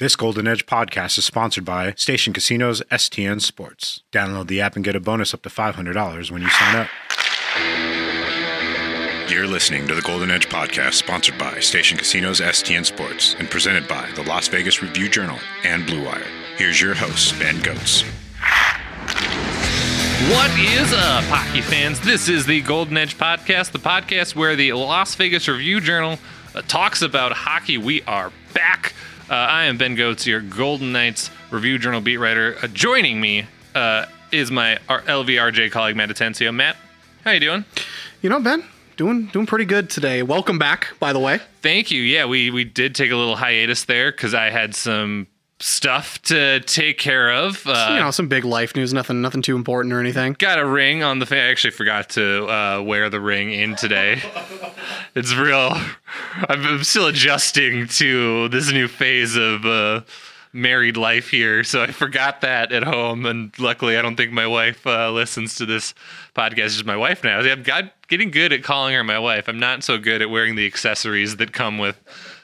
This 0.00 0.16
Golden 0.16 0.48
Edge 0.48 0.64
podcast 0.64 1.18
is 1.18 1.26
sponsored 1.26 1.66
by 1.66 1.92
Station 1.92 2.32
Casinos 2.32 2.80
STN 2.90 3.42
Sports. 3.42 4.02
Download 4.10 4.46
the 4.46 4.58
app 4.58 4.74
and 4.74 4.82
get 4.82 4.96
a 4.96 5.00
bonus 5.00 5.34
up 5.34 5.42
to 5.42 5.50
$500 5.50 6.30
when 6.30 6.40
you 6.40 6.48
sign 6.48 6.76
up. 6.76 6.88
You're 9.30 9.46
listening 9.46 9.86
to 9.88 9.94
the 9.94 10.00
Golden 10.00 10.30
Edge 10.30 10.48
podcast, 10.48 10.94
sponsored 10.94 11.36
by 11.36 11.60
Station 11.60 11.98
Casinos 11.98 12.40
STN 12.40 12.86
Sports 12.86 13.36
and 13.38 13.50
presented 13.50 13.86
by 13.88 14.10
the 14.12 14.22
Las 14.22 14.48
Vegas 14.48 14.80
Review 14.80 15.10
Journal 15.10 15.38
and 15.64 15.84
Blue 15.84 16.02
Wire. 16.02 16.24
Here's 16.56 16.80
your 16.80 16.94
host, 16.94 17.38
Ben 17.38 17.56
Gotz. 17.56 18.04
What 20.32 20.50
is 20.58 20.94
up, 20.94 21.24
hockey 21.24 21.60
fans? 21.60 22.00
This 22.00 22.30
is 22.30 22.46
the 22.46 22.62
Golden 22.62 22.96
Edge 22.96 23.18
Podcast, 23.18 23.72
the 23.72 23.78
podcast 23.78 24.34
where 24.34 24.56
the 24.56 24.72
Las 24.72 25.14
Vegas 25.16 25.46
Review 25.46 25.78
Journal 25.78 26.18
uh, 26.54 26.62
talks 26.62 27.02
about 27.02 27.32
hockey. 27.32 27.76
We 27.76 28.00
are 28.04 28.32
back. 28.54 28.94
Uh, 29.30 29.34
I 29.34 29.66
am 29.66 29.78
Ben 29.78 29.96
Gotz, 29.96 30.26
your 30.26 30.40
Golden 30.40 30.90
Knights 30.90 31.30
Review 31.52 31.78
Journal 31.78 32.00
beat 32.00 32.16
writer. 32.16 32.56
Uh, 32.60 32.66
joining 32.66 33.20
me 33.20 33.46
uh, 33.76 34.06
is 34.32 34.50
my 34.50 34.78
R- 34.88 35.02
LVRJ 35.02 35.70
colleague, 35.70 35.94
Matt 35.94 36.08
Atencio. 36.08 36.52
Matt, 36.52 36.76
how 37.22 37.30
you 37.30 37.38
doing? 37.38 37.64
You 38.22 38.30
know, 38.30 38.40
Ben, 38.40 38.64
doing 38.96 39.26
doing 39.26 39.46
pretty 39.46 39.66
good 39.66 39.88
today. 39.88 40.24
Welcome 40.24 40.58
back, 40.58 40.94
by 40.98 41.12
the 41.12 41.20
way. 41.20 41.38
Thank 41.62 41.92
you. 41.92 42.02
Yeah, 42.02 42.24
we 42.26 42.50
we 42.50 42.64
did 42.64 42.96
take 42.96 43.12
a 43.12 43.16
little 43.16 43.36
hiatus 43.36 43.84
there 43.84 44.10
because 44.10 44.34
I 44.34 44.50
had 44.50 44.74
some 44.74 45.28
stuff 45.60 46.20
to 46.22 46.60
take 46.60 46.98
care 46.98 47.32
of. 47.32 47.66
Uh, 47.66 47.90
you 47.92 48.00
know, 48.00 48.10
some 48.10 48.28
big 48.28 48.44
life 48.44 48.74
news, 48.74 48.92
nothing 48.92 49.20
nothing 49.20 49.42
too 49.42 49.56
important 49.56 49.92
or 49.92 50.00
anything. 50.00 50.34
got 50.38 50.58
a 50.58 50.66
ring 50.66 51.02
on 51.02 51.18
the 51.18 51.26
fa- 51.26 51.36
I 51.36 51.50
actually 51.50 51.72
forgot 51.72 52.08
to 52.10 52.46
uh, 52.48 52.82
wear 52.82 53.10
the 53.10 53.20
ring 53.20 53.52
in 53.52 53.76
today. 53.76 54.20
it's 55.14 55.34
real. 55.34 55.72
I'm, 56.48 56.64
I'm 56.66 56.84
still 56.84 57.06
adjusting 57.06 57.86
to 57.88 58.48
this 58.48 58.72
new 58.72 58.88
phase 58.88 59.36
of 59.36 59.66
uh, 59.66 60.00
married 60.52 60.96
life 60.96 61.28
here, 61.28 61.62
so 61.62 61.82
I 61.82 61.88
forgot 61.88 62.40
that 62.40 62.72
at 62.72 62.82
home. 62.82 63.26
And 63.26 63.56
luckily, 63.58 63.96
I 63.96 64.02
don't 64.02 64.16
think 64.16 64.32
my 64.32 64.46
wife 64.46 64.86
uh, 64.86 65.10
listens 65.12 65.56
to 65.56 65.66
this 65.66 65.94
podcast. 66.34 66.70
She's 66.70 66.84
my 66.84 66.96
wife 66.96 67.22
now. 67.22 67.40
I'm 67.40 67.90
getting 68.08 68.30
good 68.30 68.52
at 68.52 68.62
calling 68.62 68.94
her 68.94 69.04
my 69.04 69.18
wife. 69.18 69.46
I'm 69.46 69.60
not 69.60 69.84
so 69.84 69.98
good 69.98 70.22
at 70.22 70.30
wearing 70.30 70.56
the 70.56 70.66
accessories 70.66 71.36
that 71.36 71.52
come 71.52 71.78
with 71.78 72.00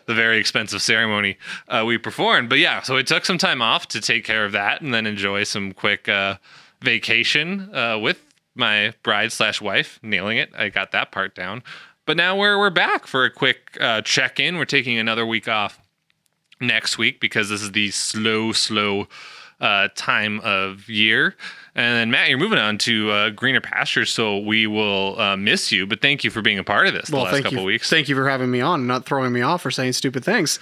the 0.06 0.14
very 0.14 0.38
expensive 0.38 0.82
ceremony 0.82 1.36
uh, 1.68 1.84
we 1.86 1.98
performed. 1.98 2.48
But 2.48 2.58
yeah, 2.58 2.82
so 2.82 2.96
I 2.96 3.02
took 3.02 3.24
some 3.24 3.38
time 3.38 3.60
off 3.60 3.88
to 3.88 4.00
take 4.00 4.24
care 4.24 4.44
of 4.44 4.52
that 4.52 4.80
and 4.80 4.94
then 4.94 5.06
enjoy 5.06 5.44
some 5.44 5.72
quick 5.72 6.08
uh, 6.08 6.36
vacation 6.80 7.74
uh, 7.74 7.98
with 7.98 8.22
my 8.54 8.94
bride 9.02 9.32
slash 9.32 9.60
wife. 9.60 9.98
Nailing 10.02 10.38
it. 10.38 10.50
I 10.56 10.68
got 10.68 10.92
that 10.92 11.12
part 11.12 11.34
down. 11.34 11.62
But 12.06 12.16
now 12.16 12.36
we're 12.36 12.58
we're 12.58 12.70
back 12.70 13.06
for 13.06 13.24
a 13.24 13.30
quick 13.30 13.77
uh, 13.80 14.00
check 14.02 14.38
in. 14.38 14.56
We're 14.56 14.64
taking 14.64 14.96
another 14.96 15.27
week 15.27 15.48
off 15.48 15.80
next 16.60 16.98
week 16.98 17.20
because 17.20 17.48
this 17.48 17.62
is 17.62 17.72
the 17.72 17.90
slow, 17.90 18.52
slow 18.52 19.08
uh, 19.60 19.88
time 19.94 20.40
of 20.40 20.88
year. 20.88 21.34
And 21.74 21.94
then 21.96 22.10
Matt, 22.10 22.30
you're 22.30 22.38
moving 22.38 22.58
on 22.58 22.78
to 22.78 23.10
uh, 23.10 23.30
greener 23.30 23.60
pastures, 23.60 24.10
so 24.10 24.38
we 24.38 24.66
will 24.66 25.20
uh, 25.20 25.36
miss 25.36 25.70
you. 25.70 25.86
But 25.86 26.00
thank 26.00 26.24
you 26.24 26.30
for 26.30 26.40
being 26.40 26.58
a 26.58 26.64
part 26.64 26.86
of 26.86 26.94
this 26.94 27.10
the 27.10 27.16
last 27.18 27.32
thank 27.32 27.44
couple 27.44 27.58
you, 27.60 27.64
weeks. 27.66 27.90
Thank 27.90 28.08
you 28.08 28.14
for 28.14 28.27
having 28.28 28.50
me 28.50 28.62
on, 28.62 28.80
and 28.80 28.88
not 28.88 29.04
throwing 29.04 29.30
me 29.32 29.42
off 29.42 29.64
or 29.66 29.70
saying 29.70 29.92
stupid 29.92 30.24
things. 30.24 30.58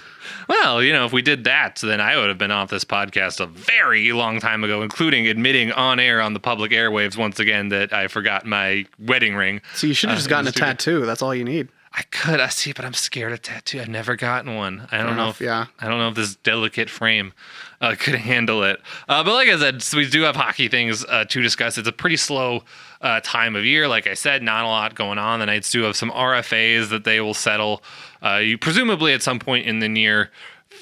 Well, 0.49 0.83
you 0.83 0.91
know, 0.91 1.05
if 1.05 1.13
we 1.13 1.21
did 1.21 1.45
that, 1.45 1.79
then 1.81 2.01
I 2.01 2.17
would 2.17 2.27
have 2.27 2.37
been 2.37 2.51
off 2.51 2.69
this 2.69 2.83
podcast 2.83 3.39
a 3.39 3.45
very 3.45 4.11
long 4.11 4.41
time 4.41 4.65
ago, 4.65 4.81
including 4.81 5.25
admitting 5.27 5.71
on 5.71 5.99
air 6.01 6.19
on 6.21 6.33
the 6.33 6.39
public 6.41 6.71
airwaves 6.71 7.15
once 7.15 7.39
again 7.39 7.69
that 7.69 7.93
I 7.93 8.07
forgot 8.09 8.45
my 8.45 8.85
wedding 8.99 9.35
ring. 9.35 9.61
So 9.73 9.87
you 9.87 9.93
should 9.93 10.09
have 10.09 10.17
Uh, 10.17 10.19
just 10.19 10.29
gotten 10.29 10.47
a 10.49 10.51
tattoo. 10.51 11.05
That's 11.05 11.21
all 11.21 11.33
you 11.33 11.45
need. 11.45 11.69
I 11.97 12.01
could, 12.11 12.41
I 12.41 12.49
see, 12.49 12.73
but 12.73 12.83
I'm 12.83 12.93
scared 12.93 13.31
of 13.31 13.41
tattoo. 13.41 13.79
I've 13.79 13.87
never 13.87 14.17
gotten 14.17 14.55
one. 14.55 14.85
I 14.91 14.97
don't 14.97 15.07
know. 15.07 15.13
enough, 15.13 15.39
If, 15.39 15.45
yeah. 15.45 15.67
I 15.79 15.87
don't 15.87 15.97
know 15.97 16.09
if 16.09 16.15
this 16.15 16.35
delicate 16.35 16.89
frame 16.89 17.31
uh, 17.79 17.95
could 17.97 18.15
handle 18.15 18.63
it. 18.65 18.81
Uh, 19.07 19.23
but 19.23 19.33
like 19.33 19.47
I 19.47 19.57
said, 19.57 19.81
so 19.81 19.95
we 19.97 20.09
do 20.09 20.23
have 20.23 20.35
hockey 20.35 20.67
things 20.67 21.05
uh, 21.05 21.23
to 21.23 21.41
discuss. 21.41 21.77
It's 21.77 21.87
a 21.87 21.93
pretty 21.93 22.17
slow 22.17 22.63
uh, 22.99 23.21
time 23.23 23.55
of 23.55 23.63
year. 23.63 23.87
Like 23.87 24.07
I 24.07 24.13
said, 24.13 24.43
not 24.43 24.65
a 24.65 24.67
lot 24.67 24.93
going 24.95 25.17
on. 25.17 25.39
The 25.39 25.45
Knights 25.45 25.71
do 25.71 25.83
have 25.83 25.95
some 25.95 26.11
RFAs 26.11 26.89
that 26.89 27.05
they 27.05 27.21
will 27.21 27.33
settle. 27.33 27.81
Uh, 28.21 28.37
you 28.37 28.57
presumably 28.57 29.13
at 29.13 29.21
some 29.21 29.39
point 29.39 29.65
in 29.65 29.79
the 29.79 29.87
near 29.87 30.31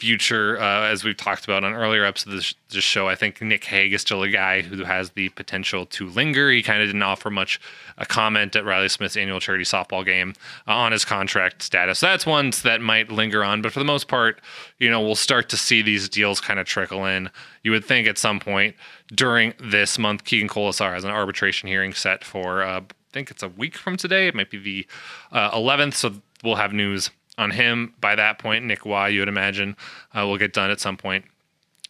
future, 0.03 0.59
uh, 0.59 0.87
as 0.87 1.05
we've 1.05 1.15
talked 1.15 1.45
about 1.45 1.63
on 1.63 1.73
earlier 1.73 2.03
episodes 2.03 2.35
of 2.35 2.73
this, 2.73 2.83
show, 2.83 3.07
I 3.07 3.15
think 3.15 3.41
Nick 3.41 3.63
Hague 3.63 3.93
is 3.93 4.01
still 4.01 4.21
a 4.21 4.27
guy 4.27 4.61
who 4.61 4.83
has 4.83 5.11
the 5.11 5.29
potential 5.29 5.85
to 5.85 6.09
linger. 6.09 6.51
He 6.51 6.61
kind 6.61 6.81
of 6.81 6.89
didn't 6.89 7.03
offer 7.03 7.29
much 7.29 7.61
a 7.97 8.05
comment 8.05 8.53
at 8.57 8.65
Reilly 8.65 8.89
Smith's 8.89 9.15
annual 9.15 9.39
charity 9.39 9.63
softball 9.63 10.03
game 10.03 10.33
uh, 10.67 10.73
on 10.73 10.91
his 10.91 11.05
contract 11.05 11.61
status. 11.61 12.01
That's 12.01 12.25
ones 12.25 12.63
that 12.63 12.81
might 12.81 13.13
linger 13.13 13.45
on, 13.45 13.61
but 13.61 13.71
for 13.71 13.79
the 13.79 13.85
most 13.85 14.09
part, 14.09 14.41
you 14.77 14.89
know, 14.89 14.99
we'll 14.99 15.15
start 15.15 15.47
to 15.49 15.57
see 15.57 15.81
these 15.81 16.09
deals 16.09 16.41
kind 16.41 16.59
of 16.59 16.65
trickle 16.65 17.05
in. 17.05 17.29
You 17.63 17.71
would 17.71 17.85
think 17.85 18.05
at 18.05 18.17
some 18.17 18.41
point 18.41 18.75
during 19.15 19.53
this 19.57 19.97
month, 19.97 20.25
Keegan 20.25 20.49
Kolesar 20.49 20.93
has 20.93 21.05
an 21.05 21.11
arbitration 21.11 21.69
hearing 21.69 21.93
set 21.93 22.25
for, 22.25 22.61
uh, 22.61 22.81
I 22.81 22.83
think 23.13 23.31
it's 23.31 23.43
a 23.43 23.47
week 23.47 23.77
from 23.77 23.95
today. 23.95 24.27
It 24.27 24.35
might 24.35 24.51
be 24.51 24.57
the 24.57 24.85
uh, 25.31 25.57
11th, 25.57 25.93
so 25.93 26.15
we'll 26.43 26.55
have 26.55 26.73
news 26.73 27.09
on 27.37 27.51
him 27.51 27.93
by 27.99 28.15
that 28.15 28.39
point. 28.39 28.65
Nick 28.65 28.85
Y, 28.85 29.07
you 29.09 29.21
would 29.21 29.29
imagine, 29.29 29.75
uh, 30.17 30.25
will 30.25 30.37
get 30.37 30.53
done 30.53 30.69
at 30.69 30.79
some 30.79 30.97
point 30.97 31.25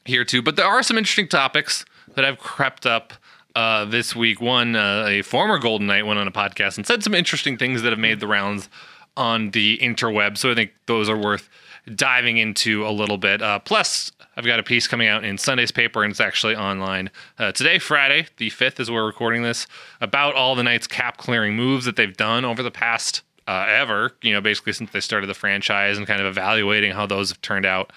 here 0.06 0.26
too. 0.26 0.42
But 0.42 0.56
there 0.56 0.66
are 0.66 0.84
some 0.84 0.98
interesting 0.98 1.28
topics 1.28 1.86
that 2.16 2.26
have 2.26 2.40
crept 2.40 2.86
up 2.86 3.14
uh, 3.56 3.86
this 3.86 4.16
week. 4.16 4.42
One, 4.42 4.76
uh, 4.76 5.06
a 5.08 5.22
former 5.22 5.58
Golden 5.58 5.88
Knight 5.88 6.06
went 6.06 6.20
on 6.20 6.28
a 6.28 6.31
podcast 6.31 6.78
and 6.78 6.86
said 6.86 7.04
some 7.04 7.14
interesting 7.14 7.58
things 7.58 7.81
that 7.81 7.92
have 7.92 8.00
made 8.00 8.20
the 8.20 8.28
rounds 8.28 8.70
on 9.16 9.52
the 9.52 9.78
interweb. 9.80 10.38
So 10.38 10.52
I 10.52 10.56
think 10.56 10.72
those 10.88 11.09
are 11.09 11.18
worth 11.18 11.50
diving 11.96 12.38
into 12.38 12.86
a 12.88 12.90
little 12.90 13.18
bit. 13.18 13.42
Uh, 13.42 13.60
plus, 13.60 14.12
I've 14.36 14.46
got 14.46 14.60
a 14.60 14.64
piece 14.64 14.88
coming 14.88 15.08
out 15.08 15.24
in 15.24 15.38
Sunday's 15.38 15.72
paper, 15.72 16.04
and 16.04 16.12
it's 16.12 16.22
actually 16.22 16.56
online 16.56 17.12
uh, 17.38 17.52
today, 17.52 17.78
Friday, 17.78 18.28
the 18.38 18.50
5th, 18.50 18.80
as 18.80 18.90
we're 18.90 19.06
recording 19.06 19.44
this, 19.44 19.68
about 20.02 20.34
all 20.34 20.56
the 20.56 20.64
Knights 20.64 20.88
cap 20.88 21.18
clearing 21.18 21.56
moves 21.56 21.86
that 21.86 21.96
they've 21.96 22.16
done 22.16 22.46
over 22.46 22.64
the 22.64 22.72
past 22.72 23.22
uh, 23.48 23.66
ever, 23.68 24.12
you 24.22 24.34
know, 24.34 24.42
basically 24.42 24.74
since 24.74 24.92
they 24.92 25.00
started 25.00 25.28
the 25.28 25.34
franchise 25.34 25.98
and 25.98 26.08
kind 26.08 26.22
of 26.22 26.28
evaluating 26.28 26.92
how 26.92 27.06
those 27.06 27.30
have 27.30 27.42
turned 27.42 27.66
out 27.66 27.92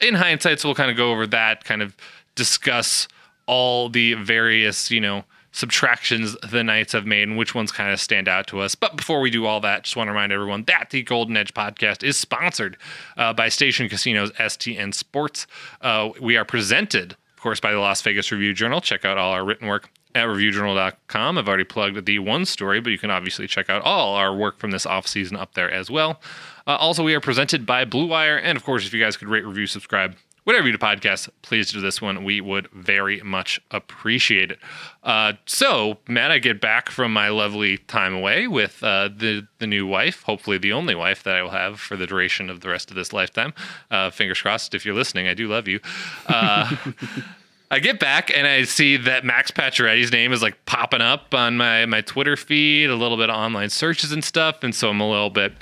in 0.00 0.14
hindsight, 0.14 0.60
so 0.60 0.68
we'll 0.68 0.74
kind 0.74 0.90
of 0.90 0.96
go 0.96 1.10
over 1.10 1.26
that, 1.26 1.64
kind 1.64 1.82
of 1.82 1.96
discuss 2.34 3.08
all 3.46 3.88
the 3.88 4.14
various, 4.14 4.90
you 4.90 5.00
know, 5.00 5.24
subtractions 5.52 6.36
the 6.50 6.64
Knights 6.64 6.92
have 6.92 7.06
made 7.06 7.28
and 7.28 7.38
which 7.38 7.54
ones 7.54 7.70
kind 7.70 7.92
of 7.92 8.00
stand 8.00 8.28
out 8.28 8.48
to 8.48 8.60
us. 8.60 8.74
But 8.74 8.96
before 8.96 9.20
we 9.20 9.30
do 9.30 9.46
all 9.46 9.60
that, 9.60 9.84
just 9.84 9.94
want 9.94 10.08
to 10.08 10.12
remind 10.12 10.32
everyone 10.32 10.64
that 10.64 10.90
the 10.90 11.02
Golden 11.04 11.36
Edge 11.36 11.54
podcast 11.54 12.02
is 12.02 12.16
sponsored 12.16 12.76
uh, 13.16 13.32
by 13.32 13.48
Station 13.48 13.88
Casinos 13.88 14.32
STN 14.32 14.92
Sports. 14.92 15.46
Uh, 15.80 16.10
we 16.20 16.36
are 16.36 16.44
presented, 16.44 17.12
of 17.12 17.40
course, 17.40 17.60
by 17.60 17.70
the 17.70 17.78
Las 17.78 18.02
Vegas 18.02 18.32
Review 18.32 18.52
Journal. 18.52 18.80
Check 18.80 19.04
out 19.04 19.16
all 19.16 19.32
our 19.32 19.44
written 19.44 19.68
work 19.68 19.90
at 20.14 20.26
reviewjournal.com. 20.26 21.38
I've 21.38 21.48
already 21.48 21.64
plugged 21.64 22.06
the 22.06 22.18
one 22.18 22.44
story, 22.44 22.80
but 22.80 22.90
you 22.90 22.98
can 22.98 23.10
obviously 23.10 23.46
check 23.46 23.68
out 23.68 23.82
all 23.82 24.14
our 24.14 24.34
work 24.34 24.58
from 24.58 24.70
this 24.70 24.86
off 24.86 25.06
season 25.06 25.36
up 25.36 25.54
there 25.54 25.70
as 25.70 25.90
well. 25.90 26.20
Uh, 26.66 26.76
also, 26.76 27.02
we 27.02 27.14
are 27.14 27.20
presented 27.20 27.66
by 27.66 27.84
Blue 27.84 28.06
Wire. 28.06 28.36
And 28.36 28.56
of 28.56 28.64
course, 28.64 28.86
if 28.86 28.94
you 28.94 29.02
guys 29.02 29.16
could 29.16 29.28
rate, 29.28 29.44
review, 29.44 29.66
subscribe, 29.66 30.16
whatever 30.44 30.66
you 30.66 30.72
do 30.72 30.78
podcast, 30.78 31.28
please 31.42 31.72
do 31.72 31.80
this 31.80 32.00
one. 32.00 32.24
We 32.24 32.40
would 32.40 32.68
very 32.70 33.20
much 33.22 33.60
appreciate 33.70 34.52
it. 34.52 34.58
Uh, 35.02 35.34
so, 35.46 35.98
Matt, 36.06 36.30
I 36.30 36.38
get 36.38 36.60
back 36.60 36.90
from 36.90 37.12
my 37.12 37.28
lovely 37.28 37.78
time 37.78 38.14
away 38.14 38.46
with 38.46 38.82
uh, 38.82 39.08
the 39.08 39.46
the 39.58 39.66
new 39.66 39.86
wife, 39.86 40.22
hopefully 40.22 40.58
the 40.58 40.72
only 40.72 40.94
wife 40.94 41.22
that 41.24 41.36
I 41.36 41.42
will 41.42 41.50
have 41.50 41.80
for 41.80 41.96
the 41.96 42.06
duration 42.06 42.48
of 42.50 42.60
the 42.60 42.68
rest 42.68 42.90
of 42.90 42.96
this 42.96 43.12
lifetime. 43.12 43.52
Uh, 43.90 44.10
fingers 44.10 44.40
crossed. 44.40 44.74
If 44.74 44.86
you're 44.86 44.94
listening, 44.94 45.28
I 45.28 45.34
do 45.34 45.48
love 45.48 45.66
you. 45.68 45.80
I 47.74 47.80
get 47.80 47.98
back 47.98 48.30
and 48.32 48.46
I 48.46 48.62
see 48.62 48.96
that 48.98 49.24
Max 49.24 49.50
Pacioretty's 49.50 50.12
name 50.12 50.32
is 50.32 50.42
like 50.42 50.64
popping 50.64 51.00
up 51.00 51.34
on 51.34 51.56
my 51.56 51.86
my 51.86 52.02
Twitter 52.02 52.36
feed, 52.36 52.88
a 52.88 52.94
little 52.94 53.16
bit 53.16 53.30
of 53.30 53.34
online 53.34 53.68
searches 53.68 54.12
and 54.12 54.22
stuff, 54.22 54.62
and 54.62 54.72
so 54.72 54.90
I'm 54.90 55.00
a 55.00 55.10
little 55.10 55.28
bit, 55.28 55.54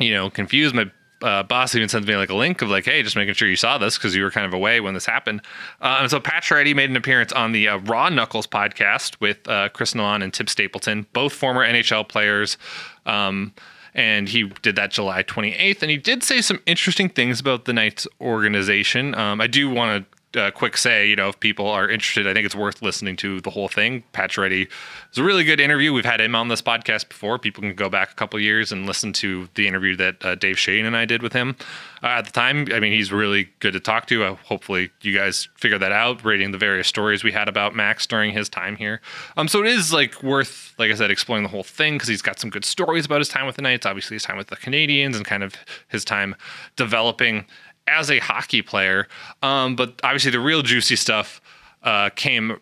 you 0.00 0.12
know, 0.12 0.28
confused. 0.28 0.74
My 0.74 0.90
uh, 1.22 1.44
boss 1.44 1.76
even 1.76 1.88
sends 1.88 2.04
me 2.04 2.16
like 2.16 2.30
a 2.30 2.34
link 2.34 2.62
of 2.62 2.68
like, 2.68 2.84
hey, 2.84 3.00
just 3.00 3.14
making 3.14 3.34
sure 3.34 3.46
you 3.46 3.54
saw 3.54 3.78
this 3.78 3.96
because 3.96 4.16
you 4.16 4.24
were 4.24 4.30
kind 4.32 4.44
of 4.44 4.54
away 4.54 4.80
when 4.80 4.94
this 4.94 5.06
happened. 5.06 5.40
Uh, 5.80 5.98
and 6.00 6.10
so 6.10 6.18
Pacioretty 6.18 6.74
made 6.74 6.90
an 6.90 6.96
appearance 6.96 7.32
on 7.32 7.52
the 7.52 7.68
uh, 7.68 7.76
Raw 7.78 8.08
Knuckles 8.08 8.48
podcast 8.48 9.20
with 9.20 9.46
uh, 9.48 9.68
Chris 9.68 9.94
Nilan 9.94 10.24
and 10.24 10.34
Tim 10.34 10.48
Stapleton, 10.48 11.06
both 11.12 11.32
former 11.32 11.64
NHL 11.64 12.08
players. 12.08 12.58
Um, 13.06 13.54
and 13.94 14.28
he 14.28 14.48
did 14.62 14.74
that 14.74 14.90
July 14.90 15.22
28th. 15.22 15.80
And 15.80 15.92
he 15.92 15.96
did 15.96 16.24
say 16.24 16.42
some 16.42 16.60
interesting 16.66 17.08
things 17.08 17.38
about 17.38 17.66
the 17.66 17.72
Knights 17.72 18.08
organization. 18.20 19.14
Um, 19.14 19.40
I 19.40 19.46
do 19.46 19.70
want 19.70 20.04
to 20.10 20.15
uh, 20.34 20.50
quick 20.50 20.76
say, 20.76 21.08
you 21.08 21.16
know, 21.16 21.28
if 21.28 21.40
people 21.40 21.66
are 21.66 21.88
interested, 21.88 22.26
I 22.26 22.34
think 22.34 22.46
it's 22.46 22.54
worth 22.54 22.82
listening 22.82 23.16
to 23.16 23.40
the 23.40 23.50
whole 23.50 23.68
thing. 23.68 24.04
Pacioretty 24.12 24.68
was 25.10 25.18
a 25.18 25.24
really 25.24 25.44
good 25.44 25.60
interview. 25.60 25.92
We've 25.92 26.04
had 26.04 26.20
him 26.20 26.34
on 26.34 26.48
this 26.48 26.60
podcast 26.60 27.08
before. 27.08 27.38
People 27.38 27.62
can 27.62 27.74
go 27.74 27.88
back 27.88 28.10
a 28.10 28.14
couple 28.14 28.38
years 28.40 28.72
and 28.72 28.86
listen 28.86 29.12
to 29.14 29.48
the 29.54 29.66
interview 29.66 29.96
that 29.96 30.24
uh, 30.24 30.34
Dave 30.34 30.58
Schoen 30.58 30.84
and 30.84 30.96
I 30.96 31.04
did 31.04 31.22
with 31.22 31.32
him 31.32 31.56
uh, 32.02 32.08
at 32.08 32.26
the 32.26 32.32
time. 32.32 32.66
I 32.72 32.80
mean, 32.80 32.92
he's 32.92 33.12
really 33.12 33.48
good 33.60 33.72
to 33.72 33.80
talk 33.80 34.06
to. 34.06 34.24
Uh, 34.24 34.34
hopefully, 34.44 34.90
you 35.00 35.14
guys 35.14 35.48
figure 35.56 35.78
that 35.78 35.92
out, 35.92 36.24
rating 36.24 36.50
the 36.50 36.58
various 36.58 36.88
stories 36.88 37.24
we 37.24 37.32
had 37.32 37.48
about 37.48 37.74
Max 37.74 38.06
during 38.06 38.32
his 38.32 38.48
time 38.48 38.76
here. 38.76 39.00
Um, 39.36 39.48
so 39.48 39.60
it 39.60 39.68
is 39.68 39.92
like 39.92 40.22
worth, 40.22 40.74
like 40.78 40.90
I 40.90 40.94
said, 40.94 41.10
exploring 41.10 41.44
the 41.44 41.48
whole 41.48 41.62
thing 41.62 41.94
because 41.94 42.08
he's 42.08 42.22
got 42.22 42.38
some 42.38 42.50
good 42.50 42.64
stories 42.64 43.06
about 43.06 43.20
his 43.20 43.28
time 43.28 43.46
with 43.46 43.56
the 43.56 43.62
Knights. 43.62 43.86
Obviously, 43.86 44.16
his 44.16 44.24
time 44.24 44.36
with 44.36 44.48
the 44.48 44.56
Canadiens 44.56 45.16
and 45.16 45.24
kind 45.24 45.42
of 45.42 45.54
his 45.88 46.04
time 46.04 46.34
developing 46.76 47.46
as 47.86 48.10
a 48.10 48.18
hockey 48.18 48.62
player. 48.62 49.08
Um, 49.42 49.76
but 49.76 50.00
obviously, 50.02 50.30
the 50.30 50.40
real 50.40 50.62
juicy 50.62 50.96
stuff 50.96 51.40
uh, 51.82 52.10
came 52.10 52.58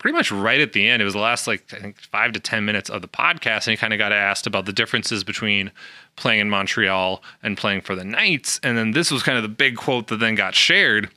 pretty 0.00 0.16
much 0.16 0.32
right 0.32 0.60
at 0.60 0.72
the 0.72 0.88
end. 0.88 1.00
It 1.02 1.04
was 1.04 1.14
the 1.14 1.20
last 1.20 1.46
like 1.46 1.72
I 1.72 1.78
think 1.78 2.00
five 2.00 2.32
to 2.32 2.40
ten 2.40 2.64
minutes 2.64 2.90
of 2.90 3.02
the 3.02 3.08
podcast, 3.08 3.66
and 3.66 3.72
he 3.72 3.76
kind 3.76 3.92
of 3.92 3.98
got 3.98 4.12
asked 4.12 4.46
about 4.46 4.66
the 4.66 4.72
differences 4.72 5.22
between 5.22 5.70
playing 6.16 6.40
in 6.40 6.50
Montreal 6.50 7.22
and 7.42 7.56
playing 7.56 7.82
for 7.82 7.94
the 7.94 8.04
Knights. 8.04 8.58
And 8.64 8.76
then 8.76 8.90
this 8.90 9.10
was 9.10 9.22
kind 9.22 9.36
of 9.36 9.42
the 9.42 9.48
big 9.48 9.76
quote 9.76 10.08
that 10.08 10.16
then 10.16 10.34
got 10.34 10.54
shared 10.54 11.10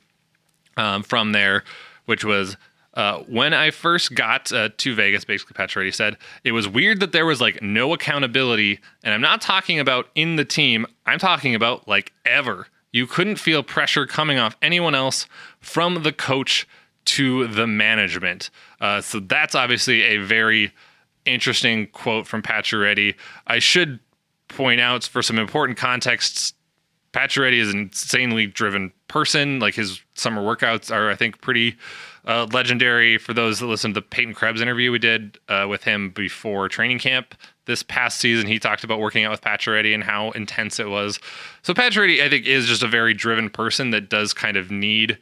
um, 0.78 1.02
from 1.02 1.32
there, 1.32 1.64
which 2.06 2.24
was. 2.24 2.58
Uh, 2.96 3.24
when 3.24 3.56
I 3.56 3.72
first 3.72 4.14
got 4.14 4.54
uh, 4.54 4.70
to 4.78 4.94
Vegas, 4.94 5.26
basically, 5.26 5.56
Pacioretty 5.56 5.92
said 5.92 6.16
it 6.44 6.52
was 6.52 6.68
weird 6.68 7.00
that 7.00 7.12
there 7.12 7.26
was 7.26 7.42
like 7.42 7.60
no 7.60 7.92
accountability, 7.92 8.80
and 9.04 9.16
I'm 9.16 9.22
not 9.22 9.42
talking 9.42 9.80
about 9.80 10.10
in 10.14 10.36
the 10.36 10.46
team. 10.46 10.86
I'm 11.08 11.18
talking 11.18 11.56
about 11.56 11.88
like 11.88 12.14
ever. 12.24 12.68
You 12.94 13.08
couldn't 13.08 13.36
feel 13.36 13.64
pressure 13.64 14.06
coming 14.06 14.38
off 14.38 14.56
anyone 14.62 14.96
else 14.96 15.28
from 15.60 16.04
the 16.04 16.14
coach 16.14 16.66
to 17.06 17.48
the 17.48 17.68
management. 17.68 18.50
Uh, 18.80 19.02
so 19.02 19.20
that's 19.20 19.56
obviously 19.56 20.04
a 20.04 20.18
very 20.18 20.72
interesting 21.26 21.88
quote 21.88 22.28
from 22.28 22.42
Pacioretty. 22.42 23.16
I 23.46 23.60
should 23.60 24.00
point 24.48 24.80
out 24.80 25.04
for 25.04 25.22
some 25.22 25.38
important 25.38 25.78
contexts, 25.78 26.54
Pacioretty 27.14 27.60
is 27.60 27.72
an 27.72 27.80
insanely 27.80 28.48
driven 28.48 28.92
person. 29.08 29.60
Like 29.60 29.76
his 29.76 30.02
summer 30.16 30.42
workouts 30.42 30.94
are, 30.94 31.10
I 31.10 31.16
think, 31.16 31.42
pretty 31.42 31.76
uh, 32.26 32.48
legendary. 32.52 33.18
For 33.18 33.34
those 33.34 33.60
that 33.60 33.68
listened 33.68 33.94
to 33.94 34.02
the 34.02 34.06
Peyton 34.06 34.34
Krebs 34.34 34.62
interview 34.62 34.92
we 34.92 35.00
did 35.00 35.38
uh, 35.48 35.68
with 35.70 35.84
him 35.84 36.10
before 36.10 36.68
training 36.70 37.00
camp 37.00 37.36
this 37.66 37.84
past 37.84 38.20
season, 38.20 38.48
he 38.48 38.60
talked 38.60 38.84
about 38.84 39.00
working 39.00 39.24
out 39.24 39.32
with 39.32 39.42
Pacioretty 39.42 39.94
and 39.94 40.04
how 40.04 40.32
intense 40.32 40.80
it 40.80 40.90
was. 40.90 41.20
So 41.62 41.74
Pacioretty, 41.74 42.22
I 42.22 42.30
think, 42.30 42.48
is 42.48 42.66
just 42.66 42.84
a 42.84 42.88
very 42.88 43.14
driven 43.14 43.50
person 43.50 43.92
that 43.92 44.10
does 44.10 44.34
kind 44.34 44.58
of 44.58 44.72
need 44.72 45.20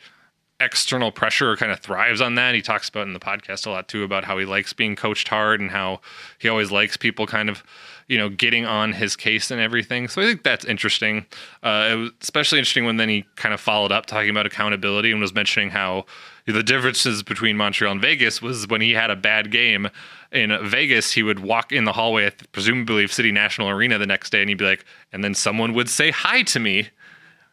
external 0.62 1.12
pressure 1.12 1.52
or 1.52 1.58
kind 1.58 1.72
of 1.72 1.80
thrives 1.80 2.22
on 2.22 2.36
that. 2.36 2.56
He 2.56 2.62
talks 2.62 2.88
about 2.88 3.08
in 3.08 3.14
the 3.14 3.20
podcast 3.20 3.66
a 3.66 3.72
lot 3.72 3.88
too 3.88 4.04
about 4.04 4.24
how 4.24 4.38
he 4.38 4.46
likes 4.46 4.74
being 4.74 4.96
coached 4.96 5.28
hard 5.28 5.60
and 5.60 5.72
how 5.72 6.02
he 6.38 6.48
always 6.48 6.72
likes 6.72 6.96
people 6.96 7.26
kind 7.26 7.50
of, 7.50 7.64
you 8.12 8.18
know, 8.18 8.28
getting 8.28 8.66
on 8.66 8.92
his 8.92 9.16
case 9.16 9.52
and 9.52 9.62
everything. 9.62 10.10
So 10.10 10.22
I 10.22 10.26
think 10.26 10.44
that's 10.44 10.66
interesting. 10.66 11.26
Uh, 11.64 11.88
it 11.90 11.96
was 11.96 12.12
especially 12.22 12.60
interesting 12.60 12.84
when 12.84 12.98
then 12.98 13.08
he 13.08 13.24
kind 13.38 13.54
of 13.54 13.62
followed 13.62 13.94
up 13.94 14.06
talking 14.06 14.30
about 14.30 14.46
accountability 14.46 15.14
and 15.14 15.22
was 15.22 15.34
mentioning 15.34 15.70
how 15.70 16.06
the 16.46 16.62
differences 16.62 17.24
between 17.24 17.56
Montreal 17.56 17.94
and 17.94 18.02
Vegas 18.02 18.42
was 18.42 18.68
when 18.68 18.82
he 18.82 18.92
had 18.92 19.12
a 19.12 19.16
bad 19.16 19.50
game 19.50 19.88
in 20.34 20.58
Vegas, 20.62 21.14
he 21.14 21.24
would 21.24 21.40
walk 21.40 21.72
in 21.72 21.86
the 21.86 21.94
hallway 21.94 22.26
at 22.26 22.52
presumably 22.52 23.08
City 23.08 23.32
National 23.32 23.70
Arena 23.70 23.98
the 23.98 24.06
next 24.06 24.30
day 24.30 24.42
and 24.42 24.50
he'd 24.50 24.58
be 24.58 24.66
like, 24.66 24.84
and 25.14 25.24
then 25.24 25.34
someone 25.34 25.74
would 25.74 25.88
say 25.88 26.12
hi 26.12 26.44
to 26.44 26.60
me 26.60 26.90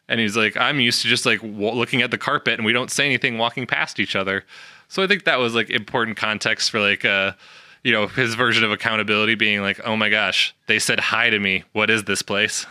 and 0.08 0.18
he's 0.18 0.36
like, 0.36 0.56
I'm 0.56 0.80
used 0.80 1.02
to 1.02 1.08
just 1.08 1.24
like 1.24 1.40
w- 1.40 1.70
looking 1.70 2.02
at 2.02 2.10
the 2.10 2.18
carpet 2.18 2.54
and 2.54 2.66
we 2.66 2.72
don't 2.72 2.90
say 2.90 3.06
anything 3.06 3.38
walking 3.38 3.64
past 3.64 4.00
each 4.00 4.16
other. 4.16 4.44
So 4.88 5.04
I 5.04 5.06
think 5.06 5.22
that 5.22 5.38
was 5.38 5.54
like 5.54 5.70
important 5.70 6.16
context 6.16 6.72
for 6.72 6.80
like, 6.80 7.04
uh, 7.04 7.34
you 7.88 7.94
know, 7.94 8.06
his 8.06 8.34
version 8.34 8.64
of 8.64 8.70
accountability 8.70 9.34
being 9.34 9.62
like, 9.62 9.80
oh 9.82 9.96
my 9.96 10.10
gosh, 10.10 10.54
they 10.66 10.78
said 10.78 11.00
hi 11.00 11.30
to 11.30 11.38
me. 11.38 11.64
What 11.72 11.88
is 11.88 12.04
this 12.04 12.20
place? 12.20 12.66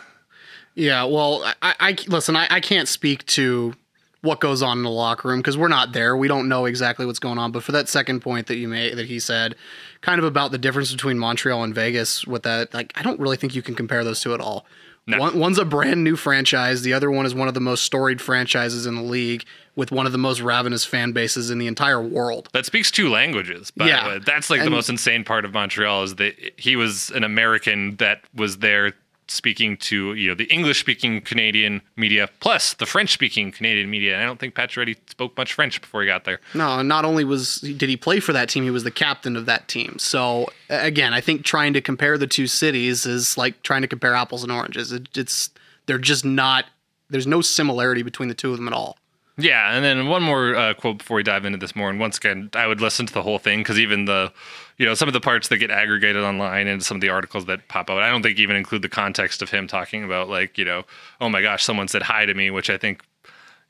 Yeah, 0.76 1.06
well, 1.06 1.44
I, 1.64 1.76
I 1.80 1.98
listen. 2.06 2.36
I, 2.36 2.46
I 2.52 2.60
can't 2.60 2.88
speak 2.88 3.26
to 3.26 3.74
what 4.22 4.40
goes 4.40 4.62
on 4.62 4.78
in 4.78 4.84
the 4.84 4.90
locker 4.90 5.28
room 5.28 5.40
because 5.40 5.58
we're 5.58 5.68
not 5.68 5.94
there. 5.94 6.18
We 6.18 6.28
don't 6.28 6.48
know 6.50 6.66
exactly 6.66 7.06
what's 7.06 7.20
going 7.20 7.38
on. 7.38 7.52
But 7.52 7.64
for 7.64 7.72
that 7.72 7.88
second 7.88 8.22
point 8.22 8.48
that 8.48 8.58
you 8.58 8.68
made, 8.68 8.98
that 8.98 9.06
he 9.06 9.20
said, 9.20 9.56
kind 10.02 10.20
of 10.20 10.26
about 10.26 10.52
the 10.52 10.58
difference 10.58 10.92
between 10.92 11.20
Montreal 11.20 11.64
and 11.64 11.74
Vegas, 11.74 12.26
with 12.26 12.44
that, 12.44 12.74
like, 12.74 12.94
I 12.96 13.04
don't 13.04 13.20
really 13.20 13.38
think 13.38 13.56
you 13.56 13.62
can 13.62 13.76
compare 13.76 14.04
those 14.04 14.22
two 14.22 14.34
at 14.34 14.40
all. 14.40 14.66
No. 15.10 15.20
One, 15.20 15.40
one's 15.40 15.58
a 15.58 15.64
brand 15.64 16.04
new 16.04 16.18
franchise. 16.18 16.82
The 16.82 16.92
other 16.92 17.10
one 17.10 17.26
is 17.26 17.34
one 17.34 17.48
of 17.48 17.54
the 17.54 17.62
most 17.62 17.84
storied 17.84 18.20
franchises 18.20 18.86
in 18.86 18.96
the 18.96 19.02
league 19.02 19.46
with 19.74 19.90
one 19.90 20.06
of 20.06 20.12
the 20.12 20.18
most 20.18 20.42
ravenous 20.42 20.84
fan 20.84 21.14
bases 21.14 21.50
in 21.50 21.60
the 21.60 21.68
entire 21.68 22.02
world. 22.02 22.50
That 22.52 22.66
speaks 22.66 22.92
two 22.92 23.10
languages. 23.10 23.72
By 23.72 23.88
yeah. 23.88 24.04
the 24.04 24.10
way. 24.10 24.20
That's 24.26 24.50
like 24.50 24.60
and, 24.60 24.68
the 24.68 24.72
most 24.72 24.90
insane 24.90 25.24
part 25.24 25.46
of 25.46 25.54
Montreal 25.54 26.04
is 26.04 26.16
that 26.16 26.36
he 26.58 26.76
was 26.76 27.10
an 27.12 27.24
American 27.24 27.96
that 27.98 28.22
was 28.36 28.58
there 28.58 28.96
speaking 29.28 29.78
to 29.78 30.14
you 30.14 30.30
know 30.30 30.36
the 30.36 30.46
English 30.46 30.80
speaking 30.80 31.22
Canadian 31.22 31.82
media 31.96 32.30
plus 32.40 32.74
the 32.74 32.86
French 32.86 33.12
speaking 33.12 33.52
Canadian 33.52 33.90
media. 33.90 34.14
And 34.14 34.24
I 34.24 34.26
don't 34.26 34.40
think 34.40 34.56
Pacioretty 34.56 34.98
spoke 35.10 35.36
much 35.38 35.54
French 35.54 35.82
before 35.82 36.02
he 36.02 36.08
got 36.08 36.26
there. 36.26 36.40
No, 36.54 36.82
not 36.82 37.06
only 37.06 37.24
was 37.24 37.60
did 37.60 37.90
he 37.90 37.98
play 37.98 38.20
for 38.20 38.34
that 38.34 38.50
team, 38.50 38.64
he 38.64 38.72
was 38.72 38.84
the 38.84 38.92
captain 38.92 39.36
of 39.36 39.46
that 39.46 39.68
team. 39.68 39.98
So 40.00 40.48
again, 40.70 41.14
I 41.14 41.22
think 41.22 41.44
trying 41.44 41.74
to 41.74 41.82
compare 41.82 42.18
the 42.18 42.28
two 42.28 42.48
cities 42.48 43.06
is 43.06 43.38
like 43.38 43.62
trying 43.64 43.82
to 43.82 43.88
compare 43.88 44.14
apples 44.14 44.44
and 44.44 44.52
oranges. 44.52 44.92
It, 44.92 45.10
it's 45.18 45.50
they're 45.86 45.98
just 45.98 46.26
not. 46.26 46.66
There's 47.10 47.28
no 47.28 47.42
similarity 47.42 48.04
between 48.04 48.28
the 48.28 48.36
two 48.36 48.52
of 48.52 48.58
them 48.58 48.68
at 48.68 48.74
all. 48.74 48.98
Yeah, 49.38 49.76
and 49.76 49.86
then 49.86 50.08
one 50.08 50.24
more 50.24 50.56
uh, 50.56 50.74
quote 50.74 50.98
before 50.98 51.18
we 51.18 51.24
dive 51.24 51.46
into 51.46 51.60
this 51.60 51.76
more. 51.76 51.90
And 51.90 52.00
once 52.00 52.18
again, 52.18 52.50
I 52.56 52.66
would 52.66 52.82
listen 52.82 53.06
to 53.06 53.14
the 53.14 53.22
whole 53.22 53.38
thing 53.38 53.60
because 53.60 53.80
even 53.80 54.06
the, 54.06 54.34
you 54.78 54.86
know, 54.86 54.94
some 54.94 55.08
of 55.08 55.14
the 55.14 55.20
parts 55.20 55.48
that 55.48 55.58
get 55.58 55.72
aggregated 55.72 56.24
online 56.24 56.68
and 56.68 56.84
some 56.84 56.98
of 56.98 57.02
the 57.02 57.10
articles 57.10 57.46
that 57.46 57.68
pop 57.68 57.90
out, 57.90 58.02
I 58.02 58.10
don't 58.10 58.22
think 58.22 58.38
even 58.40 58.56
include 58.56 58.84
the 58.84 58.90
context 58.90 59.42
of 59.42 59.50
him 59.50 59.68
talking 59.68 60.04
about 60.04 60.30
like, 60.30 60.58
you 60.58 60.66
know, 60.66 60.84
oh 61.20 61.30
my 61.30 61.42
gosh, 61.42 61.64
someone 61.64 61.88
said 61.88 62.04
hi 62.04 62.26
to 62.26 62.34
me, 62.34 62.52
which 62.52 62.70
I 62.70 62.78
think, 62.78 63.04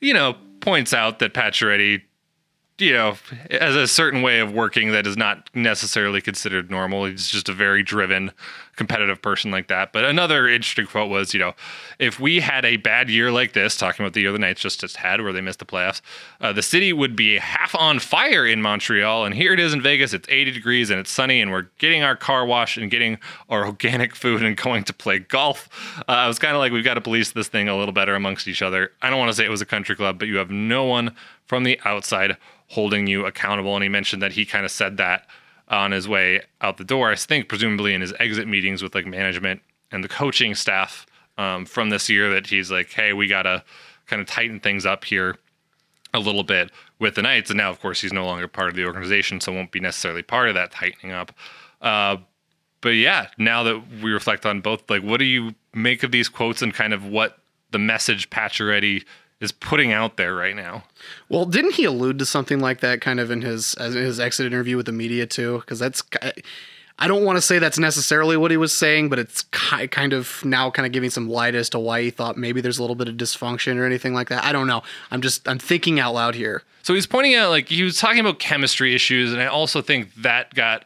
you 0.01 0.13
know, 0.13 0.35
points 0.59 0.93
out 0.93 1.19
that 1.19 1.33
Pacioretty 1.33 2.01
you 2.79 2.93
know, 2.93 3.17
has 3.49 3.75
a 3.75 3.87
certain 3.87 4.21
way 4.21 4.39
of 4.39 4.51
working 4.51 4.91
that 4.91 5.07
is 5.07 5.17
not 5.17 5.49
necessarily 5.55 6.21
considered 6.21 6.69
normal. 6.69 7.05
He's 7.05 7.27
just 7.27 7.49
a 7.49 7.53
very 7.53 7.81
driven, 7.81 8.31
competitive 8.77 9.21
person 9.21 9.51
like 9.51 9.67
that. 9.67 9.91
But 9.91 10.05
another 10.05 10.47
interesting 10.47 10.85
quote 10.85 11.09
was, 11.09 11.33
you 11.33 11.39
know, 11.39 11.53
if 11.99 12.19
we 12.19 12.39
had 12.39 12.63
a 12.63 12.77
bad 12.77 13.09
year 13.09 13.31
like 13.31 13.53
this, 13.53 13.75
talking 13.75 14.05
about 14.05 14.13
the 14.13 14.21
year 14.21 14.31
the 14.31 14.39
Knights 14.39 14.61
just, 14.61 14.79
just 14.79 14.97
had 14.97 15.21
where 15.21 15.33
they 15.33 15.41
missed 15.41 15.59
the 15.59 15.65
playoffs, 15.65 15.99
uh, 16.39 16.53
the 16.53 16.61
city 16.61 16.93
would 16.93 17.15
be 17.15 17.37
half 17.37 17.75
on 17.75 17.99
fire 17.99 18.45
in 18.45 18.61
Montreal. 18.61 19.25
And 19.25 19.35
here 19.35 19.51
it 19.51 19.59
is 19.59 19.73
in 19.73 19.81
Vegas. 19.81 20.13
It's 20.13 20.29
80 20.29 20.51
degrees 20.51 20.89
and 20.89 20.99
it's 20.99 21.11
sunny, 21.11 21.41
and 21.41 21.51
we're 21.51 21.67
getting 21.79 22.03
our 22.03 22.15
car 22.15 22.45
washed 22.45 22.77
and 22.77 22.89
getting 22.89 23.17
our 23.49 23.65
organic 23.67 24.15
food 24.15 24.43
and 24.43 24.55
going 24.55 24.83
to 24.85 24.93
play 24.93 25.19
golf. 25.19 25.67
Uh, 26.07 26.11
I 26.11 26.27
was 26.27 26.39
kind 26.39 26.55
of 26.55 26.59
like, 26.59 26.71
we've 26.71 26.85
got 26.85 26.93
to 26.93 27.01
police 27.01 27.31
this 27.31 27.47
thing 27.47 27.67
a 27.67 27.75
little 27.75 27.93
better 27.93 28.15
amongst 28.15 28.47
each 28.47 28.61
other. 28.61 28.91
I 29.01 29.09
don't 29.09 29.19
want 29.19 29.29
to 29.29 29.35
say 29.35 29.45
it 29.45 29.49
was 29.49 29.61
a 29.61 29.65
country 29.65 29.95
club, 29.95 30.19
but 30.19 30.27
you 30.27 30.37
have 30.37 30.51
no 30.51 30.85
one 30.85 31.15
from 31.45 31.63
the 31.63 31.79
outside 31.83 32.37
holding 32.69 33.07
you 33.07 33.25
accountable. 33.25 33.75
And 33.75 33.83
he 33.83 33.89
mentioned 33.89 34.21
that 34.21 34.33
he 34.33 34.45
kind 34.45 34.65
of 34.65 34.71
said 34.71 34.97
that 34.97 35.25
on 35.67 35.91
his 35.91 36.07
way 36.07 36.41
out 36.61 36.77
the 36.77 36.83
door. 36.83 37.11
I 37.11 37.15
think 37.15 37.49
presumably 37.49 37.93
in 37.93 38.01
his 38.01 38.13
exit 38.19 38.47
meetings 38.47 38.81
with 38.81 38.95
like 38.95 39.05
management 39.05 39.61
and 39.91 40.03
the 40.03 40.07
coaching 40.07 40.55
staff 40.55 41.05
um, 41.37 41.65
from 41.65 41.89
this 41.89 42.09
year 42.09 42.31
that 42.33 42.47
he's 42.47 42.71
like, 42.71 42.91
hey, 42.91 43.13
we 43.13 43.27
gotta 43.27 43.63
kind 44.07 44.21
of 44.21 44.27
tighten 44.27 44.59
things 44.59 44.85
up 44.85 45.03
here 45.03 45.37
a 46.13 46.19
little 46.19 46.43
bit 46.43 46.71
with 46.99 47.15
the 47.15 47.21
Knights. 47.21 47.49
And 47.49 47.57
now, 47.57 47.69
of 47.69 47.79
course, 47.79 48.01
he's 48.01 48.13
no 48.13 48.25
longer 48.25 48.47
part 48.47 48.69
of 48.69 48.75
the 48.75 48.85
organization, 48.85 49.39
so 49.41 49.51
won't 49.51 49.71
be 49.71 49.79
necessarily 49.79 50.23
part 50.23 50.49
of 50.49 50.55
that 50.55 50.71
tightening 50.71 51.11
up. 51.11 51.31
Uh, 51.81 52.17
but 52.81 52.89
yeah, 52.89 53.27
now 53.37 53.63
that 53.63 53.83
we 54.01 54.11
reflect 54.11 54.45
on 54.45 54.61
both, 54.61 54.89
like, 54.89 55.03
what 55.03 55.17
do 55.17 55.25
you 55.25 55.53
make 55.73 56.03
of 56.03 56.11
these 56.11 56.29
quotes 56.29 56.61
and 56.61 56.73
kind 56.73 56.93
of 56.93 57.05
what 57.05 57.39
the 57.71 57.79
message 57.79 58.29
Pacioretty 58.29 59.03
is 59.39 59.51
putting 59.51 59.91
out 59.91 60.17
there 60.17 60.33
right 60.33 60.55
now. 60.55 60.83
Well, 61.29 61.45
didn't 61.45 61.73
he 61.73 61.85
allude 61.85 62.19
to 62.19 62.25
something 62.25 62.59
like 62.59 62.79
that 62.79 63.01
kind 63.01 63.19
of 63.19 63.31
in 63.31 63.41
his 63.41 63.75
his 63.79 64.19
exit 64.19 64.45
interview 64.45 64.77
with 64.77 64.85
the 64.85 64.91
media 64.91 65.25
too? 65.25 65.59
Because 65.59 65.79
that's 65.79 66.03
I 66.99 67.07
don't 67.07 67.23
want 67.23 67.37
to 67.37 67.41
say 67.41 67.59
that's 67.59 67.77
necessarily 67.77 68.37
what 68.37 68.49
he 68.49 68.57
was 68.57 68.73
saying, 68.73 69.09
but 69.09 69.19
it's 69.19 69.43
kind 69.51 70.13
of 70.13 70.43
now 70.43 70.71
kind 70.71 70.85
of 70.85 70.91
giving 70.91 71.11
some 71.11 71.29
light 71.29 71.53
as 71.53 71.69
to 71.69 71.79
why 71.79 72.01
he 72.01 72.09
thought 72.09 72.37
maybe 72.37 72.59
there's 72.59 72.79
a 72.79 72.81
little 72.81 72.95
bit 72.95 73.07
of 73.07 73.15
dysfunction 73.15 73.77
or 73.77 73.85
anything 73.85 74.15
like 74.15 74.29
that. 74.29 74.43
I 74.43 74.51
don't 74.51 74.67
know. 74.67 74.81
I'm 75.11 75.21
just 75.21 75.47
I'm 75.47 75.59
thinking 75.59 75.99
out 75.99 76.15
loud 76.15 76.33
here. 76.33 76.63
So 76.81 76.93
he's 76.93 77.05
pointing 77.05 77.35
out 77.35 77.49
like 77.49 77.69
he 77.69 77.83
was 77.83 77.99
talking 77.99 78.19
about 78.19 78.39
chemistry 78.39 78.95
issues, 78.95 79.31
and 79.31 79.41
I 79.41 79.45
also 79.45 79.81
think 79.81 80.13
that 80.15 80.53
got 80.55 80.85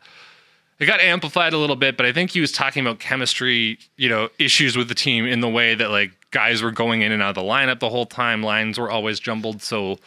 it 0.80 0.88
got 0.88 1.00
amplified 1.00 1.54
a 1.54 1.58
little 1.58 1.76
bit, 1.76 1.96
but 1.96 2.06
I 2.06 2.12
think 2.12 2.32
he 2.32 2.42
was 2.42 2.52
talking 2.52 2.82
about 2.82 3.00
chemistry, 3.00 3.78
you 3.98 4.10
know, 4.10 4.30
issues 4.40 4.76
with 4.76 4.90
the 4.90 4.96
team 4.96 5.28
in 5.28 5.40
the 5.40 5.50
way 5.50 5.76
that 5.76 5.92
like 5.92 6.12
guys 6.32 6.62
were 6.62 6.72
going 6.72 7.02
in 7.02 7.12
and 7.12 7.22
out 7.22 7.30
of 7.30 7.36
the 7.36 7.50
lineup 7.50 7.80
the 7.80 7.90
whole 7.90 8.06
time. 8.06 8.42
Lines 8.42 8.80
were 8.80 8.90
always 8.90 9.20
jumbled, 9.20 9.62
so 9.62 10.00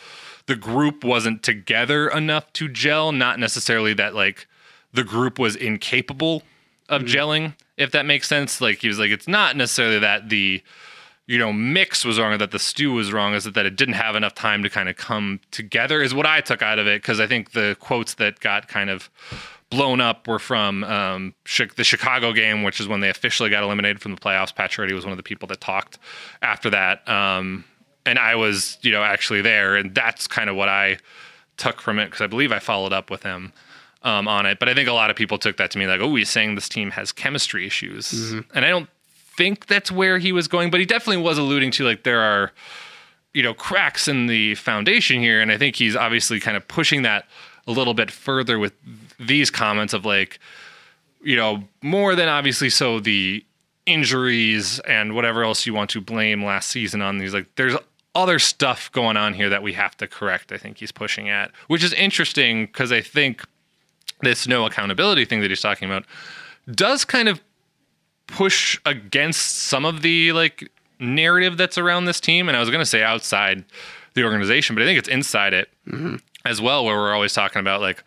the 0.46 0.56
group 0.56 1.04
wasn't 1.04 1.42
together 1.42 2.08
enough 2.08 2.52
to 2.54 2.68
gel. 2.68 3.12
Not 3.12 3.38
necessarily 3.38 3.94
that 3.94 4.14
like 4.14 4.46
the 4.92 5.04
group 5.04 5.38
was 5.38 5.56
incapable 5.56 6.42
of 6.88 7.02
mm-hmm. 7.02 7.14
gelling, 7.14 7.54
if 7.76 7.90
that 7.92 8.06
makes 8.06 8.28
sense. 8.28 8.60
Like 8.60 8.78
he 8.80 8.88
was 8.88 8.98
like, 8.98 9.10
it's 9.10 9.28
not 9.28 9.56
necessarily 9.56 9.98
that 9.98 10.28
the 10.28 10.62
you 11.26 11.38
know 11.38 11.52
mix 11.52 12.04
was 12.04 12.18
wrong 12.18 12.34
or 12.34 12.38
that 12.38 12.50
the 12.50 12.58
stew 12.58 12.92
was 12.92 13.12
wrong. 13.12 13.34
Is 13.34 13.46
it 13.46 13.54
that 13.54 13.66
it 13.66 13.76
didn't 13.76 13.94
have 13.94 14.16
enough 14.16 14.34
time 14.34 14.62
to 14.62 14.70
kind 14.70 14.88
of 14.88 14.96
come 14.96 15.40
together? 15.50 16.02
Is 16.02 16.14
what 16.14 16.26
I 16.26 16.40
took 16.40 16.62
out 16.62 16.78
of 16.78 16.86
it 16.86 17.02
because 17.02 17.20
I 17.20 17.26
think 17.26 17.52
the 17.52 17.76
quotes 17.80 18.14
that 18.14 18.40
got 18.40 18.68
kind 18.68 18.90
of 18.90 19.10
blown 19.74 20.00
up 20.00 20.28
were 20.28 20.38
from 20.38 20.84
um, 20.84 21.34
the 21.76 21.84
Chicago 21.84 22.32
game, 22.32 22.62
which 22.62 22.80
is 22.80 22.86
when 22.86 23.00
they 23.00 23.10
officially 23.10 23.50
got 23.50 23.62
eliminated 23.62 24.00
from 24.00 24.14
the 24.14 24.20
playoffs. 24.20 24.54
Pat 24.54 24.70
Pacioretty 24.70 24.92
was 24.92 25.04
one 25.04 25.12
of 25.12 25.16
the 25.16 25.22
people 25.22 25.48
that 25.48 25.60
talked 25.60 25.98
after 26.42 26.70
that, 26.70 27.06
um, 27.08 27.64
and 28.06 28.18
I 28.18 28.36
was, 28.36 28.78
you 28.82 28.92
know, 28.92 29.02
actually 29.02 29.40
there, 29.40 29.76
and 29.76 29.94
that's 29.94 30.26
kind 30.26 30.48
of 30.48 30.56
what 30.56 30.68
I 30.68 30.98
took 31.56 31.80
from 31.80 31.98
it 31.98 32.06
because 32.06 32.20
I 32.20 32.26
believe 32.26 32.52
I 32.52 32.58
followed 32.58 32.92
up 32.92 33.10
with 33.10 33.22
him 33.22 33.52
um, 34.02 34.28
on 34.28 34.46
it. 34.46 34.58
But 34.58 34.68
I 34.68 34.74
think 34.74 34.88
a 34.88 34.92
lot 34.92 35.10
of 35.10 35.16
people 35.16 35.38
took 35.38 35.56
that 35.56 35.70
to 35.72 35.78
me 35.78 35.86
like, 35.86 36.00
oh, 36.00 36.14
he's 36.14 36.30
saying 36.30 36.54
this 36.54 36.68
team 36.68 36.92
has 36.92 37.10
chemistry 37.10 37.66
issues, 37.66 38.12
mm-hmm. 38.12 38.56
and 38.56 38.64
I 38.64 38.68
don't 38.68 38.88
think 39.36 39.66
that's 39.66 39.90
where 39.90 40.18
he 40.18 40.30
was 40.30 40.46
going, 40.46 40.70
but 40.70 40.78
he 40.78 40.86
definitely 40.86 41.22
was 41.22 41.38
alluding 41.38 41.72
to 41.72 41.84
like 41.84 42.04
there 42.04 42.20
are 42.20 42.52
you 43.32 43.42
know 43.42 43.52
cracks 43.52 44.06
in 44.06 44.26
the 44.26 44.54
foundation 44.54 45.20
here, 45.20 45.40
and 45.40 45.50
I 45.50 45.58
think 45.58 45.76
he's 45.76 45.96
obviously 45.96 46.38
kind 46.40 46.56
of 46.56 46.66
pushing 46.68 47.02
that 47.02 47.26
a 47.66 47.72
little 47.72 47.94
bit 47.94 48.10
further 48.10 48.58
with 48.58 48.72
these 49.18 49.50
comments 49.50 49.92
of 49.92 50.04
like, 50.04 50.38
you 51.22 51.36
know, 51.36 51.64
more 51.82 52.14
than 52.14 52.28
obviously 52.28 52.70
so 52.70 53.00
the 53.00 53.44
injuries 53.86 54.78
and 54.80 55.14
whatever 55.14 55.44
else 55.44 55.66
you 55.66 55.74
want 55.74 55.90
to 55.90 56.00
blame 56.00 56.44
last 56.44 56.70
season 56.70 57.02
on 57.02 57.18
these. 57.18 57.34
Like, 57.34 57.46
there's 57.56 57.76
other 58.14 58.38
stuff 58.38 58.90
going 58.92 59.16
on 59.16 59.34
here 59.34 59.48
that 59.48 59.62
we 59.62 59.72
have 59.72 59.96
to 59.96 60.06
correct. 60.06 60.52
I 60.52 60.58
think 60.58 60.78
he's 60.78 60.92
pushing 60.92 61.28
at, 61.28 61.50
which 61.66 61.82
is 61.82 61.92
interesting 61.94 62.66
because 62.66 62.92
I 62.92 63.00
think 63.00 63.44
this 64.20 64.46
no 64.46 64.66
accountability 64.66 65.24
thing 65.24 65.40
that 65.40 65.50
he's 65.50 65.60
talking 65.60 65.88
about 65.88 66.04
does 66.70 67.04
kind 67.04 67.28
of 67.28 67.40
push 68.26 68.80
against 68.86 69.64
some 69.64 69.84
of 69.84 70.02
the 70.02 70.32
like 70.32 70.70
narrative 70.98 71.56
that's 71.56 71.76
around 71.76 72.04
this 72.04 72.20
team. 72.20 72.48
And 72.48 72.56
I 72.56 72.60
was 72.60 72.70
going 72.70 72.80
to 72.80 72.86
say 72.86 73.02
outside 73.02 73.64
the 74.14 74.24
organization, 74.24 74.76
but 74.76 74.82
I 74.82 74.86
think 74.86 74.98
it's 74.98 75.08
inside 75.08 75.52
it 75.52 75.68
mm-hmm. 75.86 76.16
as 76.44 76.60
well, 76.60 76.84
where 76.84 76.96
we're 76.96 77.12
always 77.12 77.32
talking 77.34 77.60
about 77.60 77.80
like, 77.80 78.02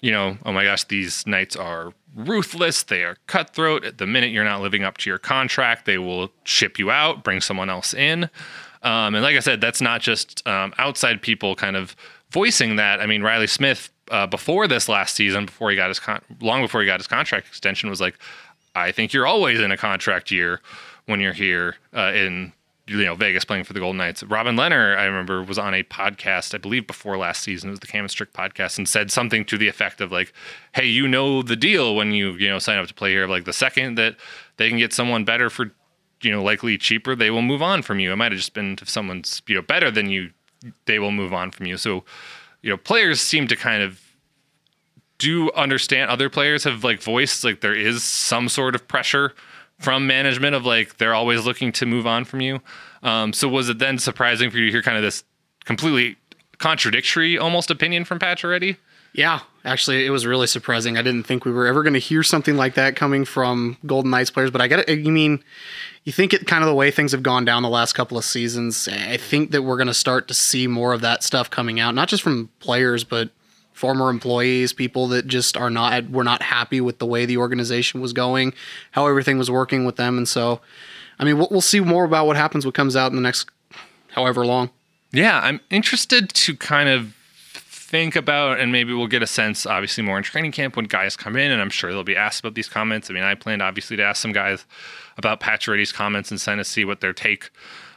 you 0.00 0.10
know, 0.12 0.38
oh 0.44 0.52
my 0.52 0.64
gosh, 0.64 0.84
these 0.84 1.26
Knights 1.26 1.56
are 1.56 1.92
ruthless. 2.14 2.82
They 2.82 3.02
are 3.04 3.16
cutthroat. 3.26 3.84
At 3.84 3.98
the 3.98 4.06
minute 4.06 4.30
you're 4.30 4.44
not 4.44 4.60
living 4.60 4.84
up 4.84 4.98
to 4.98 5.10
your 5.10 5.18
contract, 5.18 5.86
they 5.86 5.98
will 5.98 6.30
ship 6.44 6.78
you 6.78 6.90
out, 6.90 7.24
bring 7.24 7.40
someone 7.40 7.70
else 7.70 7.94
in. 7.94 8.24
Um, 8.82 9.14
and 9.14 9.22
like 9.22 9.36
I 9.36 9.40
said, 9.40 9.60
that's 9.60 9.80
not 9.80 10.00
just 10.00 10.46
um, 10.46 10.72
outside 10.78 11.20
people 11.22 11.56
kind 11.56 11.76
of 11.76 11.96
voicing 12.30 12.76
that. 12.76 13.00
I 13.00 13.06
mean, 13.06 13.22
Reilly 13.22 13.46
Smith 13.46 13.90
uh, 14.10 14.26
before 14.26 14.68
this 14.68 14.88
last 14.88 15.16
season, 15.16 15.46
before 15.46 15.70
he 15.70 15.76
got 15.76 15.88
his 15.88 15.98
con- 15.98 16.22
long 16.40 16.62
before 16.62 16.80
he 16.80 16.86
got 16.86 17.00
his 17.00 17.06
contract 17.06 17.48
extension, 17.48 17.90
was 17.90 18.00
like, 18.00 18.18
I 18.74 18.92
think 18.92 19.12
you're 19.12 19.26
always 19.26 19.60
in 19.60 19.72
a 19.72 19.76
contract 19.76 20.30
year 20.30 20.60
when 21.06 21.20
you're 21.20 21.32
here 21.32 21.76
uh, 21.94 22.12
in 22.14 22.52
you 22.86 23.04
know 23.04 23.14
Vegas 23.14 23.44
playing 23.44 23.64
for 23.64 23.72
the 23.72 23.80
Golden 23.80 23.98
Knights. 23.98 24.22
Robin 24.22 24.56
Lehner, 24.56 24.96
I 24.96 25.04
remember, 25.04 25.42
was 25.42 25.58
on 25.58 25.74
a 25.74 25.82
podcast, 25.82 26.54
I 26.54 26.58
believe 26.58 26.86
before 26.86 27.16
last 27.16 27.42
season, 27.42 27.70
it 27.70 27.72
was 27.72 27.80
the 27.80 27.86
Cam 27.86 28.06
Strick 28.08 28.32
podcast, 28.32 28.78
and 28.78 28.88
said 28.88 29.10
something 29.10 29.44
to 29.46 29.58
the 29.58 29.68
effect 29.68 30.00
of 30.00 30.12
like, 30.12 30.32
"Hey, 30.72 30.86
you 30.86 31.08
know 31.08 31.42
the 31.42 31.56
deal 31.56 31.96
when 31.96 32.12
you 32.12 32.32
you 32.32 32.48
know 32.48 32.58
sign 32.58 32.78
up 32.78 32.86
to 32.86 32.94
play 32.94 33.10
here. 33.10 33.26
Like 33.26 33.44
the 33.44 33.52
second 33.52 33.96
that 33.96 34.16
they 34.56 34.68
can 34.68 34.78
get 34.78 34.92
someone 34.92 35.24
better 35.24 35.50
for 35.50 35.72
you 36.22 36.30
know 36.30 36.42
likely 36.42 36.78
cheaper, 36.78 37.16
they 37.16 37.30
will 37.30 37.42
move 37.42 37.62
on 37.62 37.82
from 37.82 37.98
you. 37.98 38.12
It 38.12 38.16
might 38.16 38.32
have 38.32 38.38
just 38.38 38.54
been 38.54 38.78
if 38.80 38.88
someone's 38.88 39.42
you 39.48 39.56
know 39.56 39.62
better 39.62 39.90
than 39.90 40.08
you, 40.08 40.30
they 40.86 40.98
will 40.98 41.12
move 41.12 41.34
on 41.34 41.50
from 41.50 41.66
you. 41.66 41.76
So 41.76 42.04
you 42.62 42.70
know 42.70 42.76
players 42.76 43.20
seem 43.20 43.48
to 43.48 43.56
kind 43.56 43.82
of 43.82 44.00
do 45.18 45.50
understand 45.52 46.10
other 46.10 46.28
players 46.28 46.64
have 46.64 46.84
like 46.84 47.00
voiced 47.02 47.42
like 47.42 47.62
there 47.62 47.74
is 47.74 48.04
some 48.04 48.48
sort 48.48 48.74
of 48.74 48.86
pressure 48.86 49.34
from 49.78 50.06
management 50.06 50.54
of 50.54 50.64
like 50.64 50.96
they're 50.98 51.14
always 51.14 51.44
looking 51.44 51.72
to 51.72 51.86
move 51.86 52.06
on 52.06 52.24
from 52.24 52.40
you. 52.40 52.60
Um, 53.02 53.32
so 53.32 53.48
was 53.48 53.68
it 53.68 53.78
then 53.78 53.98
surprising 53.98 54.50
for 54.50 54.58
you 54.58 54.66
to 54.66 54.72
hear 54.72 54.82
kind 54.82 54.96
of 54.96 55.02
this 55.02 55.24
completely 55.64 56.16
contradictory 56.58 57.38
almost 57.38 57.70
opinion 57.70 58.04
from 58.04 58.18
Pacioretty? 58.18 58.76
Yeah, 59.12 59.40
actually, 59.64 60.04
it 60.04 60.10
was 60.10 60.26
really 60.26 60.46
surprising. 60.46 60.98
I 60.98 61.02
didn't 61.02 61.22
think 61.22 61.46
we 61.46 61.50
were 61.50 61.66
ever 61.66 61.82
going 61.82 61.94
to 61.94 61.98
hear 61.98 62.22
something 62.22 62.56
like 62.56 62.74
that 62.74 62.96
coming 62.96 63.24
from 63.24 63.78
Golden 63.86 64.10
Knights 64.10 64.30
players. 64.30 64.50
But 64.50 64.60
I 64.60 64.68
got 64.68 64.86
it. 64.86 64.98
You 64.98 65.10
mean 65.10 65.42
you 66.04 66.12
think 66.12 66.34
it 66.34 66.46
kind 66.46 66.62
of 66.62 66.68
the 66.68 66.74
way 66.74 66.90
things 66.90 67.12
have 67.12 67.22
gone 67.22 67.44
down 67.44 67.62
the 67.62 67.68
last 67.68 67.94
couple 67.94 68.18
of 68.18 68.24
seasons? 68.24 68.88
I 68.88 69.16
think 69.16 69.52
that 69.52 69.62
we're 69.62 69.76
going 69.76 69.86
to 69.86 69.94
start 69.94 70.28
to 70.28 70.34
see 70.34 70.66
more 70.66 70.92
of 70.92 71.00
that 71.00 71.22
stuff 71.22 71.50
coming 71.50 71.80
out, 71.80 71.94
not 71.94 72.08
just 72.08 72.22
from 72.22 72.50
players, 72.60 73.04
but 73.04 73.30
former 73.76 74.10
employees, 74.10 74.72
people 74.72 75.06
that 75.08 75.26
just 75.26 75.56
are 75.56 75.70
not 75.70 76.10
were 76.10 76.24
not 76.24 76.42
happy 76.42 76.80
with 76.80 76.98
the 76.98 77.06
way 77.06 77.26
the 77.26 77.36
organization 77.36 78.00
was 78.00 78.12
going, 78.12 78.54
how 78.92 79.06
everything 79.06 79.38
was 79.38 79.50
working 79.50 79.84
with 79.84 79.96
them, 79.96 80.16
and 80.16 80.26
so, 80.28 80.60
I 81.18 81.24
mean, 81.24 81.38
we'll, 81.38 81.48
we'll 81.50 81.60
see 81.60 81.80
more 81.80 82.04
about 82.04 82.26
what 82.26 82.36
happens, 82.36 82.64
what 82.64 82.74
comes 82.74 82.96
out 82.96 83.12
in 83.12 83.16
the 83.16 83.22
next 83.22 83.48
however 84.12 84.46
long. 84.46 84.70
Yeah, 85.12 85.40
I'm 85.42 85.60
interested 85.70 86.30
to 86.30 86.56
kind 86.56 86.88
of 86.88 87.14
think 87.54 88.16
about, 88.16 88.58
and 88.58 88.72
maybe 88.72 88.92
we'll 88.92 89.06
get 89.06 89.22
a 89.22 89.26
sense, 89.26 89.64
obviously, 89.64 90.02
more 90.02 90.18
in 90.18 90.24
training 90.24 90.52
camp 90.52 90.74
when 90.74 90.86
guys 90.86 91.16
come 91.16 91.36
in, 91.36 91.52
and 91.52 91.60
I'm 91.60 91.70
sure 91.70 91.92
they'll 91.92 92.02
be 92.02 92.16
asked 92.16 92.40
about 92.40 92.54
these 92.54 92.68
comments. 92.68 93.10
I 93.10 93.14
mean, 93.14 93.22
I 93.22 93.34
planned 93.34 93.62
obviously 93.62 93.96
to 93.98 94.02
ask 94.02 94.20
some 94.20 94.32
guys 94.32 94.64
about 95.16 95.40
Pacioretty's 95.40 95.92
comments 95.92 96.30
and 96.30 96.40
kind 96.40 96.60
of 96.60 96.66
see 96.66 96.84
what 96.84 97.00
their 97.00 97.12
take 97.12 97.50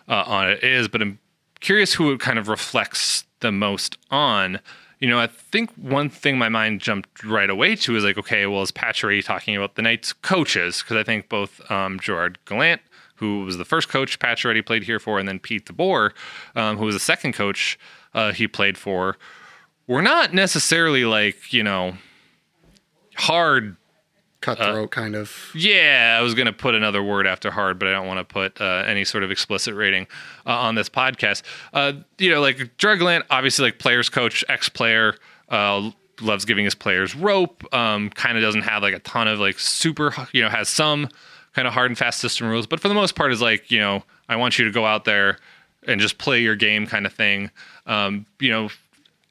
uh, 0.08 0.24
on 0.28 0.50
it 0.50 0.64
is, 0.64 0.88
but 0.88 1.02
I'm 1.02 1.20
curious 1.60 1.94
who 1.94 2.12
it 2.12 2.20
kind 2.20 2.38
of 2.38 2.48
reflects 2.48 3.26
the 3.40 3.52
most 3.52 3.98
on 4.12 4.60
you 5.00 5.08
know, 5.08 5.20
I 5.20 5.28
think 5.28 5.72
one 5.76 6.10
thing 6.10 6.38
my 6.38 6.50
mind 6.50 6.82
jumped 6.82 7.24
right 7.24 7.50
away 7.50 7.76
to 7.78 7.96
is 7.96 8.04
like, 8.04 8.18
okay, 8.18 8.46
well, 8.46 8.62
is 8.62 8.72
Pacioretty 8.72 9.24
talking 9.24 9.56
about 9.56 9.76
the 9.76 9.82
Knights 9.82 10.12
coaches? 10.12 10.82
Because 10.82 10.98
I 10.98 11.04
think 11.04 11.30
both 11.30 11.60
um, 11.72 12.00
Gerard 12.00 12.38
Gallant, 12.46 12.82
who 13.16 13.46
was 13.46 13.58
the 13.58 13.66
first 13.66 13.88
coach 13.88 14.20
Pacioretty 14.20 14.66
played 14.66 14.84
here 14.84 15.00
for, 15.00 15.18
and 15.18 15.28
then 15.28 15.40
Pete 15.40 15.66
DeBoer, 15.66 16.12
um, 16.56 16.78
who 16.78 16.86
was 16.86 16.96
the 16.96 17.00
second 17.00 17.34
coach 17.34 17.80
uh, 18.14 18.34
he 18.34 18.48
played 18.48 18.78
for, 18.78 19.18
were 19.88 20.02
not 20.02 20.34
necessarily 20.34 21.06
like, 21.06 21.54
you 21.54 21.64
know, 21.64 21.98
hard 23.16 23.78
cutthroat 24.42 24.86
uh, 24.86 24.88
kind 24.88 25.16
of. 25.16 25.52
Yeah, 25.56 26.18
I 26.20 26.22
was 26.22 26.34
going 26.34 26.46
to 26.46 26.54
put 26.54 26.76
another 26.76 27.04
word 27.04 27.28
after 27.28 27.52
hard, 27.52 27.80
but 27.80 27.88
I 27.88 27.92
don't 27.92 28.08
want 28.08 28.20
to 28.20 28.24
put 28.24 28.60
uh, 28.62 28.84
any 28.86 29.06
sort 29.06 29.24
of 29.24 29.32
explicit 29.32 29.76
rating 29.76 30.08
uh, 30.46 30.54
on 30.54 30.76
this 30.76 30.90
podcast. 30.90 31.44
Uh, 31.74 31.94
you 32.18 32.30
know, 32.30 32.42
like 32.42 32.78
Turk 32.78 33.00
Gallant, 33.00 33.26
obviously 33.30 33.66
like 33.66 33.80
players 33.80 34.10
coach, 34.10 34.44
ex 34.50 34.70
player, 34.70 35.16
uh, 35.50 35.92
loves 36.22 36.46
giving 36.46 36.66
his 36.66 36.76
players 36.76 37.16
rope. 37.16 37.64
Um, 37.74 38.10
kind 38.10 38.38
of 38.38 38.44
doesn't 38.44 38.64
have 38.64 38.84
like 38.84 38.94
a 38.94 39.00
ton 39.00 39.28
of 39.28 39.40
like 39.40 39.60
super, 39.60 40.14
you 40.32 40.42
know, 40.42 40.50
has 40.50 40.70
some 40.70 41.10
kind 41.54 41.68
of 41.68 41.74
hard 41.74 41.92
and 41.92 41.98
fast 41.98 42.20
system 42.20 42.48
rules, 42.48 42.68
but 42.68 42.80
for 42.80 42.88
the 42.88 42.94
most 42.94 43.16
part 43.16 43.32
is 43.32 43.42
like, 43.42 43.72
you 43.72 43.80
know, 43.80 44.04
I 44.28 44.36
want 44.36 44.60
you 44.60 44.66
to 44.66 44.72
go 44.72 44.86
out 44.86 45.06
there 45.06 45.38
and 45.88 46.00
just 46.00 46.18
play 46.18 46.42
your 46.42 46.56
game 46.56 46.86
kind 46.86 47.06
of 47.06 47.14
thing. 47.14 47.50
Um, 47.86 48.26
you 48.40 48.50
know, 48.50 48.70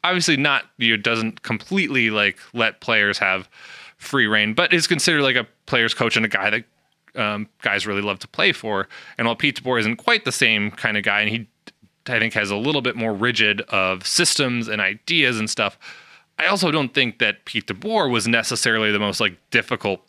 obviously 0.03 0.37
not, 0.37 0.65
you 0.79 0.97
know, 0.97 1.03
doesn't 1.03 1.43
completely 1.43 2.11
like 2.11 2.39
let 2.53 2.81
players 2.81 3.19
have 3.19 3.49
free 3.99 4.27
reign, 4.27 4.55
but 4.55 4.73
is 4.73 4.87
considered 4.87 5.23
like 5.23 5.37
a 5.37 5.47
player's 5.67 5.95
coach 5.95 6.17
and 6.17 6.25
a 6.25 6.29
guy 6.29 6.51
that 6.51 6.65
um, 7.21 7.49
guys 7.63 7.87
really 7.87 8.03
love 8.03 8.19
to 8.21 8.29
play 8.29 8.53
for. 8.53 8.89
And 9.19 9.27
while 9.27 9.37
Pete 9.37 9.63
DeBoer 9.63 9.81
isn't 9.81 9.97
quite 9.97 10.25
the 10.25 10.33
same 10.33 10.71
kind 10.71 10.97
of 10.97 11.03
guy, 11.03 11.21
and 11.21 11.29
he 11.29 11.49
I 12.07 12.19
think 12.19 12.35
has 12.35 12.51
a 12.51 12.57
little 12.57 12.81
bit 12.81 12.97
more 12.97 13.13
rigid 13.13 13.61
of 13.63 14.07
systems 14.07 14.69
and 14.69 14.81
ideas 14.81 15.39
and 15.39 15.49
stuff. 15.51 15.79
I 16.39 16.47
also 16.47 16.71
don't 16.71 16.95
think 16.95 17.19
that 17.19 17.45
Pete 17.45 17.67
DeBoer 17.67 18.11
was 18.11 18.27
necessarily 18.27 18.93
the 18.93 18.99
most 18.99 19.21
like 19.21 19.37
difficult 19.51 20.01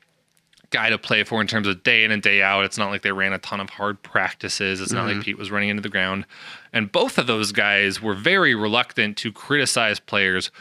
guy 0.70 0.90
to 0.90 0.98
play 0.98 1.24
for 1.24 1.42
in 1.42 1.48
terms 1.48 1.68
of 1.68 1.82
day 1.84 2.04
in 2.04 2.12
and 2.12 2.22
day 2.22 2.42
out. 2.42 2.64
It's 2.64 2.78
not 2.78 2.92
like 2.92 3.02
they 3.02 3.12
ran 3.12 3.34
a 3.34 3.40
ton 3.40 3.60
of 3.60 3.72
hard 3.72 4.02
practices. 4.04 4.80
It's 4.80 4.90
mm-hmm. 4.90 4.98
not 4.98 5.06
like 5.08 5.16
mm-hmm. 5.16 5.24
Pete 5.24 5.38
was 5.38 5.52
running 5.52 5.70
into 5.70 5.82
the 5.82 5.90
ground. 5.90 6.26
And 6.72 6.92
both 6.92 7.18
of 7.18 7.28
those 7.28 7.52
guys 7.52 8.02
were 8.02 8.14
very 8.14 8.54
reluctant 8.54 9.18
to 9.18 9.32
criticize 9.32 10.00
players 10.00 10.52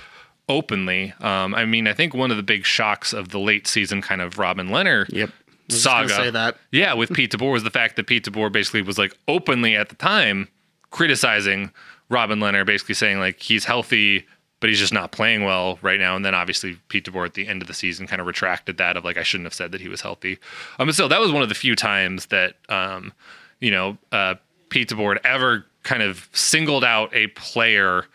openly. 0.48 1.12
Um, 1.20 1.54
I 1.54 1.64
mean, 1.64 1.86
I 1.86 1.92
think 1.92 2.14
one 2.14 2.30
of 2.30 2.36
the 2.36 2.42
big 2.42 2.64
shocks 2.64 3.12
of 3.12 3.30
the 3.30 3.38
late 3.38 3.66
season 3.66 4.00
kind 4.00 4.20
of 4.20 4.38
Robin 4.38 4.68
Lehner 4.68 5.06
yep. 5.12 5.30
saga. 5.68 6.08
Say 6.08 6.30
that. 6.30 6.56
Yeah, 6.72 6.94
with 6.94 7.12
Pete 7.12 7.32
DeBoer 7.32 7.52
was 7.52 7.64
the 7.64 7.70
fact 7.70 7.96
that 7.96 8.06
Pete 8.06 8.24
DeBoer 8.24 8.50
basically 8.50 8.82
was 8.82 8.98
like 8.98 9.16
openly 9.28 9.76
at 9.76 9.88
the 9.88 9.94
time 9.94 10.48
criticizing 10.90 11.70
Robin 12.08 12.38
Lehner, 12.38 12.64
basically 12.64 12.94
saying 12.94 13.18
like 13.18 13.40
he's 13.40 13.64
healthy, 13.64 14.26
but 14.60 14.70
he's 14.70 14.78
just 14.78 14.92
not 14.92 15.12
playing 15.12 15.44
well 15.44 15.78
right 15.82 16.00
now. 16.00 16.16
And 16.16 16.24
then 16.24 16.34
obviously 16.34 16.78
Pete 16.88 17.04
DeBoer 17.04 17.26
at 17.26 17.34
the 17.34 17.46
end 17.46 17.62
of 17.62 17.68
the 17.68 17.74
season 17.74 18.06
kind 18.06 18.20
of 18.20 18.26
retracted 18.26 18.78
that 18.78 18.96
of 18.96 19.04
like 19.04 19.18
I 19.18 19.22
shouldn't 19.22 19.46
have 19.46 19.54
said 19.54 19.72
that 19.72 19.80
he 19.80 19.88
was 19.88 20.00
healthy. 20.00 20.38
Um, 20.78 20.86
but 20.86 20.94
still, 20.94 21.08
that 21.08 21.20
was 21.20 21.32
one 21.32 21.42
of 21.42 21.48
the 21.48 21.54
few 21.54 21.76
times 21.76 22.26
that 22.26 22.54
um, 22.68 23.12
you 23.60 23.70
know 23.70 23.98
uh, 24.12 24.36
Pete 24.70 24.88
DeBoer 24.88 25.18
ever 25.24 25.66
kind 25.82 26.02
of 26.02 26.28
singled 26.32 26.84
out 26.84 27.14
a 27.14 27.28
player 27.28 28.06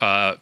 uh, 0.00 0.36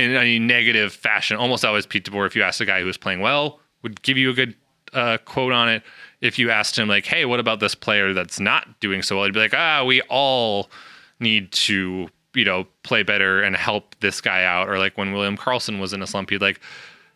in 0.00 0.16
a 0.16 0.38
negative 0.38 0.92
fashion. 0.92 1.36
Almost 1.36 1.64
always 1.64 1.86
Pete 1.86 2.04
DeBoer, 2.04 2.26
if 2.26 2.34
you 2.34 2.42
asked 2.42 2.60
a 2.60 2.66
guy 2.66 2.80
who 2.80 2.86
was 2.86 2.96
playing 2.96 3.20
well, 3.20 3.60
would 3.82 4.02
give 4.02 4.16
you 4.16 4.30
a 4.30 4.34
good 4.34 4.54
uh, 4.92 5.18
quote 5.24 5.52
on 5.52 5.68
it. 5.68 5.82
If 6.20 6.38
you 6.38 6.50
asked 6.50 6.78
him 6.78 6.88
like, 6.88 7.06
"Hey, 7.06 7.24
what 7.24 7.40
about 7.40 7.60
this 7.60 7.74
player 7.74 8.12
that's 8.12 8.40
not 8.40 8.80
doing 8.80 9.02
so 9.02 9.16
well?" 9.16 9.24
He'd 9.24 9.34
be 9.34 9.40
like, 9.40 9.54
"Ah, 9.54 9.84
we 9.84 10.00
all 10.02 10.70
need 11.18 11.52
to, 11.52 12.08
you 12.34 12.44
know, 12.44 12.66
play 12.82 13.02
better 13.02 13.42
and 13.42 13.56
help 13.56 13.94
this 14.00 14.20
guy 14.20 14.44
out." 14.44 14.68
Or 14.68 14.78
like 14.78 14.98
when 14.98 15.12
William 15.12 15.36
Karlsson 15.36 15.80
was 15.80 15.92
in 15.92 16.02
a 16.02 16.06
slump, 16.06 16.30
he'd 16.30 16.42
like, 16.42 16.60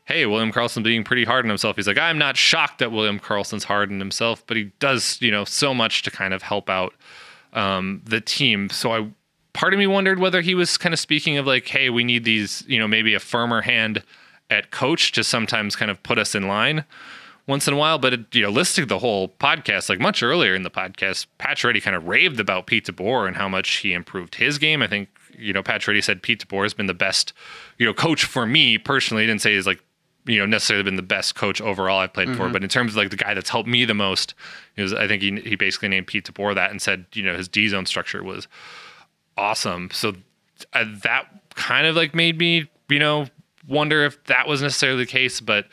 "Hey, 0.04 0.26
William 0.26 0.52
Karlsson 0.52 0.82
being 0.82 1.04
pretty 1.04 1.24
hard 1.24 1.44
on 1.44 1.48
himself." 1.48 1.76
He's 1.76 1.86
like, 1.86 1.98
"I'm 1.98 2.18
not 2.18 2.36
shocked 2.36 2.78
that 2.78 2.92
William 2.92 3.20
Karlsson's 3.20 3.64
hard 3.64 3.90
on 3.90 3.98
himself, 3.98 4.44
but 4.46 4.56
he 4.56 4.72
does, 4.78 5.20
you 5.20 5.30
know, 5.30 5.44
so 5.44 5.74
much 5.74 6.02
to 6.02 6.10
kind 6.10 6.32
of 6.32 6.42
help 6.42 6.70
out 6.70 6.94
um, 7.52 8.02
the 8.04 8.20
team." 8.20 8.70
So 8.70 8.92
I 8.92 9.08
part 9.54 9.72
of 9.72 9.78
me 9.78 9.86
wondered 9.86 10.18
whether 10.18 10.42
he 10.42 10.54
was 10.54 10.76
kind 10.76 10.92
of 10.92 10.98
speaking 10.98 11.38
of 11.38 11.46
like, 11.46 11.66
hey, 11.66 11.88
we 11.88 12.04
need 12.04 12.24
these, 12.24 12.62
you 12.66 12.78
know, 12.78 12.86
maybe 12.86 13.14
a 13.14 13.20
firmer 13.20 13.62
hand 13.62 14.02
at 14.50 14.70
coach 14.70 15.12
to 15.12 15.24
sometimes 15.24 15.74
kind 15.74 15.90
of 15.90 16.02
put 16.02 16.18
us 16.18 16.34
in 16.34 16.46
line 16.46 16.84
once 17.46 17.66
in 17.66 17.72
a 17.72 17.76
while. 17.76 17.98
But 17.98 18.12
it, 18.12 18.34
you 18.34 18.42
know, 18.42 18.50
listening 18.50 18.86
to 18.86 18.94
the 18.94 18.98
whole 18.98 19.28
podcast, 19.28 19.88
like 19.88 20.00
much 20.00 20.22
earlier 20.22 20.54
in 20.54 20.62
the 20.62 20.70
podcast, 20.70 21.26
Pacioretty 21.38 21.82
kind 21.82 21.96
of 21.96 22.06
raved 22.06 22.40
about 22.40 22.66
Pete 22.66 22.86
DeBoer 22.86 23.26
and 23.26 23.36
how 23.36 23.48
much 23.48 23.76
he 23.76 23.94
improved 23.94 24.34
his 24.34 24.58
game. 24.58 24.82
I 24.82 24.88
think 24.88 25.08
you 25.38 25.52
know 25.52 25.62
Pacioretty 25.62 26.02
said 26.02 26.22
Pete 26.22 26.46
DeBoer 26.46 26.64
has 26.64 26.74
been 26.74 26.86
the 26.86 26.94
best, 26.94 27.32
you 27.78 27.86
know, 27.86 27.94
coach 27.94 28.24
for 28.24 28.46
me 28.46 28.76
personally. 28.76 29.22
He 29.22 29.26
didn't 29.28 29.42
say 29.42 29.54
he's 29.54 29.66
like 29.66 29.80
you 30.26 30.38
know 30.38 30.46
necessarily 30.46 30.82
been 30.82 30.96
the 30.96 31.02
best 31.02 31.36
coach 31.36 31.60
overall 31.60 32.00
I've 32.00 32.12
played 32.12 32.28
mm-hmm. 32.28 32.38
for, 32.38 32.48
but 32.48 32.62
in 32.64 32.68
terms 32.68 32.92
of 32.92 32.96
like 32.96 33.10
the 33.10 33.16
guy 33.16 33.34
that's 33.34 33.50
helped 33.50 33.68
me 33.68 33.84
the 33.84 33.94
most, 33.94 34.34
was 34.76 34.92
I 34.92 35.06
think 35.06 35.22
he 35.22 35.40
he 35.40 35.54
basically 35.54 35.88
named 35.88 36.08
Pete 36.08 36.24
DeBoer 36.26 36.56
that 36.56 36.70
and 36.70 36.82
said 36.82 37.06
you 37.12 37.22
know 37.22 37.36
his 37.36 37.46
D 37.46 37.68
zone 37.68 37.86
structure 37.86 38.22
was 38.22 38.48
awesome. 39.36 39.90
So 39.92 40.14
uh, 40.72 40.84
that 41.02 41.26
kind 41.54 41.86
of 41.86 41.96
like 41.96 42.14
made 42.14 42.38
me, 42.38 42.68
you 42.88 42.98
know, 42.98 43.26
wonder 43.66 44.04
if 44.04 44.22
that 44.24 44.46
was 44.46 44.62
necessarily 44.62 45.04
the 45.04 45.10
case. 45.10 45.40
But 45.40 45.66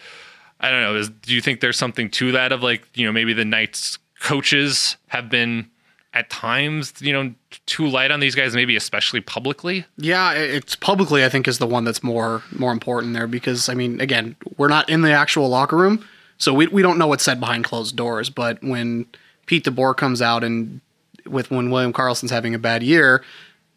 I 0.60 0.70
don't 0.70 0.82
know. 0.82 0.96
Is, 0.96 1.10
do 1.10 1.34
you 1.34 1.41
think 1.41 1.60
there's 1.60 1.77
something 1.77 2.10
to 2.12 2.32
that 2.34 2.51
of 2.51 2.63
like, 2.63 2.88
you 2.94 3.06
know, 3.06 3.12
maybe 3.12 3.34
the 3.34 3.46
Knights 3.46 3.98
coaches 4.20 4.98
have 5.08 5.30
been 5.30 5.70
at 6.13 6.30
times, 6.30 6.94
you 7.00 7.13
know, 7.13 7.34
too 7.65 7.88
light 7.88 8.12
on 8.12 8.20
these 8.20 8.36
guys, 8.36 8.53
maybe 8.53 8.75
especially 8.75 9.22
publicly? 9.22 9.86
Yeah, 9.98 10.34
it's 10.34 10.75
publicly 10.75 11.24
I 11.24 11.30
think 11.30 11.48
is 11.48 11.58
the 11.58 11.68
one 11.68 11.84
that's 11.84 12.03
more 12.03 12.44
more 12.51 12.72
important 12.72 13.13
there 13.13 13.27
because 13.27 13.70
I 13.70 13.74
mean, 13.74 14.01
again, 14.01 14.36
we're 14.58 14.68
not 14.68 14.89
in 14.89 15.01
the 15.01 15.12
actual 15.12 15.50
locker 15.50 15.77
room, 15.77 16.06
so 16.38 16.53
we 16.53 16.68
we 16.68 16.82
don't 16.82 16.98
know 16.98 17.08
what's 17.08 17.24
said 17.24 17.39
behind 17.39 17.63
closed 17.63 17.96
doors. 17.96 18.30
But 18.30 18.62
when 18.62 19.06
Pete 19.46 19.63
DeBoer 19.65 19.96
comes 19.96 20.22
out 20.22 20.44
and 20.44 20.82
with 21.25 21.50
when 21.50 21.72
William 21.72 21.94
Karlsson's 21.94 22.32
having 22.32 22.53
a 22.53 22.60
bad 22.60 22.84
year, 22.84 23.24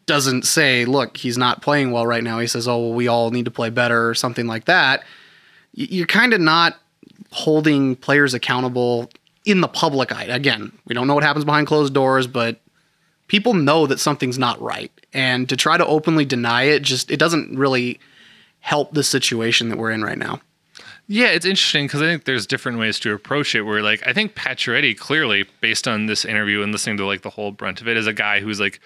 doesn't 0.05 0.43
say, 0.43 0.85
look, 0.85 1.17
he's 1.17 1.37
not 1.37 1.61
playing 1.61 1.91
well 1.91 2.05
right 2.05 2.23
now. 2.23 2.39
He 2.39 2.47
says, 2.47 2.67
oh, 2.67 2.79
well, 2.79 2.93
we 2.93 3.07
all 3.07 3.31
need 3.31 3.45
to 3.45 3.51
play 3.51 3.69
better 3.69 4.09
or 4.09 4.13
something 4.13 4.47
like 4.47 4.65
that. 4.65 5.03
You're 5.73 6.07
kind 6.07 6.33
of 6.33 6.41
not 6.41 6.77
holding 7.31 7.95
players 7.95 8.33
accountable 8.33 9.09
in 9.45 9.61
the 9.61 9.67
public 9.67 10.11
eye. 10.11 10.25
Again, 10.25 10.71
we 10.85 10.95
don't 10.95 11.07
know 11.07 11.15
what 11.15 11.23
happens 11.23 11.45
behind 11.45 11.67
closed 11.67 11.93
doors, 11.93 12.27
but 12.27 12.61
people 13.27 13.53
know 13.53 13.87
that 13.87 13.99
something's 13.99 14.37
not 14.37 14.61
right. 14.61 14.91
And 15.13 15.47
to 15.49 15.55
try 15.55 15.77
to 15.77 15.85
openly 15.85 16.25
deny 16.25 16.63
it 16.63 16.81
just 16.81 17.11
it 17.11 17.17
doesn't 17.17 17.57
really 17.57 17.99
help 18.59 18.93
the 18.93 19.03
situation 19.03 19.69
that 19.69 19.77
we're 19.77 19.91
in 19.91 20.03
right 20.03 20.17
now. 20.17 20.41
Yeah, 21.07 21.27
it's 21.27 21.45
interesting 21.45 21.85
because 21.85 22.01
I 22.01 22.05
think 22.05 22.25
there's 22.25 22.47
different 22.47 22.79
ways 22.79 22.99
to 23.01 23.13
approach 23.13 23.53
it. 23.53 23.61
Where 23.61 23.83
like 23.83 24.05
I 24.07 24.13
think 24.13 24.35
Pacioretty 24.35 24.97
clearly, 24.97 25.45
based 25.61 25.87
on 25.87 26.07
this 26.07 26.25
interview 26.25 26.63
and 26.63 26.71
listening 26.71 26.97
to 26.97 27.05
like 27.05 27.21
the 27.21 27.29
whole 27.29 27.51
brunt 27.51 27.81
of 27.81 27.87
it, 27.87 27.95
is 27.95 28.07
a 28.07 28.13
guy 28.13 28.39
who's 28.39 28.59
like, 28.59 28.79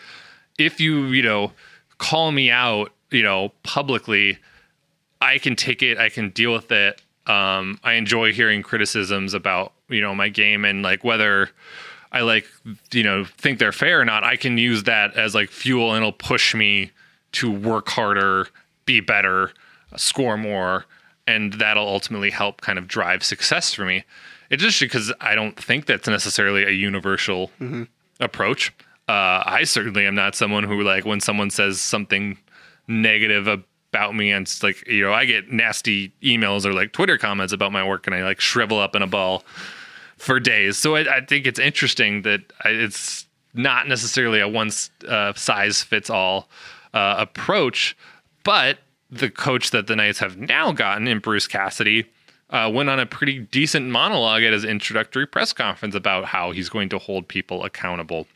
if 0.60 0.80
you 0.80 1.06
you 1.06 1.24
know 1.24 1.52
call 1.98 2.32
me 2.32 2.52
out, 2.52 2.92
you 3.12 3.24
know 3.24 3.54
publicly, 3.64 4.38
I 5.22 5.38
can 5.38 5.56
take 5.56 5.82
it, 5.82 5.98
I 5.98 6.10
can 6.10 6.30
deal 6.30 6.54
with 6.54 6.72
it. 6.72 7.02
Um, 7.26 7.80
I 7.84 7.94
enjoy 7.94 8.34
hearing 8.34 8.64
criticisms 8.64 9.34
about 9.34 9.74
you 9.88 10.02
know 10.02 10.14
my 10.14 10.30
game 10.30 10.66
and 10.66 10.84
like 10.84 11.04
whether 11.04 11.50
I 12.12 12.22
like 12.22 12.46
you 12.92 13.04
know 13.04 13.26
think 13.26 13.60
they're 13.60 13.72
fair 13.72 14.02
or 14.02 14.06
not. 14.06 14.24
I 14.24 14.36
can 14.36 14.58
use 14.58 14.84
that 14.84 15.16
as 15.16 15.34
like 15.34 15.50
fuel 15.50 15.94
and 15.94 15.98
it'll 15.98 16.12
push 16.12 16.54
me 16.54 16.92
to 17.32 17.52
work 17.52 17.90
harder, 17.90 18.48
be 18.86 19.00
better, 19.00 19.52
score 19.96 20.38
more 20.38 20.86
and 21.30 21.54
that'll 21.54 21.88
ultimately 21.88 22.32
help 22.32 22.60
kind 22.62 22.80
of 22.80 22.88
drive 22.88 23.24
success 23.24 23.72
for 23.74 23.86
me. 23.86 24.04
It's 24.50 24.64
just 24.64 24.80
because 24.80 25.14
I 25.22 25.36
don't 25.36 25.56
think 25.56 25.86
that's 25.86 26.08
necessarily 26.08 26.64
a 26.64 26.72
universal 26.72 27.52
mm-hmm. 27.62 27.84
approach. 28.20 28.74
Uh, 29.10 29.42
I 29.44 29.64
certainly 29.64 30.06
am 30.06 30.14
not 30.14 30.36
someone 30.36 30.64
who 30.64 30.84
like 30.84 31.04
when 31.04 31.20
someone 31.20 31.50
says 31.50 31.82
something 31.82 32.38
negative 32.88 33.48
about 33.48 34.14
me 34.16 34.32
and 34.32 34.44
it's 34.44 34.62
like 34.62 34.88
you 34.88 35.02
know 35.02 35.12
I 35.12 35.26
get 35.26 35.52
nasty 35.52 36.14
emails 36.22 36.64
or 36.64 36.74
like 36.74 36.92
Twitter 36.92 37.18
comments 37.18 37.52
about 37.52 37.72
my 37.72 37.84
work 37.84 38.06
and 38.06 38.16
I 38.16 38.24
like 38.24 38.40
shrivel 38.40 38.78
up 38.78 38.96
in 38.96 39.02
a 39.02 39.08
ball 39.08 39.44
for 40.18 40.40
days. 40.40 40.78
So 40.78 40.96
I, 40.96 41.18
I 41.18 41.26
think 41.26 41.48
it's 41.48 41.58
interesting 41.58 42.22
that 42.22 42.42
it's 42.66 43.26
not 43.56 43.88
necessarily 43.88 44.42
a 44.42 44.48
one 44.48 44.70
uh, 45.08 45.34
size 45.34 45.82
fits 45.82 46.12
all 46.12 46.48
uh, 46.94 47.16
approach, 47.18 47.98
but 48.44 48.78
the 49.10 49.32
coach 49.32 49.72
that 49.72 49.88
the 49.88 49.96
Knights 49.96 50.20
have 50.20 50.38
now 50.38 50.72
gotten 50.72 51.08
in 51.08 51.18
Bruce 51.18 51.48
Cassidy 51.48 52.06
uh, 52.52 52.70
went 52.72 52.92
on 52.92 53.00
a 53.00 53.08
pretty 53.08 53.40
decent 53.40 53.88
monologue 53.88 54.44
at 54.44 54.54
his 54.54 54.64
introductory 54.64 55.26
press 55.26 55.52
conference 55.52 55.96
about 55.96 56.26
how 56.26 56.52
he's 56.52 56.70
going 56.70 56.90
to 56.90 57.00
hold 57.00 57.28
people 57.28 57.64
accountable. 57.64 58.28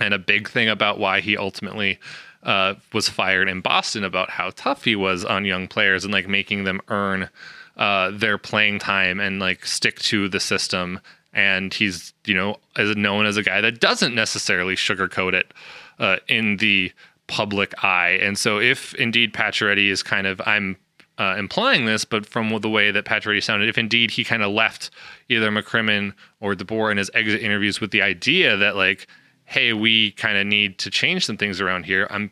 And 0.00 0.14
a 0.14 0.18
big 0.18 0.48
thing 0.48 0.68
about 0.68 0.98
why 0.98 1.20
he 1.20 1.36
ultimately 1.36 1.98
uh, 2.42 2.74
was 2.92 3.08
fired 3.08 3.48
in 3.48 3.60
Boston 3.60 4.02
about 4.02 4.30
how 4.30 4.50
tough 4.56 4.84
he 4.84 4.96
was 4.96 5.24
on 5.24 5.44
young 5.44 5.68
players 5.68 6.04
and 6.04 6.12
like 6.12 6.26
making 6.26 6.64
them 6.64 6.80
earn 6.88 7.28
uh, 7.76 8.10
their 8.10 8.38
playing 8.38 8.78
time 8.78 9.20
and 9.20 9.38
like 9.38 9.66
stick 9.66 9.98
to 10.00 10.28
the 10.28 10.40
system. 10.40 11.00
And 11.32 11.72
he's, 11.72 12.12
you 12.24 12.34
know, 12.34 12.56
as 12.76 12.96
known 12.96 13.26
as 13.26 13.36
a 13.36 13.42
guy 13.42 13.60
that 13.60 13.80
doesn't 13.80 14.14
necessarily 14.14 14.74
sugarcoat 14.74 15.34
it 15.34 15.52
uh, 15.98 16.16
in 16.28 16.56
the 16.56 16.92
public 17.28 17.84
eye. 17.84 18.18
And 18.20 18.36
so, 18.36 18.58
if 18.58 18.94
indeed 18.94 19.32
Pacioretty 19.32 19.88
is 19.88 20.02
kind 20.02 20.26
of, 20.26 20.40
I'm 20.44 20.76
uh, 21.18 21.36
implying 21.38 21.84
this, 21.84 22.04
but 22.04 22.26
from 22.26 22.58
the 22.60 22.68
way 22.68 22.90
that 22.90 23.04
Pacioretty 23.04 23.42
sounded, 23.42 23.68
if 23.68 23.78
indeed 23.78 24.10
he 24.10 24.24
kind 24.24 24.42
of 24.42 24.50
left 24.50 24.90
either 25.28 25.50
McCrimmon 25.50 26.14
or 26.40 26.54
DeBoer 26.54 26.90
in 26.90 26.96
his 26.96 27.10
exit 27.14 27.42
interviews 27.42 27.80
with 27.80 27.92
the 27.92 28.02
idea 28.02 28.56
that, 28.56 28.74
like, 28.74 29.06
hey, 29.50 29.72
we 29.72 30.12
kind 30.12 30.38
of 30.38 30.46
need 30.46 30.78
to 30.78 30.90
change 30.90 31.26
some 31.26 31.36
things 31.36 31.60
around 31.60 31.84
here, 31.84 32.06
I'm 32.08 32.30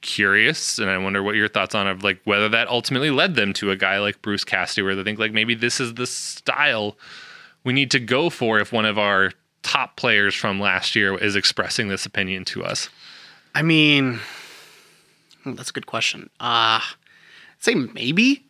curious 0.00 0.78
and 0.78 0.88
I 0.88 0.96
wonder 0.96 1.20
what 1.20 1.34
your 1.34 1.48
thoughts 1.48 1.74
on 1.74 1.88
of 1.88 2.04
like 2.04 2.20
whether 2.24 2.48
that 2.48 2.68
ultimately 2.68 3.10
led 3.10 3.34
them 3.34 3.52
to 3.54 3.72
a 3.72 3.76
guy 3.76 3.98
like 3.98 4.22
Bruce 4.22 4.44
Cassidy 4.44 4.82
where 4.82 4.94
they 4.94 5.02
think 5.02 5.18
like 5.18 5.32
maybe 5.32 5.54
this 5.54 5.80
is 5.80 5.94
the 5.94 6.06
style 6.06 6.96
we 7.64 7.72
need 7.72 7.90
to 7.92 8.00
go 8.00 8.30
for 8.30 8.60
if 8.60 8.72
one 8.72 8.84
of 8.84 8.96
our 8.96 9.32
top 9.62 9.96
players 9.96 10.34
from 10.34 10.60
last 10.60 10.94
year 10.94 11.16
is 11.18 11.34
expressing 11.34 11.88
this 11.88 12.06
opinion 12.06 12.44
to 12.46 12.64
us. 12.64 12.88
I 13.54 13.62
mean, 13.62 14.20
hmm, 15.42 15.54
that's 15.54 15.70
a 15.70 15.72
good 15.72 15.86
question. 15.86 16.30
Uh, 16.38 16.78
I'd 16.80 16.84
say 17.58 17.74
maybe, 17.74 18.44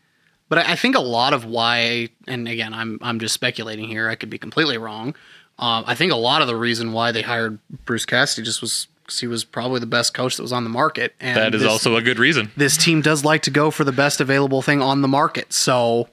but 0.51 0.59
I, 0.59 0.73
I, 0.73 0.77
think 0.77 0.97
a 0.97 1.01
lot 1.01 1.33
of 1.33 1.47
why, 1.47 2.11
and 2.27 2.47
again, 2.47 2.75
I'm 2.75 2.99
I'm 3.01 3.19
just 3.21 3.33
speculating 3.33 3.89
here. 3.89 4.11
I 4.11 4.17
could 4.17 4.31
be 4.31 4.39
completely 4.39 4.77
wrong. 4.77 5.15
Uh, 5.59 5.83
I 5.87 5.95
think 5.95 6.13
a 6.13 6.17
lot 6.17 6.43
of 6.43 6.49
the 6.49 6.57
reason 6.57 6.93
why 6.93 7.13
they 7.13 7.23
hired 7.23 7.59
Bruce 7.85 8.05
Cassidy 8.05 8.45
just 8.45 8.61
was 8.61 8.89
because 9.03 9.21
he 9.21 9.27
was 9.27 9.45
probably 9.45 9.79
the 9.79 9.87
best 9.87 10.15
coach 10.15 10.37
that 10.37 10.43
was 10.43 10.53
on 10.53 10.65
the 10.65 10.71
market. 10.71 11.15
And 11.21 11.37
that 11.37 11.55
is 11.55 11.63
this, 11.63 11.71
also 11.71 11.97
a 11.97 12.03
good 12.03 12.19
reason. 12.19 12.51
This 12.57 12.77
team 12.77 13.01
does 13.01 13.25
like 13.25 13.43
to 13.43 13.51
go 13.51 13.71
for 13.71 13.85
the 13.85 13.93
best 13.93 14.21
available 14.21 14.63
thing 14.63 14.83
on 14.83 15.01
the 15.01 15.09
market. 15.09 15.53
So 15.53 16.09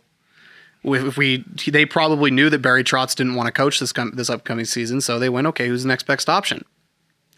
if 0.84 1.18
we 1.18 1.44
they 1.68 1.86
probably 1.86 2.30
knew 2.30 2.50
that 2.50 2.60
Barry 2.62 2.84
Trotz 2.84 3.16
didn't 3.16 3.36
want 3.36 3.48
to 3.48 3.52
coach 3.52 3.80
this 3.80 3.92
com- 3.92 4.14
this 4.16 4.30
upcoming 4.30 4.66
season, 4.66 5.02
so 5.02 5.18
they 5.18 5.30
went, 5.30 5.48
okay, 5.48 5.68
who's 5.68 5.84
the 5.84 5.88
next 5.88 6.04
best 6.04 6.30
option? 6.30 6.64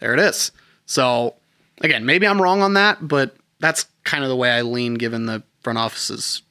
There 0.00 0.12
it 0.12 0.20
is. 0.20 0.52
So 0.84 1.34
again, 1.80 2.04
maybe 2.04 2.26
I'm 2.26 2.40
wrong 2.40 2.60
on 2.60 2.74
that, 2.74 3.06
but 3.06 3.34
that's 3.58 3.86
kind 4.04 4.22
of 4.22 4.28
the 4.28 4.36
way 4.36 4.50
I 4.50 4.60
lean 4.62 4.94
given 4.94 5.26
the 5.26 5.42
front 5.60 5.78
office's 5.78 6.42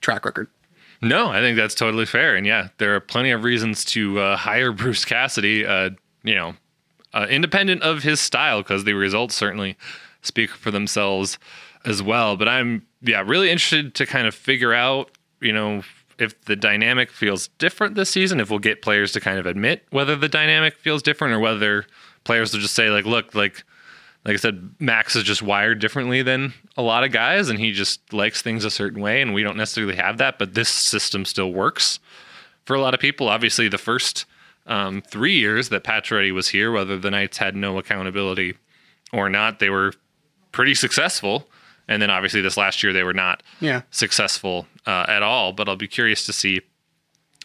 track 0.00 0.24
record. 0.24 0.48
No, 1.02 1.28
I 1.28 1.40
think 1.40 1.56
that's 1.56 1.74
totally 1.74 2.06
fair. 2.06 2.36
And 2.36 2.46
yeah, 2.46 2.68
there 2.78 2.94
are 2.94 3.00
plenty 3.00 3.30
of 3.30 3.44
reasons 3.44 3.84
to 3.86 4.18
uh, 4.18 4.36
hire 4.36 4.72
Bruce 4.72 5.04
Cassidy, 5.04 5.64
uh, 5.64 5.90
you 6.22 6.34
know, 6.34 6.54
uh, 7.12 7.26
independent 7.28 7.82
of 7.82 8.02
his 8.02 8.20
style, 8.20 8.62
because 8.62 8.84
the 8.84 8.92
results 8.92 9.34
certainly 9.34 9.76
speak 10.22 10.50
for 10.50 10.70
themselves 10.70 11.38
as 11.84 12.02
well. 12.02 12.36
But 12.36 12.48
I'm, 12.48 12.86
yeah, 13.00 13.22
really 13.26 13.50
interested 13.50 13.94
to 13.94 14.06
kind 14.06 14.26
of 14.26 14.34
figure 14.34 14.74
out, 14.74 15.10
you 15.40 15.52
know, 15.52 15.82
if 16.18 16.38
the 16.44 16.54
dynamic 16.54 17.10
feels 17.10 17.48
different 17.58 17.94
this 17.94 18.10
season, 18.10 18.40
if 18.40 18.50
we'll 18.50 18.58
get 18.58 18.82
players 18.82 19.12
to 19.12 19.20
kind 19.20 19.38
of 19.38 19.46
admit 19.46 19.86
whether 19.90 20.14
the 20.14 20.28
dynamic 20.28 20.76
feels 20.76 21.02
different 21.02 21.32
or 21.32 21.38
whether 21.40 21.86
players 22.24 22.52
will 22.52 22.60
just 22.60 22.74
say, 22.74 22.90
like, 22.90 23.06
look, 23.06 23.34
like, 23.34 23.64
like 24.24 24.34
I 24.34 24.36
said, 24.36 24.74
Max 24.78 25.16
is 25.16 25.24
just 25.24 25.42
wired 25.42 25.78
differently 25.78 26.22
than 26.22 26.52
a 26.76 26.82
lot 26.82 27.04
of 27.04 27.12
guys, 27.12 27.48
and 27.48 27.58
he 27.58 27.72
just 27.72 28.12
likes 28.12 28.42
things 28.42 28.64
a 28.64 28.70
certain 28.70 29.00
way, 29.00 29.22
and 29.22 29.32
we 29.32 29.42
don't 29.42 29.56
necessarily 29.56 29.96
have 29.96 30.18
that. 30.18 30.38
But 30.38 30.54
this 30.54 30.68
system 30.68 31.24
still 31.24 31.52
works 31.52 32.00
for 32.64 32.76
a 32.76 32.80
lot 32.80 32.92
of 32.92 33.00
people. 33.00 33.28
Obviously, 33.28 33.68
the 33.68 33.78
first 33.78 34.26
um, 34.66 35.02
three 35.02 35.38
years 35.38 35.70
that 35.70 35.84
Pacioretty 35.84 36.32
was 36.32 36.48
here, 36.48 36.70
whether 36.70 36.98
the 36.98 37.10
Knights 37.10 37.38
had 37.38 37.56
no 37.56 37.78
accountability 37.78 38.56
or 39.12 39.30
not, 39.30 39.58
they 39.58 39.70
were 39.70 39.92
pretty 40.52 40.74
successful. 40.74 41.48
And 41.88 42.00
then 42.00 42.10
obviously 42.10 42.40
this 42.40 42.56
last 42.56 42.82
year 42.82 42.92
they 42.92 43.02
were 43.02 43.14
not 43.14 43.42
yeah. 43.58 43.82
successful 43.90 44.66
uh, 44.86 45.06
at 45.08 45.22
all. 45.22 45.52
But 45.52 45.68
I'll 45.68 45.76
be 45.76 45.88
curious 45.88 46.24
to 46.26 46.32
see 46.32 46.60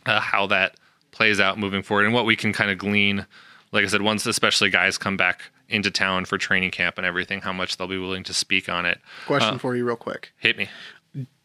uh, 0.06 0.20
how 0.20 0.46
that 0.48 0.76
plays 1.12 1.40
out 1.40 1.58
moving 1.58 1.82
forward 1.82 2.06
and 2.06 2.14
what 2.14 2.26
we 2.26 2.36
can 2.36 2.54
kind 2.54 2.70
of 2.70 2.78
glean. 2.78 3.26
Like 3.72 3.84
I 3.84 3.88
said, 3.88 4.04
once 4.04 4.26
especially 4.28 4.70
guys 4.70 4.98
come 4.98 5.18
back 5.18 5.50
into 5.70 5.92
town 5.92 6.26
for 6.26 6.38
training 6.38 6.72
camp 6.72 6.98
and 6.98 7.06
everything, 7.06 7.42
how 7.42 7.54
much 7.54 7.78
they'll 7.78 7.88
be 7.88 7.98
willing 7.98 8.24
to 8.24 8.34
speak 8.34 8.70
on 8.70 8.86
it. 8.86 9.00
Question 9.26 9.56
uh, 9.56 9.58
for 9.58 9.76
you, 9.76 9.86
real 9.86 9.96
quick. 9.96 10.32
Hit 10.38 10.58
me. 10.58 10.70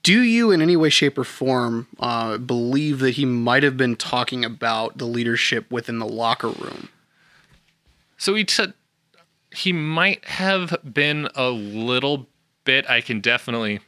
Do 0.02 0.22
you, 0.22 0.50
in 0.50 0.62
any 0.62 0.76
way, 0.76 0.88
shape, 0.88 1.18
or 1.18 1.24
form, 1.24 1.86
uh, 1.98 2.38
believe 2.38 3.00
that 3.00 3.12
he 3.12 3.26
might 3.26 3.62
have 3.62 3.76
been 3.76 3.96
talking 3.96 4.44
about 4.44 4.96
the 4.96 5.04
leadership 5.04 5.70
within 5.70 5.98
the 5.98 6.06
locker 6.06 6.48
room? 6.48 6.88
So 8.16 8.34
he 8.34 8.46
said 8.48 8.74
he 9.54 9.72
might 9.72 10.24
have 10.24 10.76
been 10.84 11.28
a 11.34 11.50
little 11.50 12.28
bit. 12.64 12.88
I 12.88 13.00
can 13.00 13.20
definitely 13.20 13.80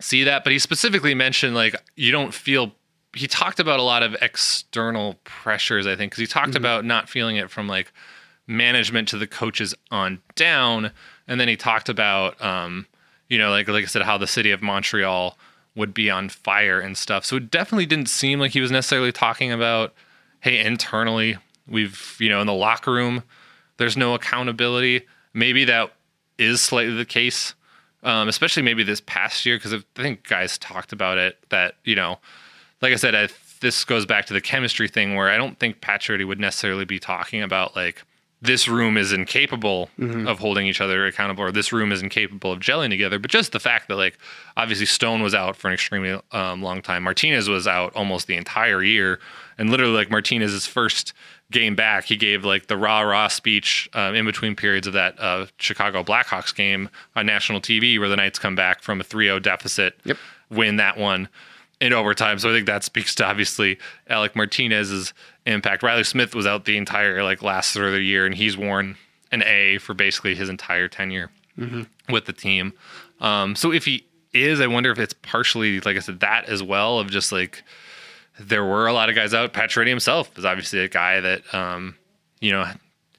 see 0.00 0.24
that, 0.24 0.44
but 0.44 0.52
he 0.52 0.58
specifically 0.58 1.14
mentioned 1.14 1.54
like 1.54 1.74
you 1.96 2.12
don't 2.12 2.32
feel. 2.32 2.72
He 3.14 3.26
talked 3.26 3.60
about 3.60 3.78
a 3.78 3.82
lot 3.82 4.02
of 4.02 4.16
external 4.20 5.18
pressures. 5.24 5.86
I 5.86 5.94
think 5.94 6.12
because 6.12 6.20
he 6.20 6.26
talked 6.26 6.50
mm-hmm. 6.50 6.58
about 6.58 6.84
not 6.84 7.08
feeling 7.08 7.36
it 7.36 7.50
from 7.50 7.68
like 7.68 7.92
management 8.46 9.08
to 9.08 9.18
the 9.18 9.26
coaches 9.26 9.74
on 9.90 10.20
down. 10.34 10.90
And 11.26 11.40
then 11.40 11.48
he 11.48 11.56
talked 11.56 11.88
about, 11.88 12.40
um, 12.42 12.86
you 13.28 13.38
know, 13.38 13.50
like 13.50 13.68
like 13.68 13.84
I 13.84 13.86
said, 13.86 14.02
how 14.02 14.18
the 14.18 14.26
city 14.26 14.50
of 14.50 14.62
Montreal 14.62 15.38
would 15.74 15.94
be 15.94 16.10
on 16.10 16.28
fire 16.28 16.78
and 16.78 16.96
stuff. 16.96 17.24
So 17.24 17.36
it 17.36 17.50
definitely 17.50 17.86
didn't 17.86 18.08
seem 18.08 18.38
like 18.38 18.52
he 18.52 18.60
was 18.60 18.70
necessarily 18.70 19.12
talking 19.12 19.50
about, 19.50 19.92
hey, 20.40 20.64
internally, 20.64 21.36
we've, 21.66 22.16
you 22.20 22.28
know, 22.28 22.40
in 22.40 22.46
the 22.46 22.52
locker 22.52 22.92
room, 22.92 23.24
there's 23.78 23.96
no 23.96 24.14
accountability. 24.14 25.06
Maybe 25.32 25.64
that 25.64 25.92
is 26.38 26.60
slightly 26.60 26.94
the 26.94 27.04
case, 27.04 27.54
um, 28.04 28.28
especially 28.28 28.62
maybe 28.62 28.84
this 28.84 29.00
past 29.00 29.44
year, 29.46 29.56
because 29.56 29.74
I 29.74 29.78
think 29.96 30.28
guys 30.28 30.58
talked 30.58 30.92
about 30.92 31.18
it 31.18 31.38
that, 31.48 31.74
you 31.82 31.96
know, 31.96 32.18
like 32.80 32.92
I 32.92 32.96
said, 32.96 33.14
I, 33.14 33.28
this 33.60 33.84
goes 33.84 34.06
back 34.06 34.26
to 34.26 34.34
the 34.34 34.40
chemistry 34.40 34.86
thing 34.86 35.16
where 35.16 35.30
I 35.30 35.36
don't 35.36 35.58
think 35.58 35.80
Pacioretty 35.80 36.26
would 36.26 36.38
necessarily 36.38 36.84
be 36.84 37.00
talking 37.00 37.42
about 37.42 37.74
like, 37.74 38.02
this 38.44 38.68
room 38.68 38.96
is 38.96 39.12
incapable 39.12 39.90
Mm-hmm. 39.98 40.28
of 40.28 40.38
holding 40.38 40.66
each 40.66 40.80
other 40.80 41.06
accountable, 41.06 41.42
or 41.44 41.50
this 41.52 41.72
room 41.72 41.90
is 41.92 42.02
incapable 42.02 42.52
of 42.52 42.60
gelling 42.60 42.90
together. 42.90 43.18
But 43.18 43.30
just 43.30 43.52
the 43.52 43.60
fact 43.60 43.88
that, 43.88 43.96
like, 43.96 44.18
obviously 44.56 44.86
Stone 44.86 45.22
was 45.22 45.34
out 45.34 45.56
for 45.56 45.68
an 45.68 45.74
extremely 45.74 46.20
um, 46.32 46.62
long 46.62 46.82
time, 46.82 47.02
Martinez 47.04 47.48
was 47.48 47.66
out 47.66 47.94
almost 47.96 48.26
the 48.26 48.36
entire 48.36 48.82
year, 48.82 49.18
and 49.58 49.70
literally, 49.70 49.94
like 49.94 50.10
Martinez's 50.10 50.66
first 50.66 51.12
game 51.50 51.74
back, 51.76 52.04
he 52.06 52.16
gave 52.16 52.44
like 52.44 52.66
the 52.66 52.76
rah 52.76 53.00
rah 53.02 53.28
speech 53.28 53.88
um, 53.94 54.14
in 54.14 54.24
between 54.26 54.56
periods 54.56 54.86
of 54.86 54.92
that 54.94 55.18
uh, 55.20 55.46
Chicago 55.58 56.02
Blackhawks 56.02 56.54
game 56.54 56.88
on 57.16 57.26
national 57.26 57.60
TV, 57.60 57.98
where 57.98 58.08
the 58.08 58.16
Knights 58.16 58.38
come 58.38 58.54
back 58.56 58.82
from 58.82 59.00
a 59.00 59.04
3-0 59.04 59.42
deficit, 59.42 59.98
Yep. 60.04 60.16
win 60.50 60.76
that 60.76 60.96
one 60.98 61.28
in 61.80 61.92
overtime. 61.92 62.38
So 62.38 62.50
I 62.50 62.52
think 62.52 62.66
that 62.66 62.82
speaks 62.84 63.14
to 63.16 63.24
obviously 63.26 63.78
Alec 64.08 64.34
Martinez's 64.36 65.12
impact. 65.46 65.82
Reilly 65.82 66.04
Smith 66.04 66.34
was 66.34 66.46
out 66.46 66.64
the 66.64 66.76
entire 66.76 67.22
like 67.22 67.42
last 67.42 67.74
third 67.74 67.86
of 67.86 67.92
the 67.92 68.00
year, 68.00 68.26
and 68.26 68.34
he's 68.34 68.56
worn 68.56 68.96
an 69.30 69.42
A 69.42 69.78
for 69.78 69.94
basically 69.94 70.34
his 70.34 70.48
entire 70.48 70.88
tenure 70.88 71.30
with 72.08 72.24
the 72.24 72.32
team. 72.32 72.72
Um, 73.20 73.54
so 73.56 73.72
if 73.72 73.84
he 73.84 74.04
is, 74.32 74.60
I 74.60 74.66
wonder 74.66 74.90
if 74.90 74.98
it's 74.98 75.14
partially 75.22 75.80
like 75.80 75.96
I 75.96 76.00
said 76.00 76.20
that 76.20 76.46
as 76.46 76.62
well 76.62 76.98
of 76.98 77.10
just 77.10 77.30
like 77.32 77.62
there 78.40 78.64
were 78.64 78.86
a 78.86 78.92
lot 78.92 79.08
of 79.08 79.14
guys 79.14 79.32
out. 79.32 79.52
Pacioretty 79.52 79.88
himself 79.88 80.36
is 80.36 80.44
obviously 80.44 80.80
a 80.80 80.88
guy 80.88 81.20
that 81.20 81.54
um, 81.54 81.96
you 82.40 82.50
know 82.50 82.66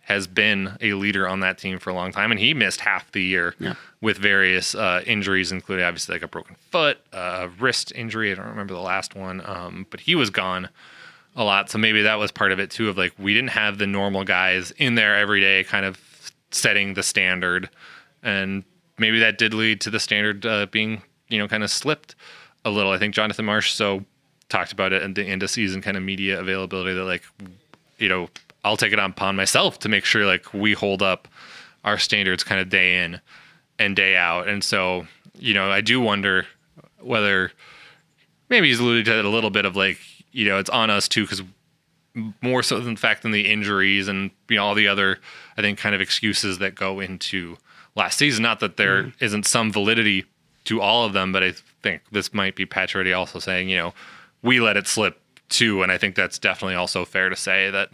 has 0.02 0.28
been 0.28 0.78
a 0.82 0.94
leader 0.94 1.28
on 1.28 1.40
that 1.40 1.58
team 1.58 1.80
for 1.80 1.90
a 1.90 1.94
long 1.94 2.12
time, 2.12 2.30
and 2.32 2.40
he 2.40 2.54
missed 2.54 2.82
half 2.82 3.12
the 3.14 3.24
year 3.24 3.56
with 4.02 4.18
various 4.18 4.76
uh, 4.76 5.02
injuries, 5.08 5.52
including 5.52 5.84
obviously 5.84 6.14
like 6.14 6.22
a 6.22 6.28
broken 6.28 6.56
foot, 6.70 7.00
a 7.12 7.50
wrist 7.60 7.92
injury. 7.96 8.32
I 8.32 8.36
don't 8.36 8.46
remember 8.48 8.74
the 8.76 8.82
last 8.82 9.16
one, 9.16 9.42
um, 9.46 9.88
but 9.90 10.02
he 10.02 10.14
was 10.14 10.30
gone 10.30 10.70
a 11.36 11.44
lot. 11.44 11.70
So 11.70 11.78
maybe 11.78 12.02
that 12.04 12.16
was 12.16 12.32
part 12.32 12.52
of 12.52 12.60
it 12.60 12.72
too. 12.72 12.90
Of 12.90 12.98
like 12.98 13.14
we 13.18 13.34
didn't 13.34 13.50
have 13.50 13.78
the 13.78 13.88
normal 13.88 14.24
guys 14.24 14.72
in 14.72 14.96
there 14.96 15.16
every 15.16 15.40
day, 15.40 15.64
kind 15.64 15.86
of 15.86 16.00
setting 16.52 16.94
the 16.94 17.04
standard, 17.04 17.70
and 18.24 18.64
maybe 18.98 19.20
that 19.20 19.38
did 19.38 19.54
lead 19.54 19.82
to 19.82 19.90
the 19.90 20.00
standard 20.00 20.46
uh, 20.46 20.66
being 20.68 21.02
you 21.30 21.38
know 21.38 21.48
kind 21.48 21.64
of 21.64 21.72
slipped 21.72 22.16
a 22.64 22.70
little. 22.70 22.92
I 22.92 22.98
think 22.98 23.14
Jonathan 23.14 23.46
Marchessault 23.46 24.06
talked 24.50 24.72
about 24.72 24.94
it 24.94 25.02
in 25.04 25.14
the 25.14 25.24
end 25.24 25.44
of 25.44 25.50
season 25.50 25.82
kind 25.82 25.98
of 25.98 26.04
media 26.04 26.40
availability 26.40 26.94
that 26.94 27.04
like 27.04 27.24
you 27.98 28.10
know 28.10 28.30
I'll 28.64 28.78
take 28.78 28.94
it 28.94 29.00
on 29.00 29.12
upon 29.12 29.36
myself 29.36 29.80
to 29.80 29.90
make 29.90 30.06
sure 30.06 30.26
like 30.26 30.54
we 30.54 30.74
hold 30.74 31.02
up 31.02 31.28
our 31.84 31.98
standards 31.98 32.44
kind 32.44 32.60
of 32.60 32.70
day 32.70 33.04
in 33.04 33.20
and 33.78 33.96
day 33.96 34.16
out. 34.16 34.48
And 34.48 34.64
so 34.64 35.08
you 35.38 35.54
know 35.54 35.70
I 35.70 35.82
do 35.82 36.00
wonder 36.00 36.48
whether 37.00 37.52
maybe 38.50 38.70
he's 38.70 38.80
alluded 38.80 39.06
to 39.06 39.20
it 39.20 39.26
a 39.26 39.30
little 39.30 39.50
bit 39.50 39.66
of 39.66 39.76
like 39.76 40.00
you 40.36 40.46
know 40.46 40.60
it's 40.60 40.70
on 40.70 40.90
us 40.90 41.08
too 41.08 41.24
because 41.24 41.42
more 42.42 42.62
so 42.62 42.80
than 42.80 42.94
the 42.94 43.00
fact 43.00 43.24
than 43.24 43.32
the 43.32 43.50
injuries 43.50 44.08
and 44.08 44.32
you 44.50 44.58
know 44.58 44.66
all 44.66 44.76
the 44.76 44.88
other 44.88 45.20
I 45.58 45.62
think 45.62 45.80
kind 45.80 45.96
of 45.96 46.02
excuses 46.02 46.60
that 46.60 46.76
go 46.76 47.00
into 47.00 47.58
last 47.96 48.18
season. 48.18 48.44
Not 48.44 48.60
that 48.60 48.78
there 48.78 49.04
mm-hmm. 49.04 49.36
not 49.36 49.46
some 49.46 49.72
validity 49.72 50.26
to 50.66 50.82
all 50.82 51.06
of 51.06 51.14
them, 51.14 51.32
but 51.32 51.44
I 51.44 51.54
think 51.82 52.02
this 52.12 52.34
might 52.34 52.56
be 52.56 52.66
Pacioretty 52.66 53.18
also 53.18 53.40
saying 53.40 53.70
you 53.70 53.78
know 53.78 53.94
we 54.42 54.60
let 54.60 54.78
it 54.78 54.88
slip 54.88 55.20
too, 55.50 55.82
and 55.82 55.92
I 55.92 55.98
think 55.98 56.16
that's 56.16 56.38
definitely 56.38 56.76
also 56.76 57.06
fair 57.06 57.30
to 57.30 57.36
say 57.36 57.70
that 57.70 57.90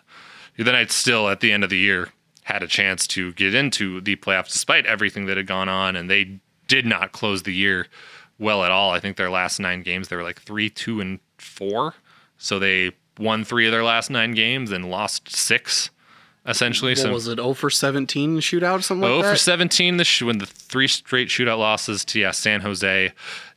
the 0.58 0.72
Knights 0.72 0.96
still 0.96 1.30
at 1.30 1.40
the 1.40 1.52
end 1.52 1.64
of 1.64 1.70
the 1.70 1.78
year 1.78 2.10
had 2.44 2.64
a 2.64 2.68
chance 2.68 3.06
to 3.08 3.34
get 3.34 3.54
into 3.54 4.02
the 4.02 4.16
playoffs 4.16 4.52
despite 4.52 4.86
everything 4.86 5.26
that 5.28 5.38
had 5.38 5.48
gone 5.48 5.70
on, 5.70 5.96
and 5.96 6.10
they 6.10 6.40
did 6.68 6.86
not 6.86 7.12
close 7.12 7.44
the 7.44 7.54
year 7.54 7.88
well 8.40 8.64
at 8.64 8.72
all. 8.72 8.92
I 8.92 9.00
think 9.00 9.18
their 9.18 9.30
last 9.30 9.60
nine 9.60 9.84
games 9.84 10.08
they 10.08 10.16
were 10.16 10.24
like 10.24 10.42
three, 10.42 10.70
two, 10.70 11.00
and 11.00 11.20
four. 11.38 11.94
So 12.42 12.58
they 12.58 12.92
won 13.20 13.44
three 13.44 13.68
of 13.68 13.72
their 13.72 13.84
last 13.84 14.10
nine 14.10 14.32
games 14.32 14.72
and 14.72 14.90
lost 14.90 15.30
six, 15.30 15.92
essentially. 16.44 16.94
What 16.94 16.98
so 16.98 17.14
was 17.14 17.28
it? 17.28 17.36
0 17.36 17.54
for 17.54 17.70
17 17.70 18.40
shootout 18.40 18.80
or 18.80 18.82
something 18.82 19.08
like 19.08 19.24
that? 19.24 19.32
for 19.34 19.38
17 19.38 19.98
the 19.98 20.04
sh- 20.04 20.24
when 20.24 20.40
the 20.40 20.48
three 20.48 20.88
straight 20.88 21.30
shootout 21.30 21.60
losses 21.60 22.04
to 22.06 22.20
yeah, 22.20 22.32
San 22.32 22.62
Jose, 22.62 23.14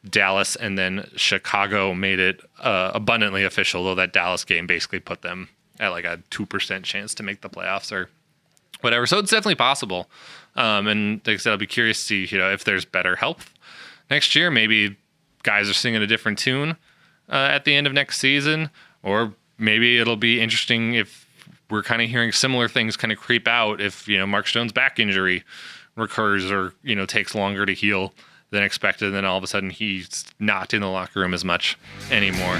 Dallas, 0.09 0.55
and 0.55 0.77
then 0.77 1.09
Chicago 1.17 1.95
made 1.95 2.19
it 2.19 2.43
uh, 2.61 2.91
abundantly 2.93 3.43
official. 3.43 3.85
Though 3.85 3.95
that 3.95 4.13
Dallas 4.13 4.45
game 4.45 4.67
basically 4.67 5.01
put 5.01 5.23
them 5.23 5.49
at 5.81 5.89
like 5.89 6.05
a 6.05 6.21
two 6.29 6.45
percent 6.45 6.85
chance 6.85 7.15
to 7.15 7.23
make 7.23 7.41
the 7.41 7.49
playoffs 7.49 7.91
or 7.91 8.11
whatever. 8.83 9.07
So 9.07 9.19
it's 9.19 9.31
definitely 9.31 9.55
possible. 9.55 10.11
Um, 10.57 10.87
and 10.89 11.27
like 11.27 11.35
I 11.35 11.37
said, 11.39 11.53
I'll 11.53 11.57
be 11.57 11.67
curious 11.67 11.99
to 12.01 12.05
see 12.05 12.35
you 12.35 12.39
know 12.39 12.53
if 12.53 12.65
there's 12.65 12.85
better 12.85 13.17
health 13.17 13.55
next 14.11 14.37
year. 14.37 14.51
Maybe 14.51 14.99
guys 15.43 15.71
are 15.71 15.75
singing 15.75 16.03
a 16.03 16.07
different 16.07 16.39
tune 16.39 16.77
uh, 17.29 17.49
at 17.51 17.65
the 17.65 17.75
end 17.75 17.87
of 17.87 17.93
next 17.93 18.19
season, 18.19 18.71
or 19.03 19.33
maybe 19.59 19.99
it'll 19.99 20.17
be 20.17 20.41
interesting 20.41 20.95
if 20.95 21.27
we're 21.71 21.83
kind 21.83 22.03
of 22.03 22.09
hearing 22.09 22.33
similar 22.33 22.69
things 22.69 22.97
kind 22.97 23.13
of 23.13 23.19
creep 23.19 23.49
out 23.49 23.81
if 23.81 24.07
you 24.07 24.19
know 24.19 24.27
Mark 24.27 24.47
Stone's 24.47 24.73
back 24.73 24.99
injury 24.99 25.45
recurs 25.97 26.51
or 26.51 26.75
you 26.83 26.95
know 26.95 27.07
takes 27.07 27.35
longer 27.35 27.67
to 27.67 27.73
heal 27.73 28.13
than 28.51 28.63
expected, 28.63 29.07
and 29.07 29.17
then 29.17 29.25
all 29.25 29.37
of 29.37 29.45
a 29.45 29.47
sudden 29.47 29.71
he's 29.71 30.25
not 30.39 30.73
in 30.75 30.81
the 30.81 30.89
locker 30.89 31.21
room 31.21 31.35
as 31.35 31.45
much 31.45 31.79
anymore. 32.11 32.59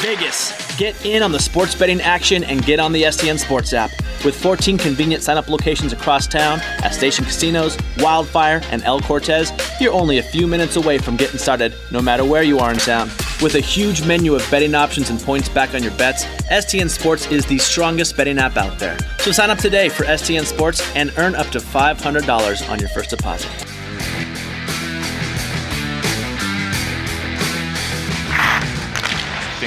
Vegas. 0.00 0.65
Get 0.76 1.06
in 1.06 1.22
on 1.22 1.32
the 1.32 1.38
sports 1.38 1.74
betting 1.74 2.02
action 2.02 2.44
and 2.44 2.62
get 2.62 2.78
on 2.80 2.92
the 2.92 3.04
STN 3.04 3.38
Sports 3.38 3.72
app. 3.72 3.90
With 4.26 4.36
14 4.36 4.76
convenient 4.76 5.22
sign 5.22 5.38
up 5.38 5.48
locations 5.48 5.94
across 5.94 6.26
town 6.26 6.60
at 6.82 6.92
Station 6.92 7.24
Casinos, 7.24 7.78
Wildfire, 7.98 8.60
and 8.70 8.82
El 8.82 9.00
Cortez, 9.00 9.52
you're 9.80 9.94
only 9.94 10.18
a 10.18 10.22
few 10.22 10.46
minutes 10.46 10.76
away 10.76 10.98
from 10.98 11.16
getting 11.16 11.38
started 11.38 11.72
no 11.90 12.02
matter 12.02 12.26
where 12.26 12.42
you 12.42 12.58
are 12.58 12.72
in 12.72 12.78
town. 12.78 13.08
With 13.42 13.54
a 13.54 13.60
huge 13.60 14.06
menu 14.06 14.34
of 14.34 14.46
betting 14.50 14.74
options 14.74 15.08
and 15.08 15.18
points 15.18 15.48
back 15.48 15.74
on 15.74 15.82
your 15.82 15.92
bets, 15.92 16.24
STN 16.50 16.90
Sports 16.90 17.26
is 17.28 17.46
the 17.46 17.56
strongest 17.56 18.14
betting 18.14 18.36
app 18.36 18.58
out 18.58 18.78
there. 18.78 18.98
So 19.20 19.32
sign 19.32 19.48
up 19.48 19.58
today 19.58 19.88
for 19.88 20.04
STN 20.04 20.44
Sports 20.44 20.82
and 20.94 21.10
earn 21.16 21.34
up 21.34 21.46
to 21.48 21.58
$500 21.58 22.68
on 22.68 22.78
your 22.80 22.88
first 22.90 23.08
deposit. 23.08 23.75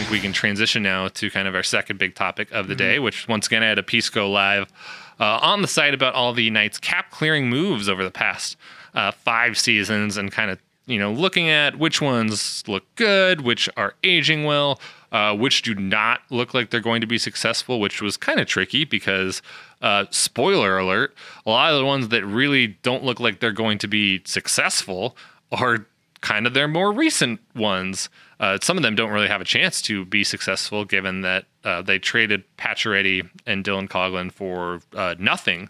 Think 0.10 0.22
we 0.22 0.22
can 0.22 0.34
transition 0.34 0.82
now 0.82 1.08
to 1.08 1.30
kind 1.30 1.48
of 1.48 1.54
our 1.54 1.64
second 1.64 2.00
big 2.00 2.16
topic 2.16 2.52
of 2.52 2.68
the 2.68 2.76
day, 2.76 2.98
which 3.00 3.28
once 3.28 3.46
again 3.48 3.62
I 3.62 3.68
had 3.68 3.78
a 3.78 3.84
piece 3.84 4.10
go 4.10 4.30
live 4.30 4.72
uh, 5.20 5.40
on 5.42 5.62
the 5.62 5.68
site 5.68 5.94
about 5.94 6.16
all 6.16 6.34
the 6.34 6.50
Knights 6.50 6.80
cap 6.80 7.12
clearing 7.12 7.50
moves 7.50 7.88
over 7.88 8.04
the 8.04 8.12
past 8.12 8.58
uh, 8.96 9.12
five 9.12 9.58
seasons 9.58 10.18
and 10.18 10.32
kind 10.32 10.50
of 10.50 10.60
you 10.88 10.98
know 10.98 11.12
looking 11.12 11.50
at 11.50 11.78
which 11.78 12.02
ones 12.02 12.64
look 12.68 12.84
good, 12.96 13.42
which 13.42 13.70
are 13.78 13.94
aging 14.04 14.46
well, 14.46 14.80
uh, 15.12 15.36
which 15.36 15.62
do 15.62 15.76
not 15.76 16.22
look 16.32 16.54
like 16.56 16.72
they're 16.72 16.80
going 16.80 17.02
to 17.02 17.08
be 17.08 17.20
successful, 17.20 17.80
which 17.80 18.02
was 18.02 18.18
kind 18.18 18.40
of 18.40 18.48
tricky 18.48 18.86
because 18.86 19.44
uh, 19.82 20.06
spoiler 20.10 20.80
alert, 20.80 21.14
a 21.46 21.50
lot 21.50 21.72
of 21.72 21.78
the 21.78 21.86
ones 21.86 22.08
that 22.10 22.26
really 22.26 22.68
don't 22.82 23.04
look 23.04 23.20
like 23.20 23.42
they're 23.42 23.52
going 23.52 23.78
to 23.78 23.88
be 23.88 24.22
successful 24.26 25.16
are 25.52 25.86
kind 26.22 26.46
of 26.46 26.54
their 26.54 26.68
more 26.68 26.92
recent 26.92 27.40
ones. 27.56 28.10
Uh, 28.40 28.58
some 28.62 28.78
of 28.78 28.84
them 28.84 28.96
don't 28.96 29.12
really 29.12 29.28
have 29.28 29.42
a 29.42 29.46
chance 29.46 29.82
to 29.84 30.06
be 30.06 30.24
successful, 30.24 30.86
given 30.86 31.22
that 31.22 31.46
uh, 31.64 31.82
they 31.82 32.00
traded 32.00 32.44
Pacioretty 32.58 33.30
and 33.46 33.64
Dylan 33.64 33.88
Coghlan 33.88 34.32
for 34.32 34.82
uh, 34.96 35.16
nothing 35.20 35.70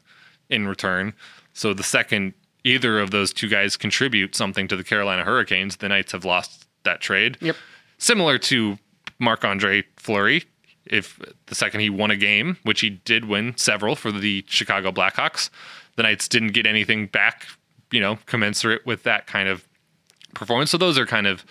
in 0.49 0.67
return. 0.67 1.13
So 1.53 1.73
the 1.73 1.83
second 1.83 2.33
either 2.63 2.99
of 2.99 3.11
those 3.11 3.33
two 3.33 3.47
guys 3.47 3.77
contribute 3.77 4.35
something 4.35 4.67
to 4.67 4.75
the 4.75 4.83
Carolina 4.83 5.23
Hurricanes, 5.23 5.77
the 5.77 5.89
Knights 5.89 6.11
have 6.11 6.25
lost 6.25 6.67
that 6.83 7.01
trade. 7.01 7.37
Yep. 7.41 7.55
Similar 7.97 8.37
to 8.39 8.77
Marc 9.19 9.43
Andre 9.43 9.83
Fleury, 9.97 10.45
if 10.85 11.19
the 11.45 11.55
second 11.55 11.81
he 11.81 11.89
won 11.89 12.11
a 12.11 12.17
game, 12.17 12.57
which 12.63 12.81
he 12.81 12.89
did 12.89 13.25
win 13.25 13.55
several 13.57 13.95
for 13.95 14.11
the 14.11 14.43
Chicago 14.47 14.91
Blackhawks, 14.91 15.49
the 15.95 16.03
Knights 16.03 16.27
didn't 16.27 16.53
get 16.53 16.65
anything 16.65 17.07
back, 17.07 17.47
you 17.91 17.99
know, 17.99 18.17
commensurate 18.25 18.85
with 18.85 19.03
that 19.03 19.27
kind 19.27 19.47
of 19.47 19.67
performance. 20.33 20.71
So 20.71 20.77
those 20.77 20.97
are 20.97 21.05
kind 21.05 21.27
of 21.27 21.45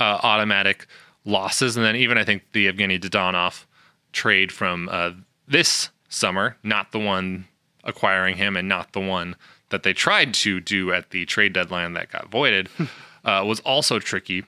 uh, 0.00 0.18
automatic 0.22 0.86
losses. 1.24 1.76
And 1.76 1.84
then 1.84 1.96
even 1.96 2.18
I 2.18 2.24
think 2.24 2.42
the 2.52 2.70
Evgeny 2.70 3.00
Dadonov 3.00 3.64
trade 4.12 4.50
from 4.52 4.88
uh, 4.90 5.12
this 5.46 5.90
summer, 6.08 6.56
not 6.62 6.92
the 6.92 6.98
one 6.98 7.46
acquiring 7.84 8.36
him 8.36 8.56
and 8.56 8.68
not 8.68 8.92
the 8.92 9.00
one 9.00 9.36
that 9.70 9.82
they 9.82 9.92
tried 9.92 10.32
to 10.34 10.60
do 10.60 10.92
at 10.92 11.10
the 11.10 11.26
trade 11.26 11.52
deadline 11.52 11.92
that 11.94 12.10
got 12.10 12.30
voided, 12.30 12.68
uh, 13.24 13.44
was 13.46 13.60
also 13.60 13.98
tricky. 13.98 14.44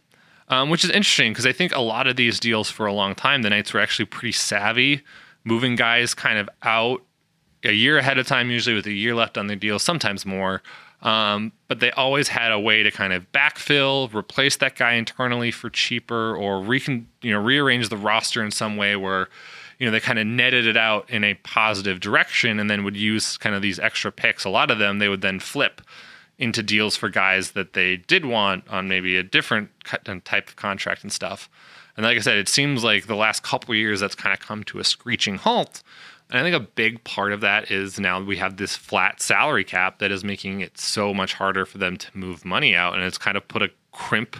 Um, 0.49 0.69
which 0.69 0.83
is 0.83 0.91
interesting 0.91 1.31
because 1.31 1.47
I 1.47 1.53
think 1.53 1.73
a 1.77 1.81
lot 1.81 2.09
of 2.09 2.17
these 2.17 2.41
deals 2.41 2.69
for 2.69 2.85
a 2.85 2.93
long 2.93 3.15
time, 3.15 3.43
the 3.43 3.51
Knights 3.51 3.73
were 3.73 3.79
actually 3.79 4.07
pretty 4.07 4.33
savvy, 4.33 5.03
moving 5.45 5.77
guys 5.77 6.13
kind 6.13 6.39
of 6.39 6.51
out 6.65 7.05
a 7.63 7.71
year 7.71 7.99
ahead 7.99 8.19
of 8.19 8.27
time, 8.27 8.51
usually 8.51 8.75
with 8.75 8.87
a 8.87 8.93
year 8.93 9.15
left 9.15 9.39
on 9.39 9.47
the 9.47 9.55
deal, 9.55 9.79
sometimes 9.79 10.27
more. 10.27 10.61
Um, 11.03 11.53
but 11.67 11.81
they 11.81 11.91
always 11.93 12.29
had 12.29 12.53
a 12.53 12.61
way 12.61 12.83
to 12.83 12.91
kind 12.91 13.13
of 13.13 13.31
backfill, 13.33 14.13
replace 14.13 14.57
that 14.57 14.77
guy 14.77 14.93
internally 14.93 15.51
for 15.51 15.71
cheaper, 15.71 16.37
or 16.37 16.63
recon, 16.63 17.07
you 17.23 17.33
know, 17.33 17.41
rearrange 17.41 17.89
the 17.89 17.97
roster 17.97 18.45
in 18.45 18.51
some 18.51 18.77
way 18.77 18.97
where, 18.97 19.29
you 19.79 19.87
know, 19.87 19.93
they 19.93 20.01
kind 20.01 20.19
of 20.19 20.27
netted 20.27 20.67
it 20.67 20.77
out 20.77 21.09
in 21.09 21.25
a 21.25 21.35
positive 21.35 22.01
direction 22.01 22.61
and 22.61 22.69
then 22.69 22.85
would 22.85 22.97
use 22.97 23.39
kind 23.39 23.55
of 23.55 23.63
these 23.63 23.79
extra 23.79 24.13
picks. 24.13 24.45
A 24.45 24.51
lot 24.51 24.71
of 24.71 24.79
them 24.79 24.99
they 24.99 25.09
would 25.09 25.23
then 25.23 25.41
flip 25.41 25.81
into 26.39 26.63
deals 26.63 26.97
for 26.97 27.09
guys 27.09 27.53
that 27.53 27.73
they 27.75 27.97
did 27.97 28.25
want 28.25 28.69
on 28.69 28.89
maybe 28.89 29.17
a 29.17 29.23
different 29.23 29.71
type 30.25 30.49
of 30.49 30.57
contract 30.57 31.03
and 31.03 31.13
stuff. 31.13 31.49
And 31.97 32.05
like 32.05 32.17
I 32.17 32.21
said, 32.21 32.39
it 32.39 32.49
seems 32.49 32.83
like 32.83 33.07
the 33.07 33.15
last 33.15 33.43
couple 33.43 33.75
years 33.75 34.01
that's 34.01 34.15
kind 34.15 34.33
of 34.33 34.41
come 34.41 34.65
to 34.65 34.79
a 34.79 34.85
screeching 34.85 35.37
halt. 35.37 35.83
And 36.31 36.39
I 36.39 36.43
think 36.43 36.55
a 36.55 36.67
big 36.67 37.03
part 37.05 37.33
of 37.33 37.41
that 37.41 37.71
is 37.71 37.99
now 37.99 38.23
we 38.23 38.37
have 38.37 38.57
this 38.57 38.77
flat 38.77 39.21
salary 39.21 39.65
cap 39.65 39.99
that 39.99 40.13
is 40.13 40.23
making 40.23 40.61
it 40.61 40.79
so 40.79 41.13
much 41.13 41.35
harder 41.35 41.67
for 41.67 41.79
them 41.79 41.97
to 41.97 42.17
move 42.17 42.45
money 42.45 42.75
out. 42.75 42.95
And 42.95 43.03
it's 43.03 43.19
kind 43.19 43.37
of 43.37 43.47
put 43.49 43.63
a 43.63 43.71
crimp 43.93 44.37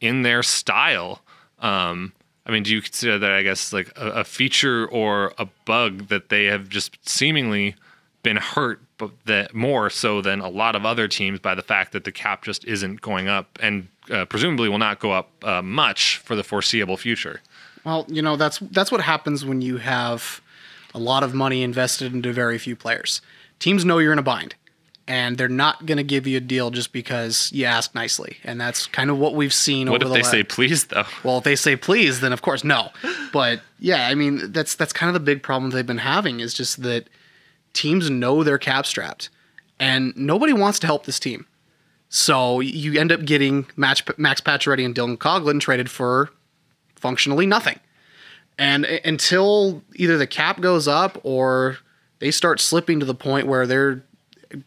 in 0.00 0.22
their 0.22 0.42
style. 0.42 1.22
Um, 1.58 2.12
I 2.46 2.52
mean, 2.52 2.62
do 2.62 2.72
you 2.72 2.82
consider 2.82 3.18
that, 3.18 3.32
I 3.32 3.42
guess, 3.42 3.72
like 3.72 3.90
a, 3.96 4.10
a 4.10 4.24
feature 4.24 4.86
or 4.88 5.32
a 5.38 5.48
bug 5.64 6.08
that 6.08 6.28
they 6.28 6.44
have 6.46 6.68
just 6.68 6.96
seemingly 7.08 7.74
been 8.22 8.36
hurt 8.36 8.80
but 8.98 9.10
that 9.24 9.52
more 9.52 9.90
so 9.90 10.22
than 10.22 10.40
a 10.40 10.48
lot 10.48 10.76
of 10.76 10.86
other 10.86 11.08
teams 11.08 11.40
by 11.40 11.56
the 11.56 11.62
fact 11.62 11.90
that 11.90 12.04
the 12.04 12.12
cap 12.12 12.44
just 12.44 12.64
isn't 12.64 13.00
going 13.00 13.26
up 13.26 13.58
and 13.60 13.88
uh, 14.12 14.24
presumably 14.26 14.68
will 14.68 14.78
not 14.78 15.00
go 15.00 15.10
up 15.10 15.30
uh, 15.42 15.60
much 15.60 16.18
for 16.18 16.36
the 16.36 16.44
foreseeable 16.44 16.96
future. 16.96 17.40
Well, 17.84 18.06
you 18.08 18.22
know 18.22 18.36
that's 18.36 18.58
that's 18.70 18.92
what 18.92 19.00
happens 19.00 19.44
when 19.44 19.60
you 19.60 19.78
have 19.78 20.40
a 20.94 20.98
lot 20.98 21.22
of 21.22 21.34
money 21.34 21.62
invested 21.62 22.12
into 22.14 22.32
very 22.32 22.58
few 22.58 22.76
players. 22.76 23.20
Teams 23.58 23.84
know 23.84 23.98
you're 23.98 24.12
in 24.12 24.18
a 24.18 24.22
bind, 24.22 24.54
and 25.06 25.36
they're 25.38 25.48
not 25.48 25.86
going 25.86 25.98
to 25.98 26.04
give 26.04 26.26
you 26.26 26.36
a 26.36 26.40
deal 26.40 26.70
just 26.70 26.92
because 26.92 27.50
you 27.52 27.64
ask 27.64 27.94
nicely. 27.94 28.38
And 28.44 28.60
that's 28.60 28.86
kind 28.86 29.10
of 29.10 29.18
what 29.18 29.34
we've 29.34 29.52
seen. 29.54 29.90
What 29.90 30.02
if 30.02 30.08
the 30.08 30.14
they 30.14 30.22
la- 30.22 30.28
say 30.28 30.42
please 30.42 30.86
though? 30.86 31.04
Well, 31.24 31.38
if 31.38 31.44
they 31.44 31.56
say 31.56 31.76
please, 31.76 32.20
then 32.20 32.32
of 32.32 32.42
course 32.42 32.64
no. 32.64 32.90
But 33.32 33.60
yeah, 33.78 34.08
I 34.08 34.14
mean 34.14 34.52
that's 34.52 34.74
that's 34.74 34.92
kind 34.92 35.08
of 35.08 35.14
the 35.14 35.24
big 35.24 35.42
problem 35.42 35.70
they've 35.70 35.86
been 35.86 35.98
having 35.98 36.40
is 36.40 36.54
just 36.54 36.82
that 36.82 37.08
teams 37.72 38.10
know 38.10 38.42
they're 38.42 38.58
cap 38.58 38.86
strapped, 38.86 39.28
and 39.78 40.16
nobody 40.16 40.52
wants 40.52 40.78
to 40.80 40.86
help 40.86 41.06
this 41.06 41.18
team. 41.20 41.46
So 42.08 42.60
you 42.60 43.00
end 43.00 43.10
up 43.10 43.24
getting 43.24 43.66
Max, 43.74 44.02
Max 44.18 44.42
Pacioretty 44.42 44.84
and 44.84 44.94
Dylan 44.94 45.16
Coghlan 45.16 45.60
traded 45.60 45.90
for 45.90 46.30
functionally 46.94 47.46
nothing. 47.46 47.80
And 48.58 48.84
until 48.84 49.82
either 49.94 50.18
the 50.18 50.26
cap 50.26 50.60
goes 50.60 50.86
up 50.86 51.18
or 51.22 51.78
they 52.18 52.30
start 52.30 52.60
slipping 52.60 53.00
to 53.00 53.06
the 53.06 53.14
point 53.14 53.46
where 53.46 53.66
they're 53.66 54.04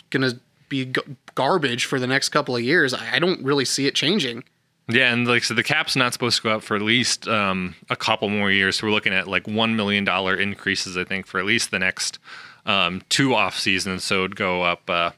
going 0.10 0.30
to 0.30 0.40
be 0.70 0.92
garbage 1.36 1.86
for 1.86 2.00
the 2.00 2.08
next 2.08 2.30
couple 2.30 2.56
of 2.56 2.62
years, 2.62 2.94
I 2.94 3.20
don't 3.20 3.44
really 3.44 3.66
see 3.66 3.88
it 3.88 3.96
changing. 3.96 4.44
Yeah, 4.88 5.12
and 5.12 5.28
like 5.28 5.44
so, 5.44 5.54
the 5.54 5.64
cap's 5.64 5.96
not 5.96 6.14
supposed 6.14 6.38
to 6.38 6.44
go 6.44 6.56
up 6.56 6.64
for 6.64 6.76
at 6.76 6.82
least 6.82 7.28
um, 7.28 7.76
a 7.90 7.96
couple 7.96 8.30
more 8.30 8.52
years. 8.52 8.78
So 8.78 8.88
we're 8.88 8.94
looking 8.94 9.14
at 9.14 9.28
like 9.28 9.48
one 9.48 9.76
million 9.76 10.04
dollar 10.04 10.36
increases, 10.36 10.96
I 10.96 11.04
think, 11.04 11.26
for 11.26 11.40
at 11.40 11.46
least 11.46 11.72
the 11.72 11.80
next 11.80 12.20
um, 12.68 13.02
two 13.10 13.34
off 13.34 13.58
seasons. 13.58 14.04
So 14.04 14.20
it'd 14.20 14.36
go 14.36 14.62
up, 14.62 14.88
uh, 14.90 15.12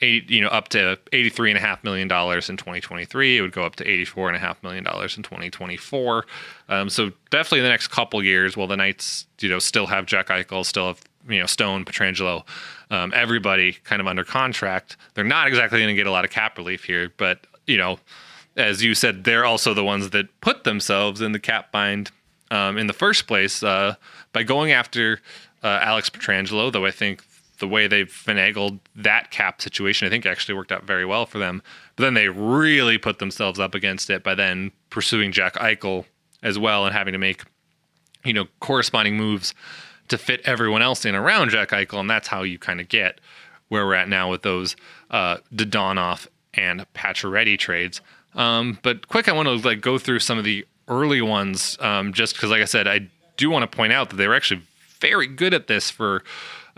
eight, 0.00 0.30
you 0.30 0.40
know, 0.40 0.48
up 0.48 0.68
to 0.68 0.98
eighty-three 1.12 1.50
and 1.50 1.58
a 1.58 1.60
half 1.60 1.82
million 1.84 2.08
dollars 2.08 2.48
in 2.48 2.56
2023. 2.56 3.38
It 3.38 3.40
would 3.40 3.52
go 3.52 3.64
up 3.64 3.76
to 3.76 3.88
eighty-four 3.88 4.28
and 4.28 4.36
a 4.36 4.40
half 4.40 4.62
million 4.62 4.84
dollars 4.84 5.16
in 5.16 5.22
2024. 5.22 6.26
Um, 6.68 6.90
so 6.90 7.12
definitely 7.30 7.60
the 7.60 7.68
next 7.68 7.88
couple 7.88 8.22
years, 8.22 8.56
while 8.56 8.66
the 8.66 8.76
Knights, 8.76 9.26
you 9.40 9.48
know, 9.48 9.58
still 9.58 9.86
have 9.86 10.06
Jack 10.06 10.28
Eichel, 10.28 10.64
still 10.64 10.88
have 10.88 11.00
you 11.28 11.40
know 11.40 11.46
Stone, 11.46 11.84
Pietrangelo, 11.84 12.44
um, 12.90 13.12
everybody 13.14 13.72
kind 13.72 14.00
of 14.00 14.06
under 14.06 14.24
contract. 14.24 14.96
They're 15.14 15.24
not 15.24 15.48
exactly 15.48 15.78
going 15.80 15.88
to 15.88 15.94
get 15.94 16.06
a 16.06 16.12
lot 16.12 16.24
of 16.24 16.30
cap 16.30 16.58
relief 16.58 16.84
here, 16.84 17.12
but 17.16 17.46
you 17.66 17.76
know, 17.76 17.98
as 18.56 18.82
you 18.82 18.94
said, 18.94 19.24
they're 19.24 19.44
also 19.44 19.74
the 19.74 19.84
ones 19.84 20.10
that 20.10 20.40
put 20.40 20.64
themselves 20.64 21.20
in 21.20 21.32
the 21.32 21.38
cap 21.38 21.70
bind 21.70 22.10
um, 22.50 22.78
in 22.78 22.86
the 22.86 22.92
first 22.92 23.26
place 23.26 23.62
uh, 23.62 23.94
by 24.32 24.42
going 24.42 24.72
after 24.72 25.20
uh, 25.62 25.80
Alex 25.82 26.08
Pietrangelo, 26.10 26.72
though 26.72 26.86
I 26.86 26.90
think 26.90 27.22
the 27.58 27.68
way 27.68 27.86
they've 27.86 28.08
finagled 28.08 28.80
that 28.96 29.30
cap 29.30 29.60
situation, 29.60 30.06
I 30.06 30.10
think 30.10 30.26
actually 30.26 30.54
worked 30.54 30.72
out 30.72 30.84
very 30.84 31.04
well 31.04 31.26
for 31.26 31.38
them. 31.38 31.62
But 31.96 32.04
then 32.04 32.14
they 32.14 32.28
really 32.28 32.98
put 32.98 33.18
themselves 33.18 33.58
up 33.58 33.74
against 33.74 34.10
it 34.10 34.22
by 34.22 34.34
then 34.34 34.72
pursuing 34.90 35.32
Jack 35.32 35.54
Eichel 35.54 36.04
as 36.42 36.58
well 36.58 36.86
and 36.86 36.94
having 36.94 37.12
to 37.12 37.18
make, 37.18 37.42
you 38.24 38.32
know, 38.32 38.46
corresponding 38.60 39.16
moves 39.16 39.54
to 40.08 40.18
fit 40.18 40.40
everyone 40.44 40.82
else 40.82 41.04
in 41.04 41.14
around 41.14 41.50
Jack 41.50 41.70
Eichel. 41.70 42.00
And 42.00 42.08
that's 42.08 42.28
how 42.28 42.42
you 42.42 42.58
kind 42.58 42.80
of 42.80 42.88
get 42.88 43.20
where 43.68 43.84
we're 43.84 43.94
at 43.94 44.08
now 44.08 44.30
with 44.30 44.42
those 44.42 44.76
uh, 45.10 45.38
Dadonov 45.54 46.26
and 46.54 46.86
Pacioretty 46.94 47.58
trades. 47.58 48.00
Um, 48.34 48.78
but 48.82 49.08
quick, 49.08 49.28
I 49.28 49.32
want 49.32 49.48
to 49.48 49.68
like 49.68 49.80
go 49.80 49.98
through 49.98 50.20
some 50.20 50.38
of 50.38 50.44
the 50.44 50.66
early 50.86 51.20
ones, 51.20 51.76
um, 51.80 52.12
just 52.12 52.34
because, 52.34 52.50
like 52.50 52.62
I 52.62 52.66
said, 52.66 52.88
I 52.88 53.08
do 53.36 53.50
want 53.50 53.70
to 53.70 53.76
point 53.76 53.92
out 53.92 54.10
that 54.10 54.16
they 54.16 54.26
were 54.26 54.34
actually 54.34 54.62
very 55.00 55.26
good 55.26 55.54
at 55.54 55.66
this 55.66 55.90
for 55.90 56.24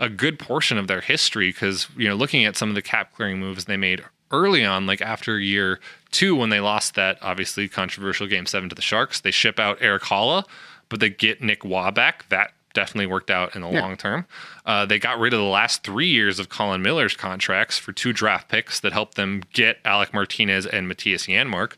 a 0.01 0.09
good 0.09 0.37
portion 0.37 0.77
of 0.77 0.87
their 0.87 0.99
history 0.99 1.51
because 1.51 1.87
you 1.95 2.09
know 2.09 2.15
looking 2.15 2.43
at 2.43 2.57
some 2.57 2.67
of 2.67 2.75
the 2.75 2.81
cap 2.81 3.13
clearing 3.15 3.39
moves 3.39 3.65
they 3.65 3.77
made 3.77 4.03
early 4.31 4.65
on 4.65 4.87
like 4.87 5.01
after 5.01 5.39
year 5.39 5.79
two 6.09 6.35
when 6.35 6.49
they 6.49 6.59
lost 6.59 6.95
that 6.95 7.17
obviously 7.21 7.69
controversial 7.69 8.27
game 8.27 8.45
seven 8.45 8.67
to 8.67 8.75
the 8.75 8.81
sharks 8.81 9.21
they 9.21 9.31
ship 9.31 9.59
out 9.59 9.77
Erik 9.79 10.03
haula 10.03 10.43
but 10.91 10.99
they 10.99 11.09
get 11.09 11.41
nick 11.41 11.63
roy 11.63 11.89
back. 11.89 12.27
That 12.29 12.51
definitely 12.73 13.07
worked 13.07 13.31
out 13.31 13.55
in 13.55 13.61
the 13.61 13.69
yeah. 13.69 13.81
long 13.81 13.97
term. 13.97 14.25
Uh, 14.65 14.85
they 14.85 14.99
got 14.99 15.19
rid 15.19 15.33
of 15.33 15.39
the 15.39 15.45
last 15.45 15.83
three 15.83 16.07
years 16.07 16.37
of 16.37 16.49
colin 16.49 16.81
miller's 16.81 17.15
contracts 17.15 17.77
for 17.77 17.93
two 17.93 18.13
draft 18.13 18.49
picks 18.49 18.79
that 18.81 18.93
helped 18.93 19.15
them 19.15 19.43
get 19.53 19.79
alec 19.85 20.13
martinez 20.13 20.65
and 20.65 20.91
Mattias 20.91 21.27
janmark 21.27 21.73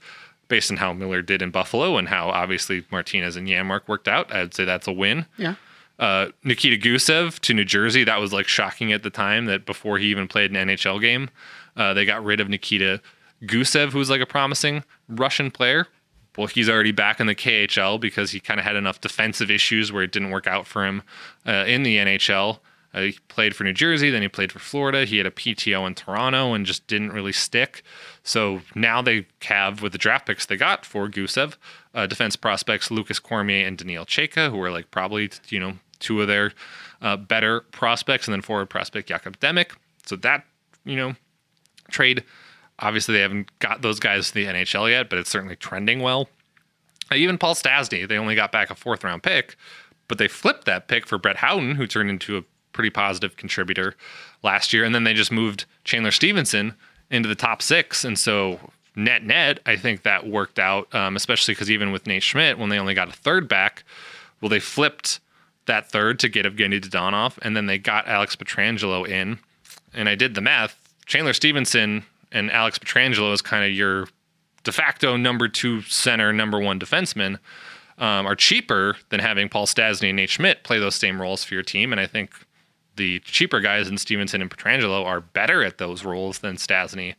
based 0.48 0.72
on 0.72 0.78
how 0.78 0.94
miller 0.94 1.22
did 1.22 1.42
in 1.42 1.52
buffalo 1.52 1.98
and 1.98 2.10
how 2.10 2.30
obviously 2.30 2.86
martinez 2.92 3.36
and 3.36 3.48
Janmark 3.48 3.88
worked 3.88 4.08
out. 4.08 4.34
I'd 4.34 4.54
say 4.54 4.66
that's 4.66 4.88
a 4.88 4.92
win. 4.92 5.26
Yeah 5.38 5.56
uh, 6.04 6.28
Nikita 6.44 6.76
Gusev 6.76 7.40
to 7.40 7.54
New 7.54 7.64
Jersey. 7.64 8.04
That 8.04 8.20
was 8.20 8.34
like 8.34 8.46
shocking 8.46 8.92
at 8.92 9.04
the 9.04 9.10
time 9.10 9.46
that 9.46 9.66
before 9.66 9.98
he 10.00 10.08
even 10.08 10.28
played 10.28 10.52
an 10.54 10.68
NHL 10.68 11.00
game, 11.00 11.30
uh, 11.78 11.94
they 11.94 12.04
got 12.04 12.22
rid 12.26 12.42
of 12.42 12.50
Nikita 12.50 13.02
Gusev, 13.44 13.94
who 13.94 14.00
was 14.00 14.10
like 14.10 14.20
a 14.20 14.26
promising 14.26 14.84
Russian 15.08 15.50
player. 15.50 15.88
Well, 16.38 16.48
he's 16.48 16.68
already 16.68 16.92
back 16.92 17.22
in 17.22 17.28
the 17.28 17.36
KHL 17.36 18.02
because 18.02 18.32
he 18.32 18.42
kind 18.42 18.60
of 18.60 18.66
had 18.66 18.76
enough 18.76 19.00
defensive 19.00 19.50
issues 19.50 19.94
where 19.94 20.04
it 20.04 20.12
didn't 20.12 20.32
work 20.32 20.46
out 20.46 20.68
for 20.68 20.86
him 20.86 21.04
uh, 21.48 21.64
in 21.68 21.84
the 21.84 21.96
NHL. 21.96 22.60
Uh, 22.94 23.02
he 23.02 23.18
played 23.30 23.56
for 23.56 23.64
New 23.64 23.74
Jersey, 23.74 24.10
then 24.10 24.22
he 24.22 24.28
played 24.28 24.52
for 24.52 24.60
Florida. 24.60 25.06
He 25.06 25.20
had 25.20 25.26
a 25.26 25.32
PTO 25.32 25.88
in 25.88 25.96
Toronto 25.96 26.54
and 26.54 26.66
just 26.66 26.86
didn't 26.86 27.14
really 27.14 27.32
stick. 27.32 27.82
So 28.24 28.62
now 28.76 29.02
they 29.02 29.26
have, 29.44 29.82
with 29.82 29.94
the 29.94 29.98
draft 29.98 30.28
picks 30.28 30.46
they 30.46 30.58
got 30.58 30.86
for 30.86 31.08
Gusev, 31.08 31.56
uh, 31.96 32.08
defense 32.08 32.36
prospects 32.36 32.92
Lukas 32.92 33.20
Cormier 33.20 33.66
and 33.66 33.78
Daniil 33.78 34.06
Chayka, 34.06 34.52
who 34.52 34.62
are 34.62 34.70
like 34.70 34.92
probably, 34.92 35.32
you 35.48 35.62
know, 35.62 35.74
two 36.04 36.22
of 36.22 36.28
their 36.28 36.54
uh, 37.02 37.18
better 37.18 37.62
prospects, 37.72 38.28
and 38.28 38.34
then 38.34 38.42
forward 38.42 38.70
prospect 38.70 39.10
Jakub 39.10 39.38
Demek. 39.38 39.72
So 40.06 40.16
that, 40.18 40.46
you 40.86 40.96
know, 40.96 41.16
trade, 41.90 42.24
obviously 42.80 43.16
they 43.16 43.22
haven't 43.22 43.58
got 43.60 43.82
those 43.82 44.00
guys 44.00 44.30
to 44.30 44.34
the 44.34 44.46
NHL 44.46 44.90
yet, 44.90 45.10
but 45.10 45.20
it's 45.20 45.30
certainly 45.30 45.56
trending 45.56 46.00
well. 46.00 46.30
Uh, 47.12 47.16
even 47.16 47.38
Paul 47.38 47.56
Stastny, 47.56 48.08
they 48.08 48.18
only 48.18 48.36
got 48.36 48.52
back 48.52 48.70
a 48.70 48.76
fourth 48.76 49.04
round 49.04 49.24
pick, 49.24 49.56
but 50.08 50.18
they 50.18 50.28
flipped 50.28 50.66
that 50.66 50.88
pick 50.88 51.08
for 51.08 51.18
Brett 51.18 51.38
Howden, 51.38 51.76
who 51.76 51.88
turned 51.88 52.10
into 52.10 52.38
a 52.38 52.44
pretty 52.74 52.90
positive 52.90 53.38
contributor 53.38 53.96
last 54.42 54.74
year. 54.74 54.84
And 54.84 54.94
then 54.94 55.04
they 55.04 55.14
just 55.14 55.32
moved 55.32 55.66
Chandler 55.84 56.12
Stephenson 56.12 56.74
into 57.10 57.30
the 57.30 57.36
top 57.36 57.62
six. 57.62 58.04
And 58.04 58.18
so 58.18 58.60
net 58.96 59.24
net, 59.24 59.60
I 59.66 59.76
think 59.76 60.04
that 60.04 60.28
worked 60.28 60.60
out, 60.60 60.94
um, 60.94 61.16
especially 61.16 61.54
because 61.54 61.72
even 61.72 61.92
with 61.92 62.08
Nate 62.08 62.24
Schmidt, 62.24 62.58
when 62.58 62.70
they 62.70 62.80
only 62.80 62.94
got 62.94 63.10
a 63.10 63.14
third 63.14 63.48
back, 63.48 63.84
well, 64.42 64.50
they 64.50 64.60
flipped 64.60 65.20
that 65.66 65.90
third 65.92 66.20
to 66.20 66.30
get 66.30 66.46
Evgeny 66.46 66.82
Dadonov, 66.82 67.38
and 67.42 67.56
then 67.56 67.66
they 67.66 67.78
got 67.78 68.08
Alex 68.08 68.36
Pietrangelo 68.36 69.08
in. 69.08 69.40
And 69.94 70.10
I 70.10 70.16
did 70.16 70.36
the 70.36 70.42
math. 70.42 70.78
Chandler 71.06 71.34
Stephenson 71.34 72.04
and 72.32 72.52
Alex 72.52 72.80
Pietrangelo 72.80 73.34
is 73.34 73.42
kind 73.42 73.64
of 73.64 73.72
your 73.72 74.08
de 74.64 74.72
facto 74.72 75.16
number 75.18 75.48
two 75.48 75.82
center, 75.84 76.34
number 76.34 76.60
one 76.60 76.80
defenseman. 76.80 77.40
Um, 78.00 78.26
are 78.26 78.36
cheaper 78.36 78.98
than 79.10 79.20
having 79.20 79.50
Paul 79.50 79.68
Stastny 79.68 80.10
and 80.10 80.16
Nate 80.16 80.32
Schmidt 80.32 80.64
play 80.64 80.80
those 80.80 80.96
same 80.96 81.22
roles 81.22 81.44
for 81.44 81.54
your 81.54 81.62
team. 81.62 81.92
And 81.92 82.02
I 82.02 82.08
think 82.08 82.32
the 82.96 83.20
cheaper 83.20 83.60
guys 83.60 83.88
in 83.88 84.00
Stephenson 84.00 84.42
and 84.42 84.50
Pietrangelo 84.50 85.06
are 85.06 85.22
better 85.22 85.64
at 85.64 85.78
those 85.78 86.04
roles 86.04 86.40
than 86.40 86.56
Stastny 86.56 87.14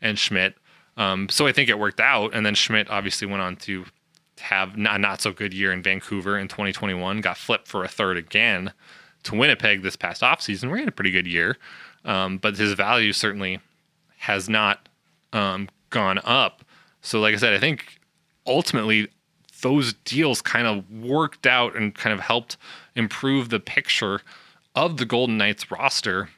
and 0.00 0.16
Schmidt. 0.16 0.54
Um, 0.96 1.28
so 1.28 1.48
I 1.48 1.52
think 1.52 1.68
it 1.68 1.78
worked 1.78 2.00
out. 2.00 2.34
And 2.34 2.46
then 2.46 2.54
Schmidt 2.54 2.88
obviously 2.88 3.26
went 3.26 3.42
on 3.42 3.56
to 3.56 3.84
have 4.42 4.76
not, 4.76 5.00
not 5.00 5.20
so 5.20 5.32
good 5.32 5.54
year 5.54 5.72
in 5.72 5.82
Vancouver 5.82 6.38
in 6.38 6.48
2021, 6.48 7.20
got 7.20 7.36
flipped 7.36 7.68
for 7.68 7.84
a 7.84 7.88
third 7.88 8.16
again 8.16 8.72
to 9.24 9.34
Winnipeg 9.36 9.82
this 9.82 9.96
past 9.96 10.22
offseason, 10.22 10.72
he 10.74 10.80
had 10.80 10.88
a 10.88 10.92
pretty 10.92 11.10
good 11.10 11.26
year. 11.26 11.56
Um, 12.04 12.38
but 12.38 12.56
his 12.56 12.72
value 12.72 13.12
certainly 13.12 13.60
has 14.18 14.48
not 14.48 14.88
um, 15.32 15.68
gone 15.90 16.18
up. 16.24 16.64
So, 17.00 17.20
like 17.20 17.34
I 17.34 17.38
said, 17.38 17.52
I 17.52 17.58
think 17.58 18.00
ultimately 18.46 19.08
those 19.62 19.92
deals 20.04 20.42
kind 20.42 20.66
of 20.66 20.90
worked 20.90 21.46
out 21.46 21.76
and 21.76 21.94
kind 21.94 22.12
of 22.12 22.20
helped 22.20 22.56
improve 22.96 23.48
the 23.48 23.60
picture 23.60 24.20
of 24.74 24.96
the 24.96 25.04
Golden 25.04 25.38
Knights 25.38 25.70
roster 25.70 26.28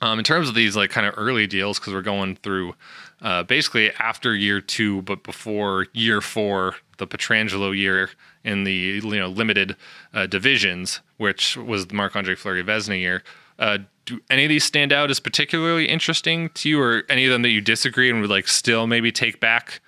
Um, 0.00 0.18
in 0.18 0.24
terms 0.24 0.48
of 0.48 0.54
these 0.54 0.76
like 0.76 0.90
kind 0.90 1.06
of 1.06 1.14
early 1.16 1.46
deals, 1.46 1.78
because 1.78 1.92
we're 1.92 2.02
going 2.02 2.36
through 2.36 2.74
uh, 3.22 3.42
basically 3.42 3.90
after 3.92 4.34
year 4.34 4.60
two, 4.60 5.02
but 5.02 5.22
before 5.22 5.86
year 5.92 6.20
four, 6.20 6.76
the 6.98 7.06
Pietrangelo 7.06 7.76
year 7.76 8.10
in 8.44 8.64
the 8.64 8.72
you 8.72 9.18
know 9.18 9.28
limited 9.28 9.76
uh, 10.12 10.26
divisions, 10.26 11.00
which 11.16 11.56
was 11.56 11.86
the 11.86 11.94
Marc 11.94 12.14
Andre 12.16 12.34
Fleury 12.34 12.62
Vezina 12.62 12.98
year. 12.98 13.22
Uh, 13.58 13.78
do 14.04 14.20
any 14.30 14.44
of 14.44 14.48
these 14.48 14.64
stand 14.64 14.92
out 14.92 15.10
as 15.10 15.18
particularly 15.18 15.86
interesting 15.86 16.50
to 16.50 16.68
you, 16.68 16.80
or 16.80 17.04
any 17.08 17.24
of 17.24 17.32
them 17.32 17.42
that 17.42 17.50
you 17.50 17.60
disagree 17.60 18.10
and 18.10 18.20
would 18.20 18.30
like 18.30 18.48
still 18.48 18.86
maybe 18.86 19.10
take 19.10 19.40
back 19.40 19.80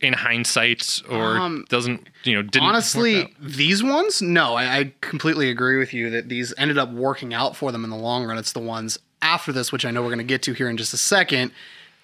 in 0.00 0.12
hindsight, 0.12 1.02
or 1.08 1.60
doesn't 1.68 2.08
you 2.24 2.34
know 2.34 2.42
didn't 2.42 2.68
Honestly, 2.68 3.34
these 3.40 3.82
ones, 3.82 4.22
no, 4.22 4.54
I, 4.54 4.78
I 4.78 4.92
completely 5.00 5.50
agree 5.50 5.78
with 5.78 5.92
you 5.92 6.10
that 6.10 6.28
these 6.28 6.54
ended 6.58 6.78
up 6.78 6.90
working 6.92 7.34
out 7.34 7.56
for 7.56 7.72
them 7.72 7.84
in 7.84 7.90
the 7.90 7.96
long 7.96 8.24
run. 8.24 8.38
It's 8.38 8.52
the 8.52 8.60
ones 8.60 8.98
after 9.22 9.52
this, 9.52 9.72
which 9.72 9.84
I 9.84 9.90
know 9.90 10.02
we're 10.02 10.08
going 10.08 10.18
to 10.18 10.24
get 10.24 10.42
to 10.42 10.52
here 10.52 10.68
in 10.68 10.76
just 10.76 10.92
a 10.94 10.98
second, 10.98 11.52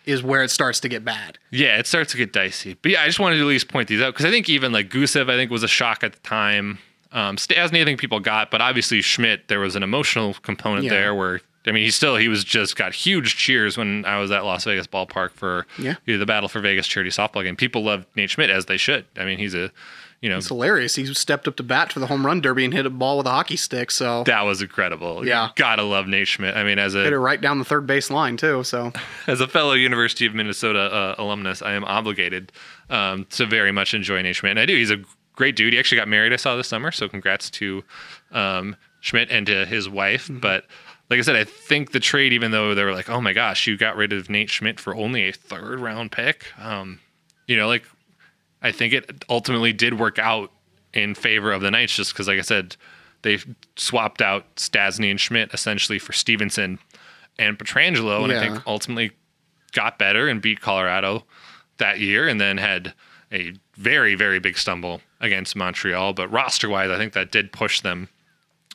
is 0.06 0.22
where 0.22 0.42
it 0.42 0.50
starts 0.50 0.80
to 0.80 0.88
get 0.88 1.04
bad. 1.04 1.38
Yeah, 1.50 1.78
it 1.78 1.86
starts 1.86 2.12
to 2.12 2.18
get 2.18 2.32
dicey. 2.32 2.76
But 2.80 2.92
yeah, 2.92 3.02
I 3.02 3.06
just 3.06 3.20
wanted 3.20 3.36
to 3.36 3.42
at 3.42 3.46
least 3.46 3.68
point 3.68 3.88
these 3.88 4.00
out 4.02 4.12
because 4.14 4.26
I 4.26 4.30
think 4.30 4.48
even 4.48 4.72
like 4.72 4.88
Gusev, 4.90 5.30
I 5.30 5.36
think 5.36 5.50
was 5.50 5.62
a 5.62 5.68
shock 5.68 6.02
at 6.04 6.12
the 6.12 6.20
time. 6.20 6.78
Um, 7.12 7.36
Stastny, 7.36 7.82
I 7.82 7.84
think 7.84 8.00
people 8.00 8.20
got, 8.20 8.50
but 8.50 8.60
obviously 8.62 9.00
Schmidt, 9.02 9.48
there 9.48 9.60
was 9.60 9.76
an 9.76 9.82
emotional 9.82 10.34
component 10.42 10.84
Yeah. 10.84 10.90
there 10.90 11.14
where 11.14 11.40
I 11.64 11.70
mean, 11.70 11.84
he 11.84 11.90
still 11.92 12.16
he 12.16 12.26
was 12.28 12.42
just 12.42 12.74
got 12.74 12.92
huge 12.94 13.36
cheers 13.36 13.76
when 13.76 14.04
I 14.04 14.18
was 14.18 14.30
at 14.32 14.44
Las 14.44 14.64
Vegas 14.64 14.86
ballpark 14.88 15.30
for 15.32 15.66
Yeah. 15.78 15.94
you 16.06 16.14
know, 16.14 16.18
the 16.18 16.26
Battle 16.26 16.48
for 16.48 16.58
Vegas 16.60 16.88
charity 16.88 17.10
softball 17.10 17.44
game. 17.44 17.54
People 17.54 17.84
love 17.84 18.04
Nate 18.16 18.30
Schmidt 18.30 18.50
as 18.50 18.66
they 18.66 18.76
should. 18.76 19.04
I 19.16 19.24
mean, 19.24 19.38
he's 19.38 19.54
a 19.54 19.70
you 20.22 20.30
know 20.30 20.38
It's 20.38 20.48
hilarious. 20.48 20.94
He 20.94 21.04
stepped 21.12 21.46
up 21.46 21.56
to 21.56 21.62
bat 21.62 21.92
for 21.92 22.00
the 22.00 22.06
home 22.06 22.24
run 22.24 22.40
derby 22.40 22.64
and 22.64 22.72
hit 22.72 22.86
a 22.86 22.90
ball 22.90 23.18
with 23.18 23.26
a 23.26 23.30
hockey 23.30 23.56
stick. 23.56 23.90
So 23.90 24.22
that 24.24 24.42
was 24.42 24.62
incredible. 24.62 25.26
Yeah. 25.26 25.50
Gotta 25.56 25.82
love 25.82 26.06
Nate 26.06 26.28
Schmidt. 26.28 26.56
I 26.56 26.64
mean, 26.64 26.78
as 26.78 26.94
a 26.94 27.02
hit 27.02 27.12
it 27.12 27.18
right 27.18 27.40
down 27.40 27.58
the 27.58 27.64
third 27.64 27.86
base 27.86 28.10
line 28.10 28.36
too. 28.38 28.62
So 28.64 28.92
as 29.26 29.40
a 29.40 29.48
fellow 29.48 29.72
University 29.72 30.24
of 30.24 30.34
Minnesota 30.34 30.80
uh, 30.80 31.14
alumnus, 31.18 31.60
I 31.60 31.72
am 31.72 31.84
obligated 31.84 32.52
um, 32.88 33.26
to 33.30 33.44
very 33.44 33.72
much 33.72 33.92
enjoy 33.92 34.22
Nate 34.22 34.36
Schmidt. 34.36 34.52
And 34.52 34.60
I 34.60 34.66
do. 34.66 34.76
He's 34.76 34.90
a 34.90 35.02
great 35.34 35.56
dude. 35.56 35.72
He 35.72 35.78
actually 35.78 35.98
got 35.98 36.08
married, 36.08 36.32
I 36.32 36.36
saw 36.36 36.56
this 36.56 36.68
summer. 36.68 36.92
So 36.92 37.08
congrats 37.08 37.50
to 37.50 37.82
um, 38.30 38.76
Schmidt 39.00 39.30
and 39.30 39.44
to 39.46 39.66
his 39.66 39.88
wife. 39.88 40.30
But 40.32 40.66
like 41.10 41.18
I 41.18 41.22
said, 41.22 41.36
I 41.36 41.44
think 41.44 41.90
the 41.90 42.00
trade, 42.00 42.32
even 42.32 42.52
though 42.52 42.74
they 42.74 42.84
were 42.84 42.94
like, 42.94 43.10
oh 43.10 43.20
my 43.20 43.32
gosh, 43.32 43.66
you 43.66 43.76
got 43.76 43.96
rid 43.96 44.12
of 44.12 44.30
Nate 44.30 44.50
Schmidt 44.50 44.78
for 44.78 44.94
only 44.94 45.28
a 45.28 45.32
third 45.32 45.80
round 45.80 46.12
pick, 46.12 46.46
um, 46.58 47.00
you 47.48 47.56
know, 47.56 47.66
like 47.66 47.84
I 48.62 48.72
think 48.72 48.92
it 48.92 49.24
ultimately 49.28 49.72
did 49.72 49.98
work 49.98 50.18
out 50.18 50.52
in 50.92 51.14
favor 51.14 51.52
of 51.52 51.62
the 51.62 51.70
Knights 51.70 51.96
just 51.96 52.12
because, 52.12 52.28
like 52.28 52.38
I 52.38 52.42
said, 52.42 52.76
they 53.22 53.38
swapped 53.76 54.20
out 54.22 54.56
Stastny 54.56 55.10
and 55.10 55.20
Schmidt 55.20 55.52
essentially 55.52 55.98
for 55.98 56.12
Stephenson 56.12 56.78
and 57.38 57.58
Pietrangelo, 57.58 58.24
and 58.24 58.32
I 58.32 58.40
think 58.40 58.66
ultimately 58.66 59.12
got 59.72 59.98
better 59.98 60.28
and 60.28 60.42
beat 60.42 60.60
Colorado 60.60 61.24
that 61.78 61.98
year, 61.98 62.28
and 62.28 62.40
then 62.40 62.58
had 62.58 62.94
a 63.32 63.54
very 63.76 64.14
very 64.14 64.38
big 64.38 64.58
stumble 64.58 65.00
against 65.20 65.56
Montreal. 65.56 66.12
But 66.12 66.28
roster 66.30 66.68
wise, 66.68 66.90
I 66.90 66.98
think 66.98 67.14
that 67.14 67.32
did 67.32 67.52
push 67.52 67.80
them 67.80 68.08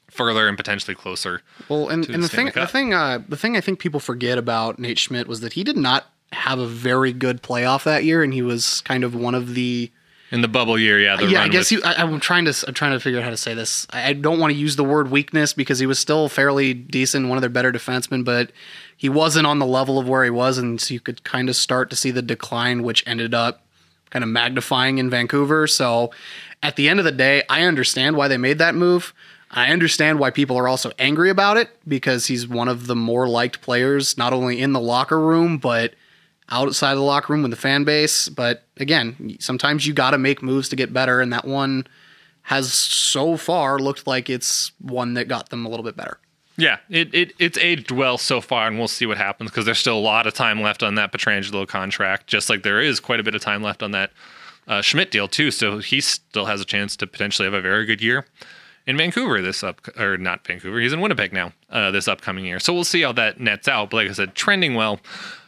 further 0.10 0.47
and 0.47 0.58
potentially 0.58 0.95
closer. 0.95 1.41
well, 1.69 1.89
and, 1.89 2.06
and 2.06 2.15
the 2.15 2.28
the 2.28 2.28
thing, 2.30 2.50
Stanley 2.50 2.65
the 2.65 2.71
thing, 2.71 2.93
uh, 2.93 3.19
the 3.28 3.38
thing 3.38 3.58
I 3.58 3.62
think 3.62 3.80
people 3.80 4.00
forget 4.00 4.38
about 4.38 4.80
Nate 4.80 4.97
Schmidt 4.97 5.28
was 5.28 5.41
that 5.41 5.54
he 5.54 5.63
did 5.63 5.78
not 5.78 6.06
have 6.31 6.59
a 6.59 6.67
very 6.67 7.13
good 7.13 7.41
playoff 7.41 7.83
that 7.83 8.03
year, 8.03 8.23
and 8.23 8.33
he 8.33 8.41
was 8.41 8.81
kind 8.81 9.03
of 9.03 9.15
one 9.15 9.33
of 9.35 9.53
the 9.53 9.91
In 10.31 10.41
the 10.41 10.47
bubble 10.47 10.77
year, 10.77 10.99
yeah, 10.99 11.15
the 11.15 11.27
yeah, 11.27 11.43
I 11.43 11.47
guess 11.47 11.71
with- 11.71 11.83
you. 11.83 11.89
I, 11.89 12.01
I'm 12.01 12.19
trying 12.19 12.45
to. 12.45 12.65
I'm 12.67 12.73
trying 12.73 12.91
to 12.91 12.99
figure 12.99 13.19
out 13.19 13.23
how 13.23 13.29
to 13.29 13.37
say 13.37 13.53
this. 13.53 13.87
I, 13.91 14.09
I 14.09 14.13
don't 14.13 14.39
want 14.39 14.51
to 14.53 14.59
use 14.59 14.75
the 14.75 14.83
word 14.83 15.09
weakness 15.09 15.53
because 15.53 15.79
he 15.79 15.85
was 15.85 15.99
still 15.99 16.27
fairly 16.29 16.73
decent, 16.73 17.27
one 17.29 17.37
of 17.37 17.41
their 17.41 17.49
better 17.49 17.71
defensemen, 17.71 18.25
but 18.25 18.51
he 18.95 19.09
wasn't 19.09 19.47
on 19.47 19.59
the 19.59 19.65
level 19.65 19.97
of 19.99 20.09
where 20.09 20.23
he 20.23 20.29
was, 20.29 20.57
and 20.57 20.81
so 20.81 20.93
you 20.93 20.99
could 20.99 21.23
kind 21.23 21.49
of 21.49 21.55
start 21.55 21.89
to 21.91 21.95
see 21.95 22.11
the 22.11 22.21
decline, 22.21 22.83
which 22.83 23.03
ended 23.07 23.33
up 23.33 23.63
kind 24.09 24.23
of 24.23 24.29
magnifying 24.29 24.97
in 24.97 25.09
Vancouver. 25.09 25.67
So, 25.67 26.11
at 26.63 26.75
the 26.75 26.89
end 26.89 26.99
of 26.99 27.05
the 27.05 27.11
day, 27.11 27.43
I 27.49 27.63
understand 27.63 28.15
why 28.17 28.27
they 28.27 28.37
made 28.37 28.57
that 28.57 28.75
move. 28.75 29.13
I 29.49 29.71
understand 29.71 30.19
why 30.19 30.31
people 30.31 30.57
are 30.57 30.67
also 30.67 30.91
angry 30.99 31.29
about 31.29 31.55
it 31.55 31.69
because 31.87 32.27
he's 32.27 32.47
one 32.49 32.67
of 32.67 32.87
the 32.87 32.95
more 32.97 33.29
liked 33.29 33.61
players, 33.61 34.17
not 34.17 34.33
only 34.33 34.61
in 34.61 34.73
the 34.73 34.79
locker 34.79 35.19
room 35.19 35.57
but 35.57 35.93
outside 36.49 36.91
of 36.91 36.97
the 36.97 37.03
locker 37.03 37.33
room 37.33 37.41
with 37.41 37.51
the 37.51 37.57
fan 37.57 37.83
base. 37.83 38.29
But 38.29 38.63
again, 38.77 39.38
sometimes 39.39 39.86
you 39.86 39.93
got 39.93 40.12
to 40.12 40.17
make 40.17 40.41
moves 40.41 40.69
to 40.69 40.75
get 40.75 40.93
better, 40.93 41.21
and 41.21 41.31
that 41.33 41.45
one 41.45 41.88
has 42.43 42.73
so 42.73 43.36
far 43.36 43.79
looked 43.79 44.07
like 44.07 44.29
it's 44.29 44.71
one 44.79 45.15
that 45.15 45.27
got 45.27 45.49
them 45.49 45.65
a 45.65 45.69
little 45.69 45.83
bit 45.83 45.97
better. 45.97 46.19
Yeah, 46.60 46.77
it, 46.89 47.13
it 47.13 47.33
it's 47.38 47.57
aged 47.57 47.91
well 47.91 48.17
so 48.17 48.41
far, 48.41 48.67
and 48.67 48.79
we'll 48.79 48.88
see 48.88 49.05
what 49.05 49.17
happens 49.17 49.51
because 49.51 49.65
there's 49.65 49.77
still 49.77 49.97
a 49.97 49.99
lot 49.99 50.25
of 50.25 50.33
time 50.33 50.62
left 50.62 50.81
on 50.81 50.95
that 50.95 51.12
Pietrangelo 51.12 51.67
contract, 51.67 52.25
just 52.27 52.49
like 52.49 52.63
there 52.63 52.81
is 52.81 52.99
quite 52.99 53.19
a 53.19 53.23
bit 53.23 53.36
of 53.36 53.41
time 53.41 53.62
left 53.62 53.83
on 53.83 53.91
that 53.91 54.12
uh, 54.67 54.81
Schmidt 54.81 55.12
deal 55.12 55.27
too. 55.27 55.51
So 55.51 55.77
he 55.77 56.01
still 56.01 56.45
has 56.45 56.60
a 56.60 56.65
chance 56.65 56.95
to 56.97 57.05
potentially 57.05 57.45
have 57.45 57.53
a 57.53 57.62
very 57.62 57.86
good 57.86 58.01
year 58.01 58.25
in 58.88 58.97
Vancouver 58.97 59.41
this 59.41 59.63
up 59.63 59.88
or 59.99 60.17
not 60.17 60.47
Vancouver. 60.47 60.79
He's 60.79 60.93
in 60.93 61.01
Winnipeg 61.01 61.31
now 61.31 61.53
uh, 61.69 61.91
this 61.91 62.07
upcoming 62.07 62.45
year. 62.45 62.60
So 62.60 62.73
we'll 62.73 62.83
see 62.83 63.01
how 63.01 63.12
that 63.12 63.39
nets 63.39 63.67
out. 63.67 63.91
But 63.91 63.97
like 63.97 64.10
I 64.10 64.13
said, 64.13 64.33
trending 64.33 64.73
well. 64.73 64.99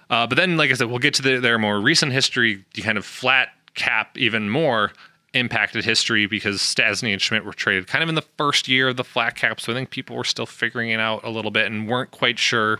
Uh, 0.09 0.25
but 0.25 0.35
then, 0.35 0.57
like 0.57 0.71
I 0.71 0.73
said, 0.73 0.89
we'll 0.89 0.99
get 0.99 1.13
to 1.15 1.21
the, 1.21 1.39
their 1.39 1.59
more 1.59 1.79
recent 1.79 2.11
history, 2.11 2.65
the 2.73 2.81
kind 2.81 2.97
of 2.97 3.05
flat 3.05 3.49
cap 3.75 4.17
even 4.17 4.49
more 4.49 4.91
impacted 5.33 5.85
history 5.85 6.25
because 6.25 6.57
Stastny 6.57 7.11
and 7.11 7.21
Schmidt 7.21 7.45
were 7.45 7.53
traded 7.53 7.87
kind 7.87 8.01
of 8.01 8.09
in 8.09 8.15
the 8.15 8.25
first 8.37 8.67
year 8.67 8.89
of 8.89 8.97
the 8.97 9.03
flat 9.03 9.35
cap. 9.35 9.61
So 9.61 9.71
I 9.71 9.75
think 9.75 9.91
people 9.91 10.15
were 10.15 10.23
still 10.23 10.47
figuring 10.47 10.89
it 10.89 10.99
out 10.99 11.23
a 11.23 11.29
little 11.29 11.51
bit 11.51 11.67
and 11.67 11.87
weren't 11.87 12.11
quite 12.11 12.39
sure 12.39 12.79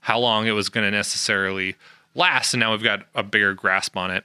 how 0.00 0.18
long 0.18 0.46
it 0.46 0.52
was 0.52 0.68
going 0.68 0.84
to 0.84 0.90
necessarily 0.90 1.76
last. 2.14 2.54
And 2.54 2.60
now 2.60 2.72
we've 2.72 2.82
got 2.82 3.06
a 3.14 3.22
bigger 3.22 3.54
grasp 3.54 3.96
on 3.96 4.10
it. 4.10 4.24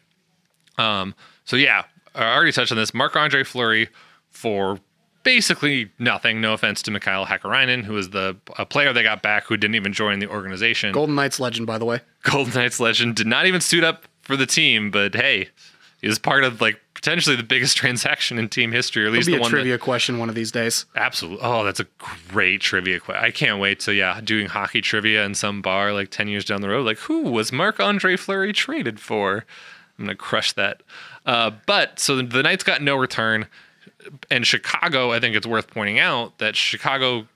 Um, 0.78 1.16
so 1.44 1.58
yeah, 1.58 1.84
I 2.16 2.34
already 2.34 2.52
touched 2.54 2.72
on 2.72 2.78
this. 2.78 2.94
Marc 2.94 3.16
Andre 3.16 3.44
Fleury 3.44 3.90
for 4.30 4.80
basically 5.24 5.92
nothing. 6.00 6.42
No 6.42 6.54
offense 6.54 6.82
to 6.84 6.92
Mikael 6.92 7.26
Hakkarainen, 7.26 7.84
who 7.84 7.94
was 7.94 8.10
the 8.12 8.38
a 8.58 8.66
player 8.66 8.94
they 8.94 9.04
got 9.04 9.22
back 9.22 9.46
who 9.46 9.58
didn't 9.58 9.76
even 9.76 9.94
join 9.94 10.20
the 10.20 10.28
organization. 10.28 10.92
Golden 10.92 11.16
Knights 11.16 11.40
legend, 11.40 11.68
by 11.68 11.78
the 11.78 11.86
way. 11.86 12.02
Golden 12.24 12.54
Knights 12.54 12.80
legend 12.80 13.16
did 13.16 13.28
not 13.28 13.46
even 13.46 13.62
suit 13.62 13.84
up 13.84 14.06
for 14.22 14.36
the 14.36 14.46
team, 14.46 14.92
but 14.92 15.16
hey, 15.16 15.50
he 16.02 16.08
was 16.08 16.20
part 16.20 16.44
of 16.44 16.62
like 16.62 16.80
potentially 16.94 17.36
the 17.36 17.44
biggest 17.44 17.76
transaction 17.78 18.38
in 18.38 18.50
team 18.50 18.72
history, 18.72 19.04
or 19.04 19.08
at 19.08 19.10
It'll 19.10 19.18
least 19.18 19.28
be 19.28 19.34
the 19.34 19.38
a 19.40 19.42
one 19.42 19.50
trivia 19.50 19.78
question 19.78 20.20
one 20.20 20.30
of 20.30 20.36
these 20.36 20.52
days. 20.52 20.86
absolutely. 20.96 21.40
Oh, 21.44 21.64
that's 21.64 21.80
a 21.80 21.88
great 22.30 22.62
trivia 22.62 23.00
question. 23.00 23.24
I 23.24 23.32
can't 23.32 23.60
wait 23.60 23.80
to 23.82 23.94
yeah 23.94 24.20
doing 24.22 24.48
hockey 24.48 24.82
trivia 24.82 25.26
in 25.26 25.36
some 25.36 25.62
bar 25.62 25.94
like 25.94 26.10
ten 26.12 26.28
years 26.28 26.46
down 26.46 26.62
the 26.62 26.70
road. 26.70 26.86
Like 26.86 26.98
who 27.00 27.24
was 27.24 27.52
Marc 27.52 27.80
Andre 27.80 28.16
Fleury 28.18 28.54
traded 28.54 29.00
for? 29.00 29.46
I'm 29.98 30.06
gonna 30.06 30.16
crush 30.16 30.54
that. 30.54 30.82
Uh, 31.26 31.52
but 31.66 32.00
so 32.00 32.16
the, 32.16 32.24
the 32.24 32.42
Knights 32.44 32.64
got 32.64 32.82
no 32.82 32.96
return, 32.96 33.46
and 34.30 34.46
Chicago. 34.46 35.12
I 35.12 35.20
think 35.20 35.36
it's 35.36 35.48
worth 35.48 35.70
pointing 35.70 36.00
out 36.00 36.38
that 36.40 36.56
Chicago 36.56 37.28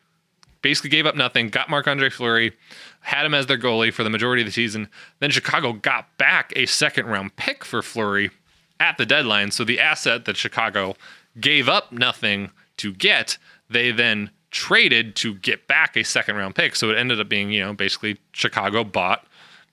basically 0.62 0.90
gave 0.90 1.06
up 1.06 1.16
nothing, 1.16 1.50
got 1.50 1.70
Marc 1.70 1.88
Andre 1.88 2.10
Fleury, 2.10 2.54
had 3.02 3.26
him 3.26 3.34
as 3.34 3.48
their 3.48 3.58
goalie 3.58 3.94
for 3.94 4.04
the 4.04 4.10
majority 4.10 4.42
of 4.42 4.46
the 4.46 4.52
season. 4.52 4.88
Then 5.20 5.30
Chicago 5.30 5.74
got 5.74 6.18
back 6.18 6.54
a 6.56 6.66
second 6.66 7.08
round 7.08 7.36
pick 7.36 7.66
for 7.66 7.82
Fleury 7.82 8.32
at 8.80 8.98
the 8.98 9.06
deadline. 9.06 9.52
So 9.52 9.64
the 9.64 9.80
asset 9.80 10.26
that 10.26 10.38
Chicago 10.38 10.96
gave 11.40 11.68
up 11.68 11.92
nothing 11.92 12.52
to 12.78 12.94
get, 12.94 13.38
they 13.70 13.92
then 13.92 14.30
traded 14.52 15.16
to 15.18 15.34
get 15.36 15.68
back 15.68 15.98
a 15.98 16.04
second 16.04 16.38
round 16.38 16.56
pick. 16.56 16.76
So 16.76 16.90
it 16.90 16.98
ended 16.98 17.20
up 17.20 17.28
being, 17.28 17.52
you 17.52 17.62
know, 17.62 17.74
basically 17.74 18.18
Chicago 18.32 18.84
bought 18.84 19.26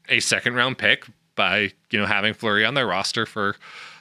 a 0.09 0.21
second 0.21 0.55
round 0.55 0.79
pick 0.79 1.07
by, 1.37 1.73
you 1.91 1.99
know, 1.99 2.07
having 2.07 2.35
Fleury 2.35 2.65
on 2.65 2.75
their 2.75 2.87
roster 2.87 3.27
for 3.27 3.57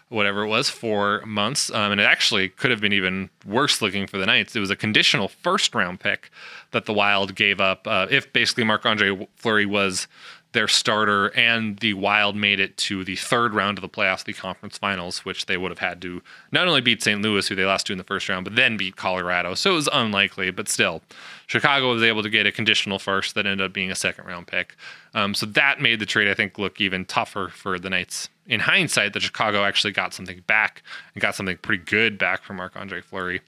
whatever 0.10 0.44
it 0.44 0.48
was, 0.48 0.70
four 0.70 1.24
months. 1.26 1.72
Um, 1.72 1.92
and 1.94 2.02
it 2.02 2.06
actually 2.06 2.50
could 2.50 2.72
have 2.72 2.82
been 2.82 2.94
even 2.94 3.30
worse 3.46 3.82
looking 3.82 4.08
for 4.08 4.18
the 4.18 4.26
Knights. 4.26 4.56
It 4.56 4.60
was 4.60 4.72
a 4.72 4.76
conditional 4.76 5.28
first 5.28 5.74
round 5.74 6.00
pick 6.00 6.32
that 6.72 6.86
the 6.86 6.94
Wild 6.94 7.36
gave 7.36 7.62
up 7.62 7.88
uh, 7.88 8.08
if 8.10 8.32
basically 8.34 8.64
Marc 8.64 8.86
Andre 8.86 9.28
Fleury 9.36 9.66
was 9.66 10.08
their 10.52 10.68
starter 10.68 11.28
and 11.38 11.78
the 11.78 11.94
Wild 11.94 12.36
made 12.36 12.60
it 12.60 12.76
to 12.78 13.04
the 13.04 13.16
third 13.16 13.54
round 13.54 13.78
of 13.78 13.84
the 13.84 13.90
playoffs, 13.90 14.24
the 14.24 14.34
conference 14.34 14.78
finals, 14.78 15.24
which 15.24 15.46
they 15.46 15.58
would 15.58 15.70
have 15.70 15.80
had 15.80 16.02
to 16.02 16.24
not 16.52 16.68
only 16.68 16.82
beat 16.82 17.04
St. 17.04 17.22
Louis, 17.22 17.48
who 17.48 17.56
they 17.56 17.66
lost 17.66 17.86
to 17.88 17.92
in 17.92 17.98
the 18.00 18.04
first 18.04 18.28
round, 18.28 18.46
but 18.46 18.56
then 18.56 18.76
beat 18.76 18.96
Colorado. 18.96 19.54
So 19.54 19.72
it 19.72 19.76
was 19.76 19.90
unlikely, 19.94 20.50
but 20.50 20.68
still, 20.68 21.04
Chicago 21.46 21.94
was 21.94 22.02
able 22.02 22.24
to 22.24 22.30
get 22.30 22.48
a 22.48 22.52
conditional 22.52 22.98
first 22.98 23.36
that 23.36 23.46
ended 23.46 23.66
up 23.66 23.74
being 23.74 23.92
a 23.92 23.96
second 23.96 24.26
round 24.26 24.48
pick. 24.48 24.76
Um, 25.14 25.36
so 25.36 25.46
that 25.46 25.82
made 25.82 26.00
the 26.00 26.06
trade, 26.06 26.28
I 26.28 26.34
think, 26.34 26.58
look 26.58 26.82
even 26.82 27.06
tougher 27.06 27.50
for 27.50 27.78
the 27.78 27.90
Knights. 27.90 28.30
In 28.48 28.62
hindsight, 28.62 29.14
that 29.14 29.22
Chicago 29.22 29.64
actually 29.64 29.94
got 29.94 30.16
something 30.16 30.42
back 30.48 30.82
and 31.14 31.22
got 31.22 31.36
something 31.36 31.58
pretty 31.58 31.84
good 31.84 32.18
back 32.18 32.42
from 32.42 32.56
Marc 32.56 32.76
Andre 32.76 33.02
Fleury. 33.02 33.42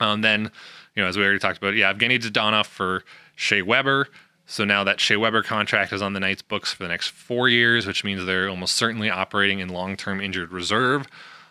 Um, 0.00 0.22
then, 0.22 0.50
you 0.96 1.02
know, 1.02 1.08
as 1.08 1.16
we 1.16 1.22
already 1.22 1.38
talked 1.38 1.58
about, 1.58 1.74
yeah, 1.74 1.92
Evgeny 1.92 2.18
Dadonov 2.18 2.66
for 2.66 3.04
Shea 3.36 3.62
Weber. 3.62 4.08
So 4.46 4.64
now 4.64 4.84
that 4.84 5.00
Shea 5.00 5.16
Weber 5.16 5.42
contract 5.42 5.92
is 5.92 6.02
on 6.02 6.12
the 6.12 6.20
Knights 6.20 6.42
books 6.42 6.72
for 6.72 6.82
the 6.82 6.88
next 6.88 7.08
four 7.08 7.48
years, 7.48 7.86
which 7.86 8.04
means 8.04 8.24
they're 8.24 8.48
almost 8.48 8.76
certainly 8.76 9.08
operating 9.10 9.60
in 9.60 9.68
long-term 9.68 10.20
injured 10.20 10.52
reserve 10.52 11.06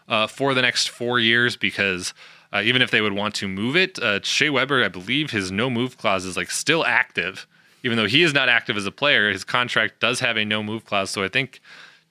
uh, 0.07 0.27
for 0.27 0.53
the 0.53 0.61
next 0.61 0.89
four 0.89 1.19
years 1.19 1.55
because 1.55 2.13
uh, 2.51 2.61
even 2.63 2.81
if 2.81 2.91
they 2.91 3.01
would 3.01 3.13
want 3.13 3.33
to 3.35 3.47
move 3.47 3.75
it, 3.75 3.97
uh, 3.99 4.19
Shea 4.21 4.49
Weber, 4.49 4.83
I 4.83 4.89
believe 4.89 5.31
his 5.31 5.51
no 5.51 5.69
move 5.69 5.97
clause 5.97 6.25
is 6.25 6.37
like 6.37 6.51
still 6.51 6.85
active 6.85 7.47
even 7.83 7.97
though 7.97 8.07
he 8.07 8.23
is 8.23 8.33
not 8.33 8.49
active 8.49 8.77
as 8.77 8.85
a 8.85 8.91
player, 8.91 9.29
his 9.29 9.43
contract 9.43 9.99
does 9.99 10.21
have 10.21 10.37
a 10.37 10.45
no 10.45 10.63
move 10.63 10.85
clause. 10.85 11.09
So 11.09 11.23
I 11.23 11.27
think 11.27 11.59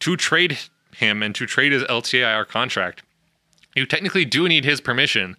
to 0.01 0.16
trade 0.16 0.59
him 0.95 1.22
and 1.22 1.35
to 1.35 1.47
trade 1.47 1.72
his 1.72 1.83
LTIR 1.85 2.47
contract, 2.47 3.03
you 3.74 3.87
technically 3.87 4.26
do 4.26 4.47
need 4.49 4.64
his 4.64 4.83
permission. 4.83 5.37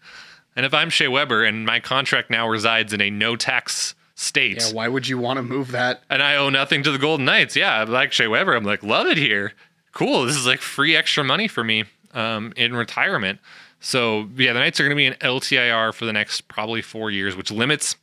And 0.56 0.66
if 0.66 0.74
I'm 0.74 0.89
Shea 0.89 1.08
Weber 1.08 1.44
and 1.44 1.66
my 1.66 1.80
contract 1.80 2.32
now 2.32 2.50
resides 2.50 2.94
in 2.94 3.02
a 3.02 3.12
no 3.12 3.36
tax 3.36 3.94
state, 4.16 4.57
Yeah, 4.61 4.74
why 4.74 4.88
would 4.88 5.07
you 5.07 5.18
want 5.18 5.38
to 5.38 5.43
move 5.43 5.72
that? 5.72 6.03
and 6.09 6.22
I 6.22 6.36
owe 6.36 6.49
nothing 6.49 6.84
to 6.84 6.91
the 6.91 6.97
Golden 6.97 7.26
Knights. 7.26 7.55
Yeah, 7.55 7.82
I'm 7.82 7.89
like 7.89 8.11
Shea 8.11 8.28
Weber. 8.28 8.53
I'm 8.55 8.64
like, 8.64 8.84
love 8.84 9.07
it 9.07 9.18
here. 9.18 9.53
Cool. 9.91 10.26
This 10.26 10.36
is 10.36 10.45
like 10.47 10.59
free 10.61 10.95
extra 10.95 11.24
money 11.24 11.47
for 11.47 11.64
me 11.64 11.86
um, 12.14 12.53
in 12.55 12.76
retirement. 12.76 13.39
So 13.80 14.30
yeah, 14.38 14.53
the 14.53 14.59
Knights 14.59 14.80
are 14.80 14.84
going 14.84 14.91
to 14.91 14.95
be 14.95 15.05
in 15.05 15.14
LTIR 15.16 15.93
for 15.93 16.05
the 16.05 16.14
next 16.14 16.47
probably 16.47 16.82
four 16.82 17.11
years, 17.11 17.36
which 17.36 17.51
limits 17.51 17.95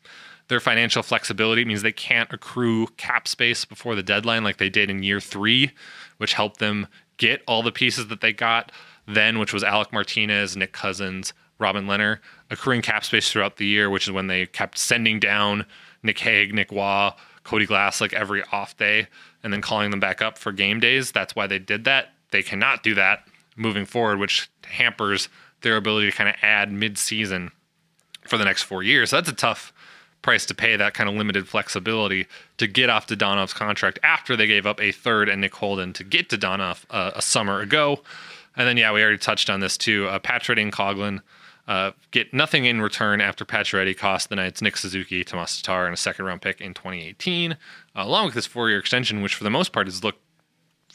their 0.49 0.61
financial 0.61 1.03
flexibility. 1.03 1.63
It 1.63 1.69
means 1.69 1.83
they 1.83 1.93
can't 1.93 2.33
accrue 2.33 2.89
cap 2.97 3.27
space 3.29 3.65
before 3.65 3.95
the 3.95 4.03
deadline 4.03 4.45
like 4.45 4.57
they 4.59 4.69
did 4.69 4.91
in 4.91 5.03
year 5.03 5.21
three, 5.21 5.71
which 6.19 6.35
helped 6.35 6.59
them 6.59 6.87
get 7.17 7.43
all 7.47 7.63
the 7.63 7.73
pieces 7.73 8.09
that 8.09 8.21
they 8.21 8.33
got 8.33 8.73
then, 9.07 9.39
which 9.39 9.53
was 9.53 9.63
Alec 9.65 9.93
Martinez, 9.93 10.57
Nick 10.57 10.73
Cousins, 10.73 11.33
Robin 11.59 11.87
Lehner, 11.87 12.19
accruing 12.51 12.83
cap 12.83 13.05
space 13.05 13.31
throughout 13.31 13.57
the 13.57 13.67
year, 13.67 13.89
which 13.91 14.07
is 14.07 14.13
when 14.13 14.27
they 14.27 14.47
kept 14.47 14.77
sending 14.79 15.19
down 15.21 15.67
Nick 16.03 16.19
Hague, 16.19 16.55
Nick 16.55 16.73
Roy, 16.73 17.11
Cody 17.45 17.67
Glass 17.67 18.01
like 18.01 18.13
every 18.13 18.43
off 18.53 18.77
day 18.77 19.09
and 19.43 19.53
then 19.53 19.61
calling 19.61 19.91
them 19.91 20.01
back 20.01 20.23
up 20.23 20.39
for 20.39 20.53
game 20.53 20.81
days. 20.81 21.13
That's 21.13 21.35
why 21.35 21.47
they 21.47 21.59
did 21.59 21.85
that. 21.85 22.13
They 22.31 22.43
cannot 22.43 22.83
do 22.83 22.95
that 22.95 23.27
moving 23.57 23.87
forward, 23.87 24.19
which 24.19 24.51
hampers 24.65 25.29
their 25.63 25.77
ability 25.77 26.11
to 26.11 26.17
kind 26.17 26.29
of 26.29 26.37
add 26.43 26.73
mid-season 26.73 27.51
for 28.23 28.39
the 28.39 28.45
next 28.45 28.63
four 28.63 28.83
years. 28.83 29.11
So 29.11 29.17
that's 29.17 29.29
a 29.29 29.35
tough 29.35 29.73
price 30.23 30.45
to 30.47 30.55
pay, 30.55 30.77
that 30.77 30.95
kind 30.95 31.09
of 31.09 31.17
limited 31.17 31.49
flexibility 31.49 32.27
to 32.59 32.67
get 32.67 32.91
off 32.91 33.07
Dadonov's 33.07 33.55
contract 33.55 33.99
after 34.03 34.37
they 34.37 34.47
gave 34.47 34.67
up 34.67 34.81
a 34.81 34.93
third 34.93 35.29
and 35.29 35.41
Nick 35.41 35.55
Holden 35.55 35.93
to 35.95 36.05
get 36.05 36.29
to 36.31 36.39
Donov 36.39 36.85
uh, 36.91 37.13
a 37.15 37.23
summer 37.23 37.61
ago. 37.61 38.03
And 38.57 38.69
then, 38.69 38.77
yeah, 38.77 38.93
we 38.93 39.03
already 39.03 39.19
touched 39.19 39.49
on 39.49 39.61
this 39.61 39.79
too. 39.79 40.07
Uh, 40.09 40.19
and 40.23 40.73
Coghlan 40.73 41.23
uh, 41.71 41.93
get 42.11 42.35
nothing 42.35 42.65
in 42.65 42.83
return 42.83 43.21
after 43.21 43.45
Pacioretty 43.45 43.97
cost 43.97 44.29
the 44.29 44.35
Knights 44.35 44.61
Nick 44.61 44.77
Suzuki, 44.77 45.23
Tomas 45.23 45.63
Tatar, 45.63 45.87
and 45.87 45.95
a 45.95 45.97
second 45.97 46.25
round 46.25 46.43
pick 46.43 46.61
in 46.61 46.75
2018, 46.75 47.53
uh, 47.53 47.57
along 47.95 48.25
with 48.25 48.35
this 48.35 48.45
four 48.45 48.69
year 48.69 48.81
extension, 48.81 49.23
which 49.23 49.37
for 49.37 49.45
the 49.45 49.51
most 49.51 49.73
part 49.73 49.87
has 49.87 50.03
looked 50.03 50.19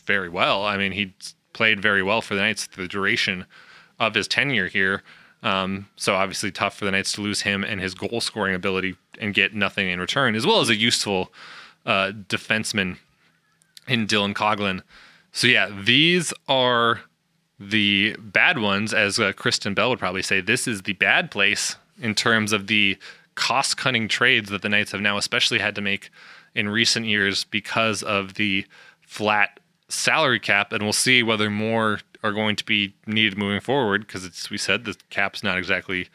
very 0.04 0.28
well. 0.28 0.66
I 0.66 0.76
mean, 0.76 0.92
he 0.92 1.14
played 1.54 1.80
very 1.80 2.04
well 2.04 2.22
for 2.22 2.36
the 2.36 2.42
Knights 2.42 2.68
the 2.68 2.90
duration 2.90 3.46
of 4.02 4.16
his 4.16 4.28
tenure 4.28 4.68
here. 4.68 5.02
Um, 5.42 5.88
so 5.96 6.14
obviously 6.16 6.52
tough 6.52 6.76
for 6.76 6.84
the 6.84 6.92
Knights 6.92 7.14
to 7.14 7.22
lose 7.22 7.44
him 7.44 7.64
and 7.64 7.80
his 7.80 7.94
goal 7.94 8.20
scoring 8.20 8.54
ability 8.54 8.98
and 9.18 9.34
get 9.34 9.56
nothing 9.56 9.88
in 9.90 10.02
return, 10.02 10.36
as 10.36 10.46
well 10.46 10.60
as 10.60 10.68
a 10.68 10.76
useful 10.76 11.32
uh, 11.86 12.12
defenseman 12.28 12.98
in 13.88 14.08
Dylan 14.08 14.34
Coghlan. 14.34 14.82
So 15.32 15.48
yeah, 15.48 15.70
these 15.86 16.34
are 16.50 17.00
the 17.60 18.16
bad 18.20 18.60
ones, 18.60 18.94
as 18.94 19.20
uh, 19.20 19.32
Kristen 19.34 19.74
Bell 19.74 19.90
would 19.90 20.00
probably 20.00 20.22
say. 20.22 20.42
This 20.42 20.68
is 20.68 20.82
the 20.82 20.94
bad 20.94 21.32
place 21.32 21.76
in 22.00 22.16
terms 22.16 22.52
of 22.52 22.68
the 22.68 22.98
cost 23.36 23.78
cutting 23.78 24.08
trades 24.08 24.50
that 24.50 24.62
the 24.62 24.70
Knights 24.70 24.92
have 24.92 25.02
now 25.02 25.18
especially 25.18 25.60
had 25.60 25.76
to 25.76 25.82
make 25.82 26.10
in 26.54 26.70
recent 26.70 27.06
years 27.06 27.44
because 27.44 28.02
of 28.04 28.36
the 28.36 28.66
flat 29.02 29.60
salary 29.90 30.40
cap, 30.40 30.72
and 30.72 30.84
we'll 30.84 30.94
see 30.94 31.22
whether 31.22 31.50
more 31.50 32.00
are 32.24 32.32
going 32.32 32.56
to 32.56 32.66
be 32.66 32.94
needed 33.06 33.38
moving 33.38 33.62
forward 33.62 34.02
because 34.02 34.26
it's 34.26 34.50
we 34.50 34.58
said 34.58 34.84
the 34.84 34.96
cap's 35.10 35.44
not 35.44 35.58
exactly 35.58 36.08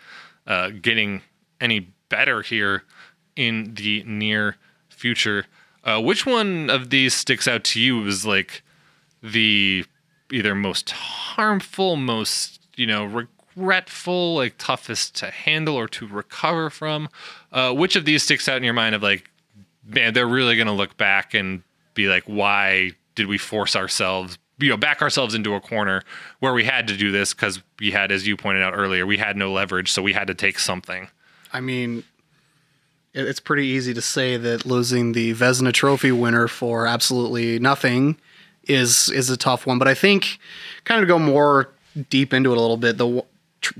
uh, 0.46 0.70
getting 0.82 1.22
any 1.60 1.88
better 2.08 2.42
here 2.42 2.82
in 3.36 3.74
the 3.74 4.02
near 4.04 4.56
future. 4.88 5.46
Uh, 5.84 6.00
which 6.00 6.26
one 6.26 6.68
of 6.68 6.90
these 6.90 7.14
sticks 7.14 7.46
out 7.46 7.64
to 7.64 7.80
you 7.80 8.06
as 8.06 8.26
like 8.26 8.62
the 9.22 9.84
either 10.32 10.54
most 10.54 10.90
harmful, 10.90 11.96
most 11.96 12.60
you 12.76 12.86
know 12.86 13.04
regretful, 13.04 14.36
like 14.36 14.54
toughest 14.58 15.16
to 15.16 15.30
handle 15.30 15.76
or 15.76 15.88
to 15.88 16.06
recover 16.06 16.70
from? 16.70 17.08
Uh, 17.52 17.72
which 17.72 17.96
of 17.96 18.04
these 18.04 18.22
sticks 18.22 18.48
out 18.48 18.56
in 18.56 18.64
your 18.64 18.74
mind 18.74 18.94
of 18.94 19.02
like, 19.02 19.30
man, 19.84 20.14
they're 20.14 20.26
really 20.26 20.56
gonna 20.56 20.74
look 20.74 20.96
back 20.96 21.34
and 21.34 21.62
be 21.94 22.08
like, 22.08 22.24
why 22.24 22.92
did 23.14 23.26
we 23.26 23.38
force 23.38 23.76
ourselves 23.76 24.38
you 24.58 24.68
know 24.68 24.76
back 24.76 25.00
ourselves 25.00 25.34
into 25.34 25.54
a 25.54 25.60
corner 25.60 26.02
where 26.40 26.52
we 26.52 26.64
had 26.64 26.86
to 26.86 26.96
do 26.96 27.10
this 27.10 27.32
because 27.32 27.62
we 27.78 27.90
had 27.90 28.12
as 28.12 28.26
you 28.26 28.36
pointed 28.36 28.62
out 28.62 28.74
earlier 28.76 29.06
we 29.06 29.16
had 29.16 29.34
no 29.34 29.50
leverage 29.50 29.90
so 29.90 30.02
we 30.02 30.12
had 30.12 30.26
to 30.26 30.34
take 30.34 30.58
something 30.58 31.08
I 31.52 31.60
mean, 31.60 32.04
it's 33.12 33.40
pretty 33.40 33.66
easy 33.66 33.92
to 33.94 34.02
say 34.02 34.36
that 34.36 34.64
losing 34.64 35.12
the 35.12 35.34
Vezina 35.34 35.72
Trophy 35.72 36.12
winner 36.12 36.46
for 36.48 36.86
absolutely 36.86 37.58
nothing 37.58 38.18
is 38.70 39.10
is 39.10 39.28
a 39.28 39.36
tough 39.36 39.66
one. 39.66 39.78
But 39.78 39.88
I 39.88 39.94
think 39.94 40.38
kind 40.84 41.02
of 41.02 41.08
go 41.08 41.18
more 41.18 41.70
deep 42.08 42.32
into 42.32 42.52
it 42.52 42.58
a 42.58 42.60
little 42.60 42.76
bit, 42.76 42.98
the 42.98 43.24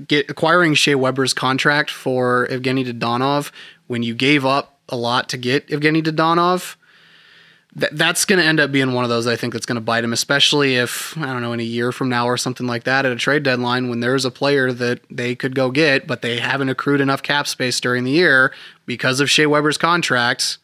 get 0.07 0.29
acquiring 0.29 0.73
Shea 0.73 0.95
Weber's 0.95 1.33
contract 1.33 1.89
for 1.89 2.47
Evgeny 2.47 2.85
Dadonov 2.85 3.51
when 3.87 4.03
you 4.03 4.13
gave 4.13 4.45
up 4.45 4.79
a 4.89 4.95
lot 4.95 5.29
to 5.29 5.37
get 5.37 5.67
Evgeny 5.67 6.03
Dadonov. 6.03 6.75
That, 7.73 7.97
that's 7.97 8.25
going 8.25 8.39
to 8.39 8.45
end 8.45 8.59
up 8.59 8.73
being 8.73 8.91
one 8.91 9.05
of 9.05 9.09
those 9.09 9.27
I 9.27 9.37
think 9.37 9.53
that's 9.53 9.65
going 9.65 9.75
to 9.75 9.81
bite 9.81 10.03
him, 10.03 10.11
especially 10.11 10.75
if 10.75 11.17
I 11.17 11.27
don't 11.27 11.41
know 11.41 11.53
in 11.53 11.61
a 11.61 11.63
year 11.63 11.93
from 11.93 12.09
now 12.09 12.27
or 12.27 12.35
something 12.35 12.67
like 12.67 12.83
that 12.83 13.05
at 13.05 13.13
a 13.13 13.15
trade 13.15 13.43
deadline 13.43 13.89
when 13.89 14.01
there's 14.01 14.25
a 14.25 14.31
player 14.31 14.73
that 14.73 14.99
they 15.09 15.35
could 15.35 15.55
go 15.55 15.71
get, 15.71 16.05
but 16.05 16.21
they 16.21 16.39
haven't 16.39 16.67
accrued 16.67 16.99
enough 16.99 17.23
cap 17.23 17.47
space 17.47 17.79
during 17.79 18.03
the 18.03 18.11
year 18.11 18.53
because 18.85 19.21
of 19.21 19.29
Shea 19.29 19.45
Weber's 19.45 19.77
contract. 19.77 20.57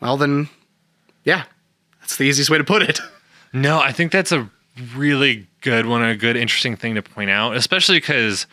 Well, 0.00 0.16
then, 0.16 0.48
yeah, 1.24 1.44
that's 2.00 2.16
the 2.16 2.24
easiest 2.24 2.48
way 2.48 2.56
to 2.56 2.64
put 2.64 2.82
it. 2.82 3.00
No, 3.52 3.78
I 3.80 3.92
think 3.92 4.12
that's 4.12 4.32
a 4.32 4.50
really 4.94 5.46
good 5.60 5.86
one, 5.86 6.02
a 6.02 6.16
good, 6.16 6.36
interesting 6.36 6.76
thing 6.76 6.94
to 6.94 7.02
point 7.02 7.30
out, 7.30 7.56
especially 7.56 7.96
because 7.98 8.46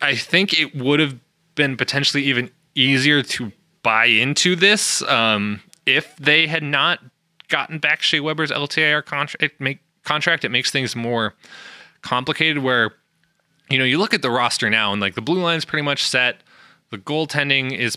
I 0.00 0.16
think 0.16 0.58
it 0.58 0.74
would 0.74 1.00
have 1.00 1.18
been 1.54 1.76
potentially 1.76 2.24
even 2.24 2.50
easier 2.74 3.22
to 3.22 3.52
buy 3.82 4.06
into 4.06 4.56
this 4.56 5.02
um, 5.02 5.60
if 5.86 6.14
they 6.16 6.46
had 6.46 6.62
not 6.62 7.00
gotten 7.48 7.78
back 7.78 8.02
Shea 8.02 8.20
Weber's 8.20 8.50
LTIR 8.50 9.04
contract. 9.04 9.42
It 9.42 9.60
make, 9.60 9.80
contract. 10.04 10.44
It 10.44 10.50
makes 10.50 10.70
things 10.70 10.96
more 10.96 11.34
complicated. 12.00 12.62
Where 12.62 12.94
you 13.68 13.78
know 13.78 13.84
you 13.84 13.98
look 13.98 14.14
at 14.14 14.22
the 14.22 14.30
roster 14.30 14.70
now, 14.70 14.92
and 14.92 15.00
like 15.00 15.14
the 15.14 15.22
blue 15.22 15.40
line's 15.40 15.64
pretty 15.64 15.84
much 15.84 16.04
set. 16.04 16.42
The 16.90 16.98
goaltending 16.98 17.76
is 17.76 17.96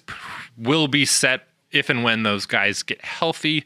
will 0.57 0.87
be 0.87 1.05
set 1.05 1.47
if 1.71 1.89
and 1.89 2.03
when 2.03 2.23
those 2.23 2.45
guys 2.45 2.83
get 2.83 3.03
healthy 3.03 3.65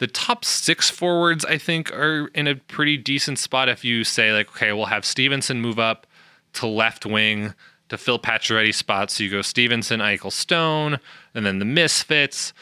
the 0.00 0.06
top 0.06 0.44
six 0.44 0.90
forwards 0.90 1.44
I 1.44 1.56
think 1.56 1.92
are 1.92 2.26
in 2.34 2.48
a 2.48 2.56
pretty 2.56 2.96
decent 2.96 3.38
spot 3.38 3.68
if 3.68 3.84
you 3.84 4.02
say 4.02 4.32
like 4.32 4.50
okay 4.56 4.72
we'll 4.72 4.86
have 4.86 5.04
Stephenson 5.04 5.60
move 5.60 5.78
up 5.78 6.06
to 6.54 6.66
left 6.66 7.06
wing 7.06 7.54
to 7.90 7.98
fill 7.98 8.18
Pacioretty's 8.18 8.76
spot. 8.76 9.10
So 9.10 9.22
you 9.22 9.30
go 9.30 9.42
Stephenson 9.42 10.00
Eichel 10.00 10.32
Stone 10.32 10.98
and 11.34 11.44
then 11.44 11.58
the 11.58 11.64
misfits. 11.64 12.52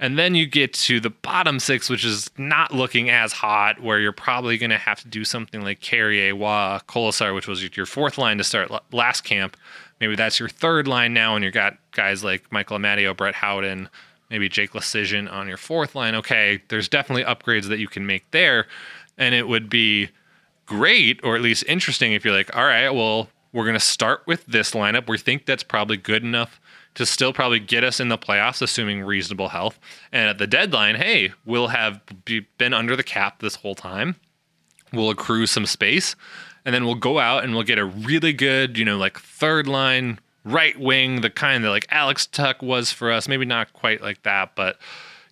And 0.00 0.16
then 0.16 0.34
you 0.34 0.46
get 0.46 0.72
to 0.74 1.00
the 1.00 1.10
bottom 1.10 1.58
six 1.58 1.88
which 1.88 2.04
is 2.04 2.30
not 2.36 2.72
looking 2.72 3.10
as 3.10 3.32
hot 3.32 3.80
where 3.80 3.98
you're 3.98 4.12
probably 4.12 4.56
going 4.58 4.70
to 4.70 4.78
have 4.78 5.00
to 5.00 5.08
do 5.08 5.24
something 5.24 5.62
like 5.62 5.80
Carrier 5.80 6.34
Roy 6.34 6.78
Kolesar 6.88 7.34
which 7.34 7.46
was 7.46 7.76
your 7.76 7.86
fourth 7.86 8.18
line 8.18 8.38
to 8.38 8.44
start 8.44 8.70
last 8.92 9.22
camp. 9.22 9.56
Maybe 10.00 10.14
that's 10.14 10.38
your 10.38 10.48
third 10.48 10.86
line 10.86 11.14
now 11.14 11.34
and 11.36 11.44
you've 11.44 11.54
got 11.54 11.78
guys 11.92 12.22
like 12.22 12.50
Michael 12.52 12.78
Amadio 12.78 13.16
Brett 13.16 13.34
Howden 13.34 13.88
maybe 14.30 14.48
Jake 14.48 14.72
Leschyshyn 14.72 15.30
on 15.30 15.48
your 15.48 15.56
fourth 15.56 15.94
line. 15.94 16.14
Okay, 16.14 16.62
there's 16.68 16.88
definitely 16.88 17.24
upgrades 17.24 17.68
that 17.68 17.78
you 17.78 17.88
can 17.88 18.06
make 18.06 18.30
there, 18.30 18.66
and 19.16 19.34
it 19.34 19.48
would 19.48 19.68
be 19.70 20.10
great 20.66 21.20
or 21.24 21.34
at 21.34 21.42
least 21.42 21.64
interesting 21.66 22.12
if 22.12 22.24
you're 22.24 22.34
like, 22.34 22.54
all 22.54 22.64
right, 22.64 22.90
well, 22.90 23.28
we're 23.52 23.64
gonna 23.64 23.80
start 23.80 24.22
with 24.26 24.44
this 24.46 24.72
lineup. 24.72 25.08
We 25.08 25.18
think 25.18 25.46
that's 25.46 25.62
probably 25.62 25.96
good 25.96 26.22
enough 26.22 26.60
to 26.94 27.06
still 27.06 27.32
probably 27.32 27.60
get 27.60 27.84
us 27.84 28.00
in 28.00 28.08
the 28.08 28.18
playoffs, 28.18 28.60
assuming 28.60 29.02
reasonable 29.02 29.48
health. 29.48 29.78
And 30.12 30.28
at 30.28 30.38
the 30.38 30.46
deadline, 30.46 30.96
hey, 30.96 31.32
we'll 31.44 31.68
have 31.68 32.00
be, 32.24 32.46
been 32.58 32.74
under 32.74 32.96
the 32.96 33.04
cap 33.04 33.40
this 33.40 33.54
whole 33.54 33.74
time. 33.74 34.16
We'll 34.92 35.10
accrue 35.10 35.46
some 35.46 35.66
space, 35.66 36.16
and 36.64 36.74
then 36.74 36.84
we'll 36.84 36.96
go 36.96 37.18
out 37.18 37.44
and 37.44 37.54
we'll 37.54 37.62
get 37.62 37.78
a 37.78 37.84
really 37.84 38.32
good, 38.32 38.76
you 38.76 38.84
know, 38.84 38.96
like 38.96 39.18
third 39.18 39.66
line 39.66 40.18
right 40.44 40.78
wing, 40.78 41.20
the 41.20 41.30
kind 41.30 41.64
that 41.64 41.70
like 41.70 41.86
Alex 41.90 42.26
Tuch 42.26 42.62
was 42.62 42.92
for 42.92 43.10
us. 43.10 43.28
Maybe 43.28 43.44
not 43.44 43.72
quite 43.72 44.02
like 44.02 44.22
that, 44.22 44.54
but 44.54 44.78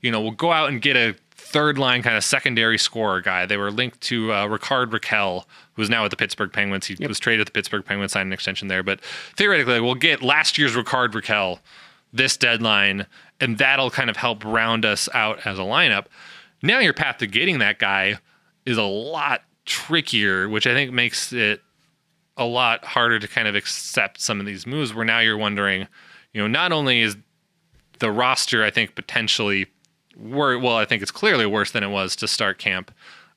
you 0.03 0.11
know, 0.11 0.21
we'll 0.21 0.33
go 0.33 0.53
out 0.53 0.69
and 0.69 0.81
get 0.81 0.97
a 0.97 1.17
third 1.31 1.79
line 1.79 2.03
kind 2.03 2.17
of 2.17 2.25
secondary 2.25 2.79
scorer 2.79 3.21
guy. 3.21 3.47
They 3.47 3.57
were 3.57 3.71
linked 3.71 4.01
to 4.03 4.33
uh, 4.33 4.47
Rickard 4.47 4.91
Rakell, 4.91 5.45
who's 5.75 5.89
now 5.89 6.05
at 6.05 6.11
the 6.11 6.17
Pittsburgh 6.17 6.53
Penguins. 6.53 6.87
He 6.87 7.07
was 7.07 7.19
traded 7.19 7.41
at 7.43 7.47
the 7.47 7.53
Pittsburgh 7.53 7.85
Penguins, 7.85 8.13
signed 8.13 8.29
an 8.29 8.33
extension 8.33 8.69
there. 8.69 8.83
But 8.83 9.01
theoretically, 9.37 9.81
we'll 9.81 9.95
get 9.95 10.23
last 10.23 10.59
year's 10.59 10.75
Rickard 10.75 11.13
Rakell 11.13 11.61
this 12.13 12.37
deadline, 12.37 13.07
and 13.41 13.59
that'll 13.59 13.91
kind 13.91 14.11
of 14.11 14.17
help 14.17 14.45
round 14.45 14.85
us 14.85 15.09
out 15.15 15.47
as 15.47 15.59
a 15.59 15.63
lineup. 15.63 16.07
Now 16.63 16.79
your 16.81 16.95
path 16.95 17.19
to 17.19 17.27
getting 17.27 17.59
that 17.61 17.79
guy 17.79 18.19
is 18.65 18.79
a 18.79 18.83
lot 18.83 19.43
trickier, 19.65 20.49
which 20.49 20.67
I 20.67 20.75
think 20.75 20.93
makes 20.93 21.33
it 21.33 21.63
a 22.37 22.45
lot 22.45 22.85
harder 22.85 23.19
to 23.19 23.29
kind 23.29 23.49
of 23.49 23.55
accept 23.55 24.21
some 24.21 24.41
of 24.41 24.47
these 24.47 24.67
moves 24.67 24.93
where 24.95 25.05
now 25.05 25.21
you're 25.21 25.39
wondering, 25.39 25.87
you 26.33 26.41
know, 26.41 26.47
not 26.47 26.73
only 26.73 27.01
is 27.01 27.17
the 27.99 28.11
roster, 28.11 28.63
I 28.65 28.71
think, 28.71 28.95
potentially 28.95 29.67
wor- 30.17 30.59
well, 30.59 30.77
I 30.77 30.85
think 30.85 31.03
it's 31.03 31.11
clearly 31.11 31.47
worse 31.47 31.71
than 31.71 31.83
it 31.83 31.89
was 31.89 32.15
to 32.17 32.29
start 32.29 32.59
camp 32.59 32.93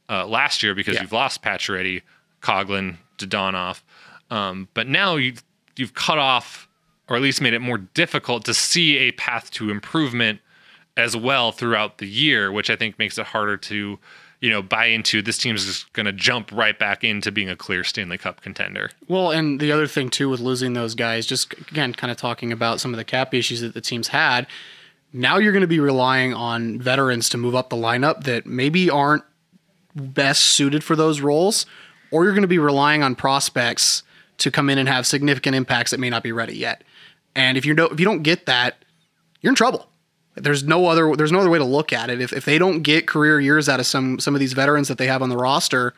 uh, 0.10 0.26
last 0.28 0.62
year 0.64 0.76
because 0.76 0.96
Yeah. 0.96 1.02
you've 1.04 1.14
lost 1.14 1.42
Pacioretty, 1.42 2.02
Coghlan, 2.42 2.98
Dadonov. 3.18 3.82
Um, 4.30 4.68
but 4.74 4.88
now 4.88 5.16
you 5.16 5.34
you've 5.78 5.94
cut 5.94 6.18
off, 6.18 6.68
or 7.08 7.16
at 7.16 7.22
least 7.22 7.42
made 7.42 7.54
it 7.54 7.60
more 7.60 7.78
difficult 7.78 8.44
to 8.46 8.54
see 8.54 8.98
a 8.98 9.12
path 9.14 9.50
to 9.52 9.70
improvement 9.70 10.42
as 10.98 11.16
well 11.16 11.54
throughout 11.54 12.00
the 12.00 12.06
year, 12.08 12.52
which 12.52 12.70
I 12.70 12.76
think 12.76 13.00
makes 13.00 13.18
it 13.18 13.26
harder 13.28 13.56
to, 13.56 13.98
you 14.42 14.50
know, 14.50 14.62
buy 14.62 14.86
into. 14.86 15.22
This 15.22 15.38
team's 15.38 15.66
just 15.66 15.92
going 15.94 16.06
to 16.06 16.14
jump 16.14 16.52
right 16.52 16.78
back 16.78 17.04
into 17.04 17.32
being 17.32 17.50
a 17.50 17.56
clear 17.56 17.84
Stanley 17.84 18.18
Cup 18.18 18.42
contender. 18.42 18.92
Well, 19.08 19.32
and 19.32 19.60
the 19.60 19.72
other 19.72 19.88
thing 19.88 20.10
too 20.10 20.30
with 20.30 20.40
losing 20.40 20.74
those 20.74 20.96
guys, 20.96 21.26
just 21.26 21.54
again, 21.72 21.94
kind 21.94 22.12
of 22.12 22.18
talking 22.18 22.52
about 22.52 22.80
some 22.80 22.94
of 22.94 22.98
the 22.98 23.04
cap 23.04 23.34
issues 23.34 23.62
that 23.62 23.74
the 23.74 23.82
teams 23.82 24.10
had. 24.10 24.48
Now 25.12 25.38
you're 25.38 25.52
going 25.52 25.62
to 25.62 25.68
be 25.68 25.80
relying 25.80 26.34
on 26.34 26.80
veterans 26.80 27.30
to 27.30 27.38
move 27.38 27.56
up 27.56 27.70
the 27.70 27.76
lineup 27.76 28.24
that 28.26 28.46
maybe 28.46 28.90
aren't 28.90 29.24
best 29.96 30.44
suited 30.44 30.84
for 30.84 30.96
those 30.96 31.20
roles, 31.20 31.66
or 32.12 32.24
you're 32.24 32.34
going 32.34 32.44
to 32.44 32.48
be 32.48 32.60
relying 32.60 33.02
on 33.04 33.16
prospects 33.16 34.04
to 34.38 34.52
come 34.52 34.70
in 34.70 34.78
and 34.78 34.88
have 34.88 35.06
significant 35.08 35.56
impacts 35.56 35.92
that 35.92 36.00
may 36.00 36.10
not 36.10 36.24
be 36.24 36.32
ready 36.32 36.56
yet. 36.56 36.84
And 37.36 37.58
if 37.58 37.66
you 37.66 37.74
don't, 37.74 37.92
if 37.92 38.00
you 38.00 38.06
don't 38.06 38.24
get 38.24 38.46
that, 38.46 38.86
you're 39.42 39.52
in 39.52 39.56
trouble. 39.56 39.90
There's 40.40 40.64
no 40.64 40.88
other 40.88 41.16
there's 41.16 41.32
no 41.32 41.40
other 41.40 41.50
way 41.50 41.58
to 41.58 41.66
look 41.66 41.94
at 41.94 42.10
it. 42.10 42.22
If, 42.22 42.34
if 42.34 42.46
they 42.46 42.58
don't 42.58 42.82
get 42.82 43.08
career 43.08 43.40
years 43.40 43.70
out 43.70 43.80
of 43.80 43.86
some 43.86 44.20
some 44.20 44.34
of 44.34 44.40
these 44.40 44.54
veterans 44.54 44.88
that 44.88 44.98
they 44.98 45.08
have 45.08 45.22
on 45.22 45.30
the 45.30 45.38
roster, 45.38 45.94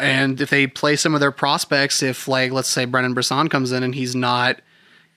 and 0.00 0.40
if 0.40 0.50
they 0.50 0.66
play 0.66 0.96
some 0.96 1.14
of 1.14 1.20
their 1.20 1.32
prospects, 1.32 2.02
if 2.02 2.28
like 2.28 2.52
let's 2.52 2.68
say 2.68 2.84
Brendan 2.84 3.14
Brisson 3.14 3.48
comes 3.48 3.72
in 3.72 3.82
and 3.82 3.94
he's 3.94 4.14
not 4.14 4.60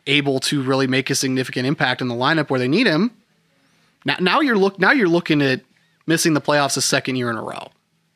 able 0.07 0.39
to 0.39 0.62
really 0.62 0.88
make 0.88 1.10
a 1.10 1.16
significant 1.16 1.68
impact 1.68 2.01
in 2.01 2.07
the 2.07 2.16
lineup 2.16 2.49
where 2.49 2.60
they 2.60 2.68
need 2.68 2.88
him, 2.88 3.12
now, 4.05 4.18
now 4.20 4.39
you're 4.39 4.57
look 4.57 4.80
now 4.80 4.91
you're 4.91 5.10
looking 5.10 5.41
at 5.41 5.62
missing 6.05 6.34
the 6.34 6.41
playoffs 6.41 6.78
a 6.78 6.82
second 6.82 7.16
year 7.16 7.30
in 7.30 7.38
a 7.38 7.43
row, 7.43 7.70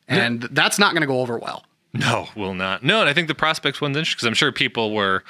and 0.08 0.42
that's 0.42 0.78
not 0.78 0.92
going 0.92 1.02
to 1.02 1.06
go 1.06 1.20
over 1.20 1.38
well. 1.38 1.64
No, 1.92 2.28
will 2.34 2.54
not. 2.54 2.82
No, 2.82 3.00
and 3.00 3.08
I 3.08 3.12
think 3.12 3.28
the 3.28 3.34
prospects 3.36 3.80
one's 3.80 3.96
interesting 3.96 4.16
because 4.16 4.26
I'm 4.26 4.34
sure 4.34 4.50
people 4.50 4.92
were, 4.92 5.22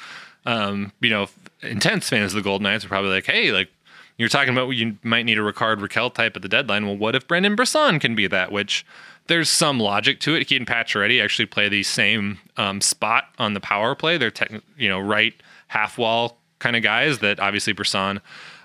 um, 0.46 0.92
you 1.00 1.10
know, 1.10 1.28
intense 1.60 2.08
fans 2.08 2.32
of 2.32 2.36
the 2.36 2.42
Golden 2.42 2.62
Knights 2.62 2.84
were 2.84 2.88
probably 2.88 3.10
like, 3.10 3.26
hey, 3.26 3.52
like 3.52 3.68
you're 4.16 4.28
talking 4.28 4.52
about 4.52 4.68
you 4.70 4.96
might 5.02 5.24
need 5.24 5.38
a 5.38 5.42
Rickard 5.42 5.80
Rakell 5.80 6.12
type 6.12 6.36
at 6.36 6.42
the 6.42 6.48
deadline. 6.48 6.86
Well, 6.86 6.96
what 6.96 7.14
if 7.14 7.26
Brendan 7.26 7.56
Brisson 7.56 7.98
can 7.98 8.14
be 8.14 8.26
that? 8.28 8.52
Which 8.52 8.86
there's 9.26 9.48
some 9.48 9.80
logic 9.80 10.20
to 10.20 10.34
it. 10.34 10.48
He 10.48 10.56
and 10.56 10.66
Pacioretty 10.66 11.22
actually 11.22 11.46
play 11.46 11.68
the 11.68 11.82
same 11.82 12.38
um, 12.56 12.80
spot 12.80 13.24
on 13.38 13.54
the 13.54 13.60
power 13.60 13.94
play. 13.94 14.18
They're 14.18 14.30
techni- 14.30 14.62
you 14.76 14.88
know 14.88 15.00
right 15.00 15.34
half 15.68 15.98
wall 15.98 16.38
kind 16.58 16.76
of 16.76 16.82
guys. 16.82 17.18
That 17.18 17.40
obviously 17.40 17.72
Brisson, 17.72 18.20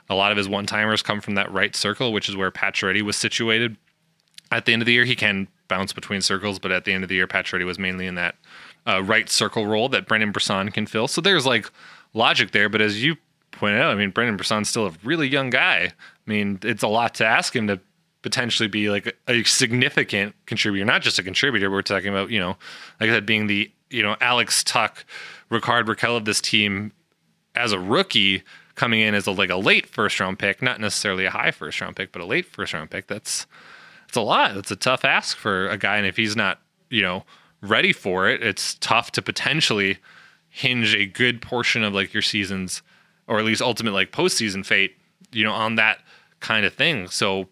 a 0.09 0.15
lot 0.15 0.31
of 0.31 0.37
his 0.37 0.47
one 0.47 0.65
timers 0.65 1.01
come 1.01 1.21
from 1.21 1.35
that 1.35 1.51
right 1.51 1.75
circle, 1.75 2.13
which 2.13 2.29
is 2.29 2.35
where 2.35 2.51
Pacioretty 2.51 3.01
was 3.01 3.17
situated 3.17 3.77
at 4.51 4.65
the 4.65 4.73
end 4.73 4.81
of 4.81 4.85
the 4.85 4.93
year, 4.93 5.05
he 5.05 5.15
can 5.15 5.47
bounce 5.67 5.93
between 5.93 6.21
circles, 6.21 6.59
but 6.59 6.71
at 6.71 6.85
the 6.85 6.93
end 6.93 7.03
of 7.03 7.09
the 7.09 7.15
year, 7.15 7.27
Pacioretty 7.27 7.65
was 7.65 7.77
mainly 7.77 8.07
in 8.07 8.15
that 8.15 8.35
uh, 8.87 9.03
right 9.03 9.29
circle 9.29 9.67
role 9.67 9.89
that 9.89 10.07
Brendan 10.07 10.31
Brisson 10.31 10.71
can 10.71 10.87
fill. 10.87 11.07
So 11.07 11.21
there's 11.21 11.45
like 11.45 11.69
logic 12.13 12.51
there. 12.51 12.69
But 12.69 12.81
as 12.81 13.03
you 13.03 13.17
pointed 13.51 13.81
out, 13.81 13.91
I 13.91 13.95
mean, 13.95 14.11
Brendan 14.11 14.37
Brisson's 14.37 14.69
still 14.69 14.87
a 14.87 14.93
really 15.03 15.27
young 15.27 15.49
guy. 15.49 15.85
I 15.85 15.91
mean, 16.25 16.59
it's 16.63 16.83
a 16.83 16.87
lot 16.87 17.15
to 17.15 17.25
ask 17.25 17.55
him 17.55 17.67
to 17.67 17.79
potentially 18.21 18.67
be 18.67 18.89
like 18.89 19.07
a, 19.07 19.31
a 19.31 19.43
significant 19.43 20.35
contributor, 20.45 20.85
not 20.85 21.01
just 21.01 21.19
a 21.19 21.23
contributor. 21.23 21.71
We're 21.71 21.81
talking 21.81 22.09
about, 22.09 22.29
you 22.29 22.39
know, 22.39 22.57
like 22.99 23.09
I 23.09 23.13
said, 23.13 23.25
being 23.25 23.47
the, 23.47 23.71
you 23.89 24.03
know, 24.03 24.15
Alex 24.21 24.63
Tuch, 24.63 25.05
Rickard 25.49 25.87
Rakell 25.87 26.17
of 26.17 26.25
this 26.25 26.41
team 26.41 26.91
as 27.55 27.71
a 27.71 27.79
rookie 27.79 28.43
coming 28.75 29.01
in 29.01 29.15
as 29.15 29.27
a, 29.27 29.31
like 29.31 29.49
a 29.49 29.57
late 29.57 29.85
first 29.85 30.19
round 30.19 30.39
pick, 30.39 30.61
not 30.61 30.79
necessarily 30.79 31.25
a 31.25 31.31
high 31.31 31.51
first 31.51 31.81
round 31.81 31.95
pick, 31.95 32.11
but 32.11 32.21
a 32.21 32.25
late 32.25 32.45
first 32.45 32.73
round 32.73 32.89
pick. 32.89 33.07
That's, 33.07 33.45
it's 34.07 34.17
a 34.17 34.21
lot. 34.21 34.57
It's 34.57 34.71
a 34.71 34.75
tough 34.75 35.05
ask 35.05 35.37
for 35.37 35.67
a 35.69 35.77
guy, 35.77 35.97
and 35.97 36.05
if 36.05 36.17
he's 36.17 36.35
not, 36.35 36.59
you 36.89 37.01
know, 37.01 37.25
ready 37.61 37.93
for 37.93 38.27
it, 38.29 38.41
it's 38.41 38.75
tough 38.75 39.11
to 39.11 39.21
potentially 39.21 39.97
hinge 40.49 40.95
a 40.95 41.05
good 41.05 41.41
portion 41.41 41.83
of 41.83 41.93
like 41.93 42.13
your 42.13 42.23
seasons, 42.23 42.81
or 43.29 43.39
at 43.39 43.45
least 43.45 43.61
ultimate 43.61 43.93
like 43.93 44.11
postseason 44.11 44.65
fate, 44.65 44.97
you 45.31 45.43
know, 45.43 45.53
on 45.53 45.75
that 45.75 45.99
kind 46.41 46.65
of 46.65 46.73
thing. 46.73 47.07
So 47.07 47.47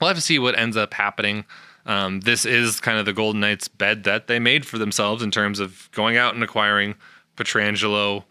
we'll 0.00 0.08
have 0.08 0.16
to 0.16 0.22
see 0.22 0.38
what 0.38 0.58
ends 0.58 0.76
up 0.76 0.94
happening. 0.94 1.44
Um, 1.84 2.20
this 2.20 2.46
is 2.46 2.80
kind 2.80 2.98
of 2.98 3.04
the 3.04 3.12
Golden 3.12 3.40
Knights' 3.40 3.68
bed 3.68 4.04
that 4.04 4.28
they 4.28 4.38
made 4.38 4.64
for 4.64 4.78
themselves 4.78 5.22
in 5.22 5.32
terms 5.32 5.58
of 5.58 5.90
going 5.92 6.16
out 6.16 6.34
and 6.34 6.44
acquiring 6.44 6.94
Pietrangelo, 7.36 8.24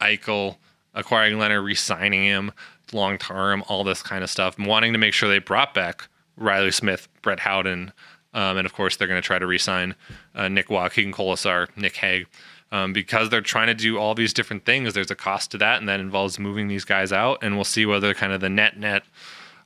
Eichel, 0.00 0.56
acquiring 0.94 1.38
Lehner, 1.38 1.62
re-signing 1.62 2.24
him 2.24 2.52
long 2.92 3.18
term, 3.18 3.62
all 3.68 3.84
this 3.84 4.02
kind 4.02 4.24
of 4.24 4.30
stuff, 4.30 4.58
wanting 4.58 4.92
to 4.92 4.98
make 4.98 5.14
sure 5.14 5.28
they 5.28 5.38
brought 5.38 5.74
back 5.74 6.08
Reilly 6.36 6.72
Smith, 6.72 7.06
Brett 7.22 7.40
Howden, 7.40 7.92
um, 8.34 8.56
and 8.56 8.66
of 8.66 8.72
course 8.72 8.96
they're 8.96 9.08
going 9.08 9.20
to 9.20 9.26
try 9.26 9.38
to 9.38 9.46
re-sign 9.46 9.94
uh, 10.34 10.48
Nick 10.48 10.70
Roy, 10.70 10.88
Keegan 10.88 11.12
Kolesar, 11.12 11.68
Nick 11.76 11.96
Hague. 11.96 12.26
Um, 12.70 12.92
because 12.92 13.30
they're 13.30 13.40
trying 13.40 13.68
to 13.68 13.74
do 13.74 13.98
all 13.98 14.14
these 14.14 14.34
different 14.34 14.66
things, 14.66 14.92
there's 14.92 15.10
a 15.10 15.14
cost 15.14 15.52
to 15.52 15.58
that, 15.58 15.78
and 15.78 15.88
that 15.88 16.00
involves 16.00 16.38
moving 16.38 16.68
these 16.68 16.84
guys 16.84 17.12
out. 17.12 17.38
And 17.40 17.54
we'll 17.54 17.64
see 17.64 17.86
whether 17.86 18.12
kind 18.12 18.30
of 18.30 18.42
the 18.42 18.50
net 18.50 18.78
net 18.78 19.04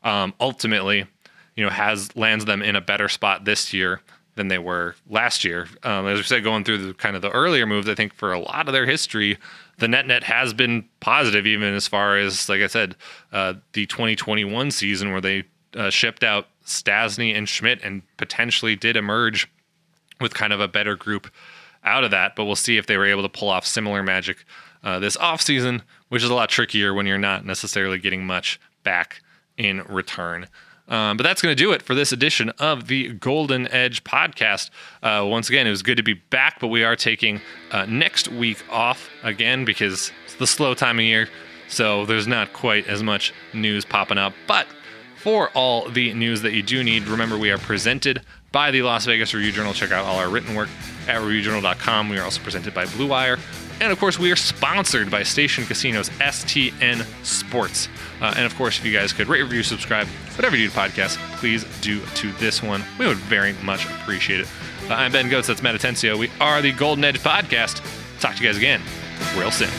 um, 0.04 0.34
ultimately, 0.38 1.06
you 1.56 1.64
know, 1.64 1.70
has 1.70 2.14
lands 2.16 2.44
them 2.44 2.62
in 2.62 2.76
a 2.76 2.80
better 2.80 3.08
spot 3.08 3.44
this 3.44 3.72
year 3.72 4.00
than 4.34 4.48
they 4.48 4.58
were 4.58 4.94
last 5.08 5.44
year. 5.44 5.68
Um, 5.82 6.06
as 6.06 6.18
we 6.18 6.22
said, 6.22 6.44
going 6.44 6.64
through 6.64 6.86
the 6.86 6.94
kind 6.94 7.16
of 7.16 7.22
the 7.22 7.30
earlier 7.30 7.66
moves, 7.66 7.88
I 7.88 7.94
think 7.94 8.14
for 8.14 8.32
a 8.32 8.38
lot 8.38 8.68
of 8.68 8.72
their 8.72 8.86
history, 8.86 9.38
the 9.78 9.88
net 9.88 10.06
net 10.06 10.24
has 10.24 10.54
been 10.54 10.88
positive, 11.00 11.46
even 11.46 11.74
as 11.74 11.88
far 11.88 12.16
as 12.16 12.48
like 12.48 12.60
I 12.60 12.66
said, 12.66 12.96
uh, 13.32 13.54
the 13.72 13.86
2021 13.86 14.70
season 14.70 15.12
where 15.12 15.20
they 15.20 15.44
uh, 15.76 15.90
shipped 15.90 16.24
out 16.24 16.46
Stastny 16.64 17.36
and 17.36 17.48
Schmidt 17.48 17.82
and 17.82 18.02
potentially 18.16 18.76
did 18.76 18.96
emerge 18.96 19.50
with 20.20 20.34
kind 20.34 20.52
of 20.52 20.60
a 20.60 20.68
better 20.68 20.96
group 20.96 21.28
out 21.84 22.04
of 22.04 22.10
that. 22.10 22.36
But 22.36 22.44
we'll 22.44 22.56
see 22.56 22.76
if 22.76 22.86
they 22.86 22.96
were 22.96 23.06
able 23.06 23.22
to 23.22 23.28
pull 23.28 23.48
off 23.48 23.66
similar 23.66 24.02
magic 24.02 24.44
uh, 24.82 24.98
this 24.98 25.16
offseason, 25.16 25.82
which 26.08 26.22
is 26.22 26.30
a 26.30 26.34
lot 26.34 26.48
trickier 26.48 26.94
when 26.94 27.06
you're 27.06 27.18
not 27.18 27.44
necessarily 27.44 27.98
getting 27.98 28.26
much 28.26 28.60
back 28.82 29.22
in 29.56 29.82
return. 29.84 30.46
Um, 30.88 31.16
but 31.16 31.22
that's 31.22 31.40
going 31.40 31.56
to 31.56 31.62
do 31.62 31.72
it 31.72 31.80
for 31.80 31.94
this 31.94 32.12
edition 32.12 32.50
of 32.58 32.88
the 32.88 33.12
Golden 33.14 33.68
Edge 33.68 34.04
podcast. 34.04 34.70
Uh, 35.02 35.24
once 35.24 35.48
again, 35.48 35.66
it 35.66 35.70
was 35.70 35.82
good 35.82 35.96
to 35.96 36.02
be 36.02 36.14
back, 36.14 36.60
but 36.60 36.68
we 36.68 36.84
are 36.84 36.96
taking 36.96 37.40
uh, 37.70 37.86
next 37.86 38.28
week 38.28 38.62
off 38.68 39.08
again 39.22 39.64
because 39.64 40.12
it's 40.24 40.34
the 40.34 40.46
slow 40.46 40.74
time 40.74 40.98
of 40.98 41.04
year. 41.04 41.28
So 41.68 42.04
there's 42.04 42.26
not 42.26 42.52
quite 42.52 42.86
as 42.88 43.02
much 43.02 43.32
news 43.54 43.84
popping 43.84 44.18
up. 44.18 44.34
But 44.46 44.66
for 45.16 45.50
all 45.50 45.88
the 45.88 46.12
news 46.12 46.42
that 46.42 46.52
you 46.52 46.62
do 46.62 46.82
need, 46.82 47.06
remember 47.06 47.38
we 47.38 47.50
are 47.50 47.58
presented 47.58 48.22
by 48.52 48.70
the 48.70 48.82
Las 48.82 49.06
Vegas 49.06 49.34
Review 49.34 49.50
Journal. 49.50 49.72
Check 49.72 49.90
out 49.90 50.04
all 50.04 50.18
our 50.18 50.28
written 50.28 50.54
work 50.54 50.68
at 51.08 51.20
reviewjournal.com. 51.20 52.08
We 52.08 52.18
are 52.18 52.24
also 52.24 52.42
presented 52.42 52.74
by 52.74 52.86
Blue 52.86 53.08
Wire. 53.08 53.38
And 53.80 53.90
of 53.90 53.98
course, 53.98 54.18
we 54.18 54.30
are 54.30 54.36
sponsored 54.36 55.10
by 55.10 55.24
Station 55.24 55.64
Casinos 55.64 56.08
STN 56.10 57.04
Sports. 57.24 57.88
Uh, 58.20 58.34
and 58.36 58.46
of 58.46 58.54
course, 58.54 58.78
if 58.78 58.84
you 58.84 58.92
guys 58.92 59.12
could 59.12 59.26
rate, 59.26 59.42
review, 59.42 59.62
subscribe, 59.64 60.06
whatever 60.36 60.56
you 60.56 60.68
do 60.68 60.72
to 60.72 60.78
podcast, 60.78 61.16
please 61.38 61.64
do 61.80 62.00
to 62.14 62.30
this 62.32 62.62
one. 62.62 62.84
We 62.98 63.08
would 63.08 63.16
very 63.16 63.54
much 63.54 63.86
appreciate 63.86 64.40
it. 64.40 64.48
Uh, 64.88 64.94
I'm 64.94 65.10
Ben 65.10 65.28
Gotz. 65.28 65.46
That's 65.46 65.62
Matt 65.62 65.74
Atencio. 65.74 66.16
We 66.16 66.30
are 66.40 66.62
the 66.62 66.72
Golden 66.72 67.04
Edge 67.04 67.18
Podcast. 67.20 67.82
Talk 68.20 68.36
to 68.36 68.42
you 68.42 68.48
guys 68.48 68.56
again 68.56 68.80
real 69.36 69.50
soon. 69.50 69.70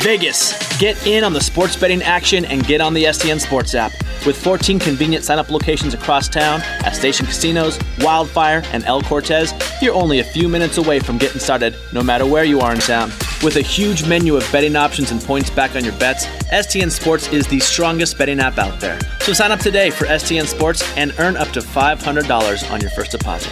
Vegas, 0.00 0.78
get 0.78 1.06
in 1.06 1.24
on 1.24 1.32
the 1.32 1.40
sports 1.40 1.74
betting 1.74 2.02
action 2.02 2.44
and 2.44 2.66
get 2.66 2.80
on 2.80 2.92
the 2.92 3.04
STN 3.04 3.40
Sports 3.40 3.74
app. 3.74 3.92
With 4.26 4.36
14 4.36 4.78
convenient 4.78 5.24
sign 5.24 5.38
up 5.38 5.50
locations 5.50 5.94
across 5.94 6.28
town 6.28 6.60
at 6.84 6.94
Station 6.94 7.26
Casinos, 7.26 7.78
Wildfire, 8.00 8.62
and 8.72 8.84
El 8.84 9.02
Cortez, 9.02 9.54
you're 9.80 9.94
only 9.94 10.20
a 10.20 10.24
few 10.24 10.48
minutes 10.48 10.78
away 10.78 11.00
from 11.00 11.16
getting 11.16 11.40
started 11.40 11.74
no 11.92 12.02
matter 12.02 12.26
where 12.26 12.44
you 12.44 12.60
are 12.60 12.72
in 12.72 12.80
town. 12.80 13.10
With 13.42 13.56
a 13.56 13.62
huge 13.62 14.06
menu 14.06 14.36
of 14.36 14.46
betting 14.52 14.76
options 14.76 15.10
and 15.10 15.20
points 15.20 15.50
back 15.50 15.74
on 15.76 15.84
your 15.84 15.96
bets, 15.98 16.26
STN 16.52 16.90
Sports 16.90 17.28
is 17.28 17.46
the 17.46 17.60
strongest 17.60 18.18
betting 18.18 18.40
app 18.40 18.58
out 18.58 18.78
there. 18.80 18.98
So 19.20 19.32
sign 19.32 19.50
up 19.50 19.60
today 19.60 19.90
for 19.90 20.06
STN 20.06 20.46
Sports 20.46 20.82
and 20.96 21.14
earn 21.18 21.36
up 21.36 21.48
to 21.48 21.60
$500 21.60 22.70
on 22.70 22.80
your 22.80 22.90
first 22.90 23.12
deposit. 23.12 23.50